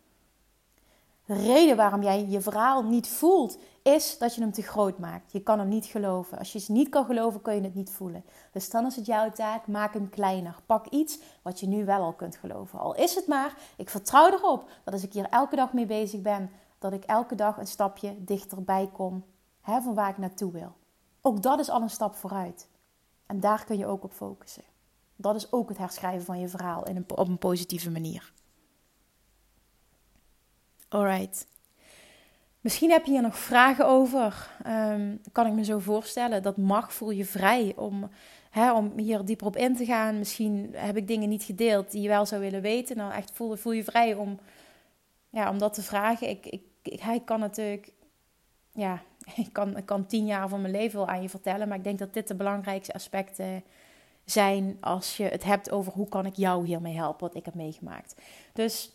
De 1.24 1.34
reden 1.34 1.76
waarom 1.76 2.02
jij 2.02 2.26
je 2.28 2.40
verhaal 2.40 2.82
niet 2.82 3.08
voelt, 3.08 3.58
is 3.82 4.18
dat 4.18 4.34
je 4.34 4.40
hem 4.40 4.52
te 4.52 4.62
groot 4.62 4.98
maakt. 4.98 5.32
Je 5.32 5.40
kan 5.40 5.58
hem 5.58 5.68
niet 5.68 5.86
geloven. 5.86 6.38
Als 6.38 6.52
je 6.52 6.58
het 6.58 6.68
niet 6.68 6.88
kan 6.88 7.04
geloven, 7.04 7.42
kun 7.42 7.54
je 7.54 7.60
het 7.60 7.74
niet 7.74 7.90
voelen. 7.90 8.24
Dus 8.52 8.70
dan 8.70 8.86
is 8.86 8.96
het 8.96 9.06
jouw 9.06 9.30
taak, 9.30 9.66
maak 9.66 9.92
hem 9.92 10.10
kleiner. 10.10 10.56
Pak 10.66 10.86
iets 10.86 11.18
wat 11.42 11.60
je 11.60 11.66
nu 11.66 11.84
wel 11.84 12.02
al 12.02 12.12
kunt 12.12 12.36
geloven. 12.36 12.78
Al 12.78 12.94
is 12.94 13.14
het 13.14 13.26
maar, 13.26 13.56
ik 13.76 13.90
vertrouw 13.90 14.32
erop 14.32 14.68
dat 14.84 14.94
als 14.94 15.02
ik 15.02 15.12
hier 15.12 15.28
elke 15.28 15.56
dag 15.56 15.72
mee 15.72 15.86
bezig 15.86 16.20
ben, 16.20 16.50
dat 16.78 16.92
ik 16.92 17.04
elke 17.04 17.34
dag 17.34 17.58
een 17.58 17.66
stapje 17.66 18.24
dichterbij 18.24 18.90
kom 18.92 19.24
hè, 19.60 19.80
van 19.80 19.94
waar 19.94 20.10
ik 20.10 20.18
naartoe 20.18 20.52
wil. 20.52 20.72
Ook 21.20 21.42
dat 21.42 21.58
is 21.58 21.70
al 21.70 21.82
een 21.82 21.90
stap 21.90 22.14
vooruit. 22.14 22.68
En 23.26 23.40
daar 23.40 23.64
kun 23.64 23.78
je 23.78 23.86
ook 23.86 24.04
op 24.04 24.12
focussen. 24.12 24.71
Dat 25.22 25.36
is 25.36 25.52
ook 25.52 25.68
het 25.68 25.78
herschrijven 25.78 26.24
van 26.24 26.40
je 26.40 26.48
verhaal 26.48 26.86
in 26.86 26.96
een, 26.96 27.04
op 27.14 27.28
een 27.28 27.38
positieve 27.38 27.90
manier. 27.90 28.32
Alright. 30.88 31.46
Misschien 32.60 32.90
heb 32.90 33.04
je 33.04 33.10
hier 33.10 33.22
nog 33.22 33.38
vragen 33.38 33.86
over. 33.86 34.50
Um, 34.66 35.20
kan 35.32 35.46
ik 35.46 35.52
me 35.52 35.64
zo 35.64 35.78
voorstellen. 35.78 36.42
Dat 36.42 36.56
mag, 36.56 36.92
voel 36.92 37.10
je 37.10 37.24
vrij 37.24 37.72
om, 37.76 38.10
hè, 38.50 38.72
om 38.72 38.92
hier 38.98 39.24
dieper 39.24 39.46
op 39.46 39.56
in 39.56 39.76
te 39.76 39.84
gaan. 39.84 40.18
Misschien 40.18 40.70
heb 40.74 40.96
ik 40.96 41.06
dingen 41.06 41.28
niet 41.28 41.42
gedeeld 41.42 41.90
die 41.90 42.02
je 42.02 42.08
wel 42.08 42.26
zou 42.26 42.40
willen 42.40 42.62
weten. 42.62 42.96
Dan 42.96 43.10
echt 43.10 43.30
voel, 43.34 43.56
voel 43.56 43.72
je 43.72 43.84
vrij 43.84 44.14
om, 44.14 44.38
ja, 45.30 45.50
om 45.50 45.58
dat 45.58 45.74
te 45.74 45.82
vragen. 45.82 46.28
Ik, 46.28 46.46
ik, 46.46 46.62
ik, 46.82 47.00
hij 47.00 47.20
kan 47.20 47.40
natuurlijk, 47.40 47.92
ja, 48.72 49.02
ik 49.44 49.52
kan, 49.52 49.76
ik 49.76 49.86
kan 49.86 50.06
tien 50.06 50.26
jaar 50.26 50.48
van 50.48 50.60
mijn 50.60 50.72
leven 50.72 50.98
wel 50.98 51.08
aan 51.08 51.22
je 51.22 51.28
vertellen. 51.28 51.68
Maar 51.68 51.78
ik 51.78 51.84
denk 51.84 51.98
dat 51.98 52.14
dit 52.14 52.28
de 52.28 52.34
belangrijkste 52.34 52.92
aspecten 52.94 53.64
zijn 54.24 54.76
als 54.80 55.16
je 55.16 55.24
het 55.24 55.44
hebt 55.44 55.70
over 55.70 55.92
hoe 55.92 56.08
kan 56.08 56.26
ik 56.26 56.36
jou 56.36 56.66
hiermee 56.66 56.94
helpen, 56.94 57.26
wat 57.26 57.36
ik 57.36 57.44
heb 57.44 57.54
meegemaakt. 57.54 58.14
Dus 58.52 58.92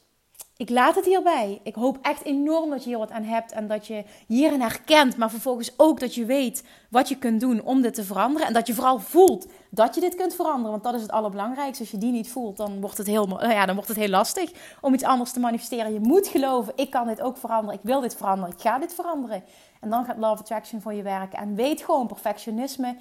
ik 0.58 0.70
laat 0.70 0.96
het 0.96 1.06
hierbij. 1.06 1.60
Ik 1.64 1.76
hoop 1.76 1.98
echt 2.02 2.24
enorm 2.24 2.70
dat 2.70 2.84
je 2.84 2.90
hier 2.90 2.98
wat 2.98 3.12
aan 3.12 3.24
hebt 3.24 3.52
en 3.52 3.68
dat 3.68 3.88
je 3.88 4.04
hierin 4.28 4.62
herkent, 4.62 5.18
maar 5.18 5.30
vervolgens 5.30 5.74
ook 5.78 6.00
dat 6.00 6.16
je 6.16 6.26
weet 6.26 6.64
wat 6.90 7.10
je 7.10 7.18
kunt 7.18 7.40
doen 7.40 7.62
om 7.62 7.82
dit 7.82 7.94
te 7.94 8.04
veranderen. 8.04 8.48
En 8.48 8.54
dat 8.54 8.68
je 8.68 8.74
vooral 8.74 9.00
voelt 9.00 9.48
dat 9.70 9.96
je 9.96 10.02
dit 10.02 10.16
kunt 10.16 10.36
veranderen, 10.36 10.72
want 10.72 10.84
dat 10.84 10.94
is 10.94 11.02
het 11.02 11.12
allerbelangrijkste. 11.12 11.84
Als 11.84 11.92
je 11.92 11.98
die 11.98 12.12
niet 12.12 12.32
voelt, 12.32 12.58
dan 12.58 12.82
wordt 12.82 12.98
het 12.98 13.08
heel, 13.08 13.28
nou 13.28 13.52
ja, 13.52 13.66
dan 13.66 13.76
wordt 13.76 13.90
het 13.90 14.00
heel 14.00 14.10
lastig 14.10 14.52
om 14.82 14.94
iets 14.94 15.04
anders 15.04 15.32
te 15.32 15.40
manifesteren. 15.40 15.94
Je 15.94 16.00
moet 16.00 16.28
geloven, 16.28 16.74
ik 16.76 16.90
kan 16.90 17.08
dit 17.08 17.22
ook 17.22 17.38
veranderen, 17.38 17.76
ik 17.76 17.86
wil 17.86 18.00
dit 18.02 18.16
veranderen, 18.16 18.54
ik 18.54 18.62
ga 18.62 18.80
dit 18.80 18.94
veranderen. 18.94 19.44
En 19.80 19.90
dan 19.90 20.06
gaat 20.06 20.18
Love 20.18 20.42
Attraction 20.42 20.82
voor 20.82 20.94
je 20.94 21.02
werken. 21.02 21.40
En 21.40 21.56
weet 21.56 21.82
gewoon, 21.82 22.08
perfectionisme 22.08 22.96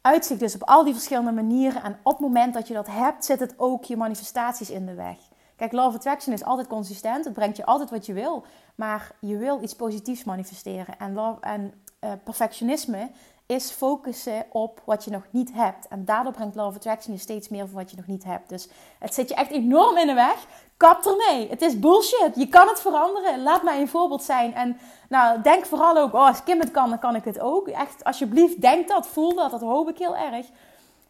uitzicht 0.00 0.40
dus 0.40 0.54
op 0.54 0.62
al 0.62 0.84
die 0.84 0.92
verschillende 0.92 1.32
manieren. 1.32 1.82
En 1.82 1.98
op 2.02 2.12
het 2.12 2.20
moment 2.20 2.54
dat 2.54 2.68
je 2.68 2.74
dat 2.74 2.86
hebt, 2.86 3.24
zit 3.24 3.40
het 3.40 3.54
ook 3.56 3.84
je 3.84 3.96
manifestaties 3.96 4.70
in 4.70 4.86
de 4.86 4.94
weg. 4.94 5.16
Kijk, 5.56 5.72
Love 5.72 5.96
Attraction 5.96 6.34
is 6.34 6.44
altijd 6.44 6.68
consistent. 6.68 7.24
Het 7.24 7.34
brengt 7.34 7.56
je 7.56 7.64
altijd 7.64 7.90
wat 7.90 8.06
je 8.06 8.12
wil. 8.12 8.44
Maar 8.74 9.12
je 9.20 9.36
wil 9.36 9.62
iets 9.62 9.74
positiefs 9.74 10.24
manifesteren. 10.24 10.98
En, 10.98 11.12
love, 11.12 11.40
en 11.40 11.74
uh, 12.04 12.12
perfectionisme 12.24 13.10
is 13.46 13.70
focussen 13.70 14.46
op 14.50 14.82
wat 14.84 15.04
je 15.04 15.10
nog 15.10 15.26
niet 15.30 15.52
hebt. 15.52 15.88
En 15.88 16.04
daardoor 16.04 16.32
brengt 16.32 16.54
Love 16.54 16.76
Attraction 16.76 17.14
je 17.14 17.20
steeds 17.20 17.48
meer 17.48 17.66
van 17.66 17.76
wat 17.76 17.90
je 17.90 17.96
nog 17.96 18.06
niet 18.06 18.24
hebt. 18.24 18.48
Dus 18.48 18.68
het 18.98 19.14
zit 19.14 19.28
je 19.28 19.34
echt 19.34 19.50
enorm 19.50 19.96
in 19.96 20.06
de 20.06 20.14
weg. 20.14 20.46
Kap 20.80 21.06
ermee. 21.06 21.48
Het 21.48 21.62
is 21.62 21.78
bullshit. 21.78 22.32
Je 22.34 22.48
kan 22.48 22.68
het 22.68 22.80
veranderen. 22.80 23.42
Laat 23.42 23.62
mij 23.62 23.80
een 23.80 23.88
voorbeeld 23.88 24.22
zijn. 24.22 24.54
En 24.54 24.78
nou, 25.08 25.40
denk 25.42 25.66
vooral 25.66 25.96
ook, 25.96 26.14
oh, 26.14 26.26
als 26.26 26.42
Kim 26.42 26.60
het 26.60 26.70
kan, 26.70 26.88
dan 26.88 26.98
kan 26.98 27.14
ik 27.14 27.24
het 27.24 27.40
ook. 27.40 27.68
Echt, 27.68 28.04
alsjeblieft, 28.04 28.60
denk 28.60 28.88
dat, 28.88 29.06
voel 29.06 29.34
dat. 29.34 29.50
Dat 29.50 29.60
hoop 29.60 29.88
ik 29.88 29.98
heel 29.98 30.16
erg. 30.16 30.46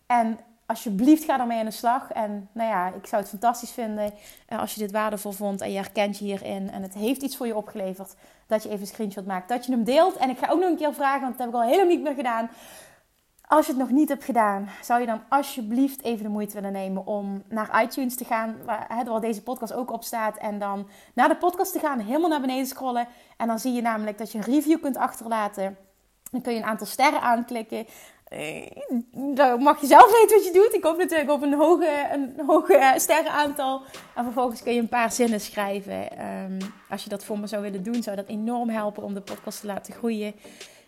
En 0.07 0.39
alsjeblieft 0.67 1.25
ga 1.25 1.41
ermee 1.41 1.59
aan 1.59 1.65
de 1.65 1.71
slag. 1.71 2.13
En 2.13 2.49
nou 2.53 2.71
ja, 2.71 2.87
ik 2.87 3.07
zou 3.07 3.23
het 3.23 3.31
fantastisch 3.31 3.71
vinden 3.71 4.13
eh, 4.49 4.61
als 4.61 4.75
je 4.75 4.81
dit 4.81 4.91
waardevol 4.91 5.33
vond 5.33 5.61
en 5.61 5.71
je 5.71 5.77
herkent 5.77 6.19
je 6.19 6.25
hierin 6.25 6.71
en 6.71 6.83
het 6.83 6.95
heeft 6.95 7.23
iets 7.23 7.37
voor 7.37 7.47
je 7.47 7.57
opgeleverd, 7.57 8.15
dat 8.47 8.63
je 8.63 8.69
even 8.69 8.81
een 8.81 8.87
screenshot 8.87 9.27
maakt, 9.27 9.49
dat 9.49 9.67
je 9.67 9.73
hem 9.73 9.85
deelt. 9.85 10.17
En 10.17 10.31
ik 10.31 10.39
ga 10.39 10.51
ook 10.51 10.61
nog 10.61 10.69
een 10.69 10.77
keer 10.77 10.95
vragen, 10.95 11.21
want 11.21 11.39
dat 11.39 11.47
heb 11.47 11.49
ik 11.49 11.61
al 11.61 11.69
helemaal 11.69 11.95
niet 11.95 12.03
meer 12.03 12.15
gedaan. 12.15 12.51
Als 13.51 13.67
je 13.67 13.73
het 13.73 13.81
nog 13.81 13.91
niet 13.91 14.09
hebt 14.09 14.25
gedaan, 14.25 14.69
zou 14.83 15.01
je 15.01 15.07
dan 15.07 15.23
alsjeblieft 15.29 16.03
even 16.03 16.23
de 16.23 16.29
moeite 16.29 16.55
willen 16.55 16.73
nemen 16.73 17.07
om 17.07 17.43
naar 17.49 17.83
iTunes 17.83 18.17
te 18.17 18.25
gaan, 18.25 18.57
waar, 18.65 19.05
waar 19.05 19.21
deze 19.21 19.43
podcast 19.43 19.73
ook 19.73 19.93
op 19.93 20.05
staat. 20.05 20.37
En 20.37 20.59
dan 20.59 20.89
naar 21.15 21.29
de 21.29 21.37
podcast 21.37 21.73
te 21.73 21.79
gaan, 21.79 21.99
helemaal 21.99 22.29
naar 22.29 22.41
beneden 22.41 22.67
scrollen. 22.67 23.09
En 23.37 23.47
dan 23.47 23.59
zie 23.59 23.73
je 23.73 23.83
namelijk 23.83 24.19
dat 24.19 24.33
je 24.33 24.39
een 24.39 24.45
review 24.45 24.81
kunt 24.81 24.97
achterlaten. 24.97 25.77
Dan 26.31 26.41
kun 26.41 26.53
je 26.53 26.59
een 26.59 26.65
aantal 26.65 26.87
sterren 26.87 27.21
aanklikken. 27.21 27.87
Eh, 28.25 28.71
dan 29.11 29.63
mag 29.63 29.81
je 29.81 29.87
zelf 29.87 30.13
weten 30.13 30.37
wat 30.37 30.47
je 30.47 30.53
doet. 30.53 30.75
Ik 30.75 30.85
hoop 30.85 30.97
natuurlijk 30.97 31.31
op 31.31 31.43
een 31.43 31.55
hoge, 31.55 32.09
een 32.13 32.41
hoge 32.47 32.95
sterrenaantal. 32.97 33.83
En 34.15 34.25
vervolgens 34.25 34.63
kun 34.63 34.75
je 34.75 34.81
een 34.81 34.89
paar 34.89 35.13
zinnen 35.13 35.41
schrijven. 35.41 36.19
Ehm, 36.19 36.61
als 36.91 37.03
je 37.03 37.09
dat 37.09 37.25
voor 37.25 37.39
me 37.39 37.47
zou 37.47 37.63
willen 37.63 37.83
doen, 37.83 38.03
zou 38.03 38.17
dat 38.17 38.27
enorm 38.29 38.69
helpen 38.69 39.03
om 39.03 39.15
de 39.15 39.21
podcast 39.21 39.61
te 39.61 39.67
laten 39.67 39.95
groeien. 39.95 40.35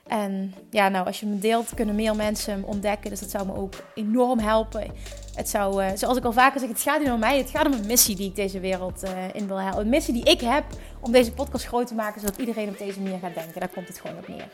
En 0.06 0.54
ja, 0.70 0.88
nou, 0.88 1.06
als 1.06 1.20
je 1.20 1.26
hem 1.26 1.38
deelt, 1.38 1.74
kunnen 1.74 1.94
meer 1.94 2.16
mensen 2.16 2.52
hem 2.52 2.64
ontdekken. 2.64 3.10
Dus 3.10 3.20
dat 3.20 3.30
zou 3.30 3.46
me 3.46 3.54
ook 3.54 3.74
enorm 3.94 4.38
helpen. 4.38 4.90
Het 5.34 5.48
zou, 5.48 5.84
uh, 5.84 5.90
zoals 5.94 6.16
ik 6.16 6.24
al 6.24 6.32
vaker 6.32 6.60
zeg, 6.60 6.68
het 6.68 6.80
gaat 6.80 7.00
niet 7.00 7.10
om 7.10 7.18
mij. 7.18 7.38
Het 7.38 7.50
gaat 7.50 7.66
om 7.66 7.72
een 7.72 7.86
missie 7.86 8.16
die 8.16 8.28
ik 8.28 8.36
deze 8.36 8.60
wereld 8.60 9.04
uh, 9.04 9.10
in 9.32 9.46
wil 9.46 9.60
helpen. 9.60 9.80
Een 9.80 9.88
missie 9.88 10.14
die 10.14 10.24
ik 10.24 10.40
heb 10.40 10.64
om 11.00 11.12
deze 11.12 11.32
podcast 11.32 11.66
groot 11.66 11.86
te 11.86 11.94
maken, 11.94 12.20
zodat 12.20 12.36
iedereen 12.36 12.68
op 12.68 12.78
deze 12.78 13.00
manier 13.00 13.18
gaat 13.18 13.34
denken. 13.34 13.60
Daar 13.60 13.68
komt 13.68 13.88
het 13.88 14.00
gewoon 14.00 14.18
op 14.18 14.28
neer. 14.28 14.48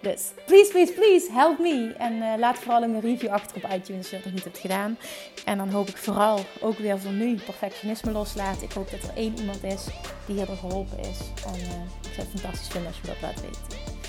Dus 0.00 0.30
please, 0.46 0.70
please, 0.70 0.92
please, 0.92 1.32
help 1.32 1.58
me. 1.58 1.94
En 1.98 2.12
uh, 2.12 2.32
laat 2.38 2.58
vooral 2.58 2.82
een 2.82 3.00
review 3.00 3.30
achter 3.30 3.56
op 3.56 3.70
iTunes 3.70 3.98
als 3.98 4.10
je 4.10 4.16
dat 4.16 4.24
nog 4.24 4.34
niet 4.34 4.44
hebt 4.44 4.58
gedaan. 4.58 4.98
En 5.44 5.58
dan 5.58 5.68
hoop 5.68 5.88
ik 5.88 5.96
vooral 5.96 6.38
ook 6.60 6.78
weer 6.78 6.98
voor 6.98 7.12
nu 7.12 7.34
perfectionisme 7.34 8.12
loslaten. 8.12 8.62
Ik 8.62 8.72
hoop 8.72 8.90
dat 8.90 9.02
er 9.02 9.16
één 9.16 9.38
iemand 9.38 9.64
is 9.64 9.84
die 10.26 10.36
hierdoor 10.36 10.56
geholpen 10.56 10.98
is. 10.98 11.18
En 11.46 11.54
ik 12.02 12.14
zou 12.14 12.28
het 12.28 12.40
fantastisch 12.40 12.68
vinden 12.68 12.88
als 12.88 13.00
je 13.00 13.06
dat 13.06 13.20
laat 13.22 13.40
weten. 13.40 13.99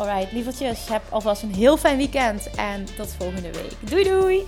Alright, 0.00 0.32
lievertjes, 0.32 0.88
heb 0.88 1.02
alvast 1.08 1.42
een 1.42 1.54
heel 1.54 1.76
fijn 1.76 1.96
weekend 1.96 2.50
en 2.56 2.84
tot 2.96 3.14
volgende 3.18 3.50
week. 3.52 3.90
Doei 3.90 4.04
doei! 4.04 4.46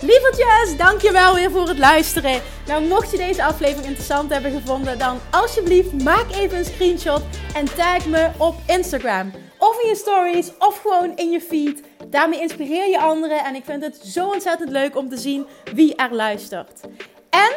Lievertjes, 0.00 0.76
dankjewel 0.76 1.34
weer 1.34 1.50
voor 1.50 1.68
het 1.68 1.78
luisteren. 1.78 2.40
Nou, 2.66 2.84
mocht 2.86 3.10
je 3.10 3.16
deze 3.16 3.44
aflevering 3.44 3.86
interessant 3.86 4.32
hebben 4.32 4.52
gevonden, 4.52 4.98
dan 4.98 5.18
alsjeblieft 5.30 6.02
maak 6.02 6.30
even 6.32 6.58
een 6.58 6.64
screenshot 6.64 7.22
en 7.54 7.64
tag 7.64 8.06
me 8.06 8.30
op 8.36 8.54
Instagram. 8.66 9.32
Of 9.58 9.82
in 9.82 9.88
je 9.88 9.96
stories, 9.96 10.50
of 10.58 10.80
gewoon 10.80 11.16
in 11.16 11.30
je 11.30 11.40
feed. 11.40 11.82
Daarmee 12.06 12.40
inspireer 12.40 12.88
je 12.88 13.00
anderen 13.00 13.44
en 13.44 13.54
ik 13.54 13.64
vind 13.64 13.82
het 13.82 13.96
zo 14.04 14.28
ontzettend 14.28 14.70
leuk 14.70 14.96
om 14.96 15.08
te 15.08 15.16
zien 15.16 15.46
wie 15.74 15.94
er 15.94 16.14
luistert. 16.14 16.80
En 17.30 17.56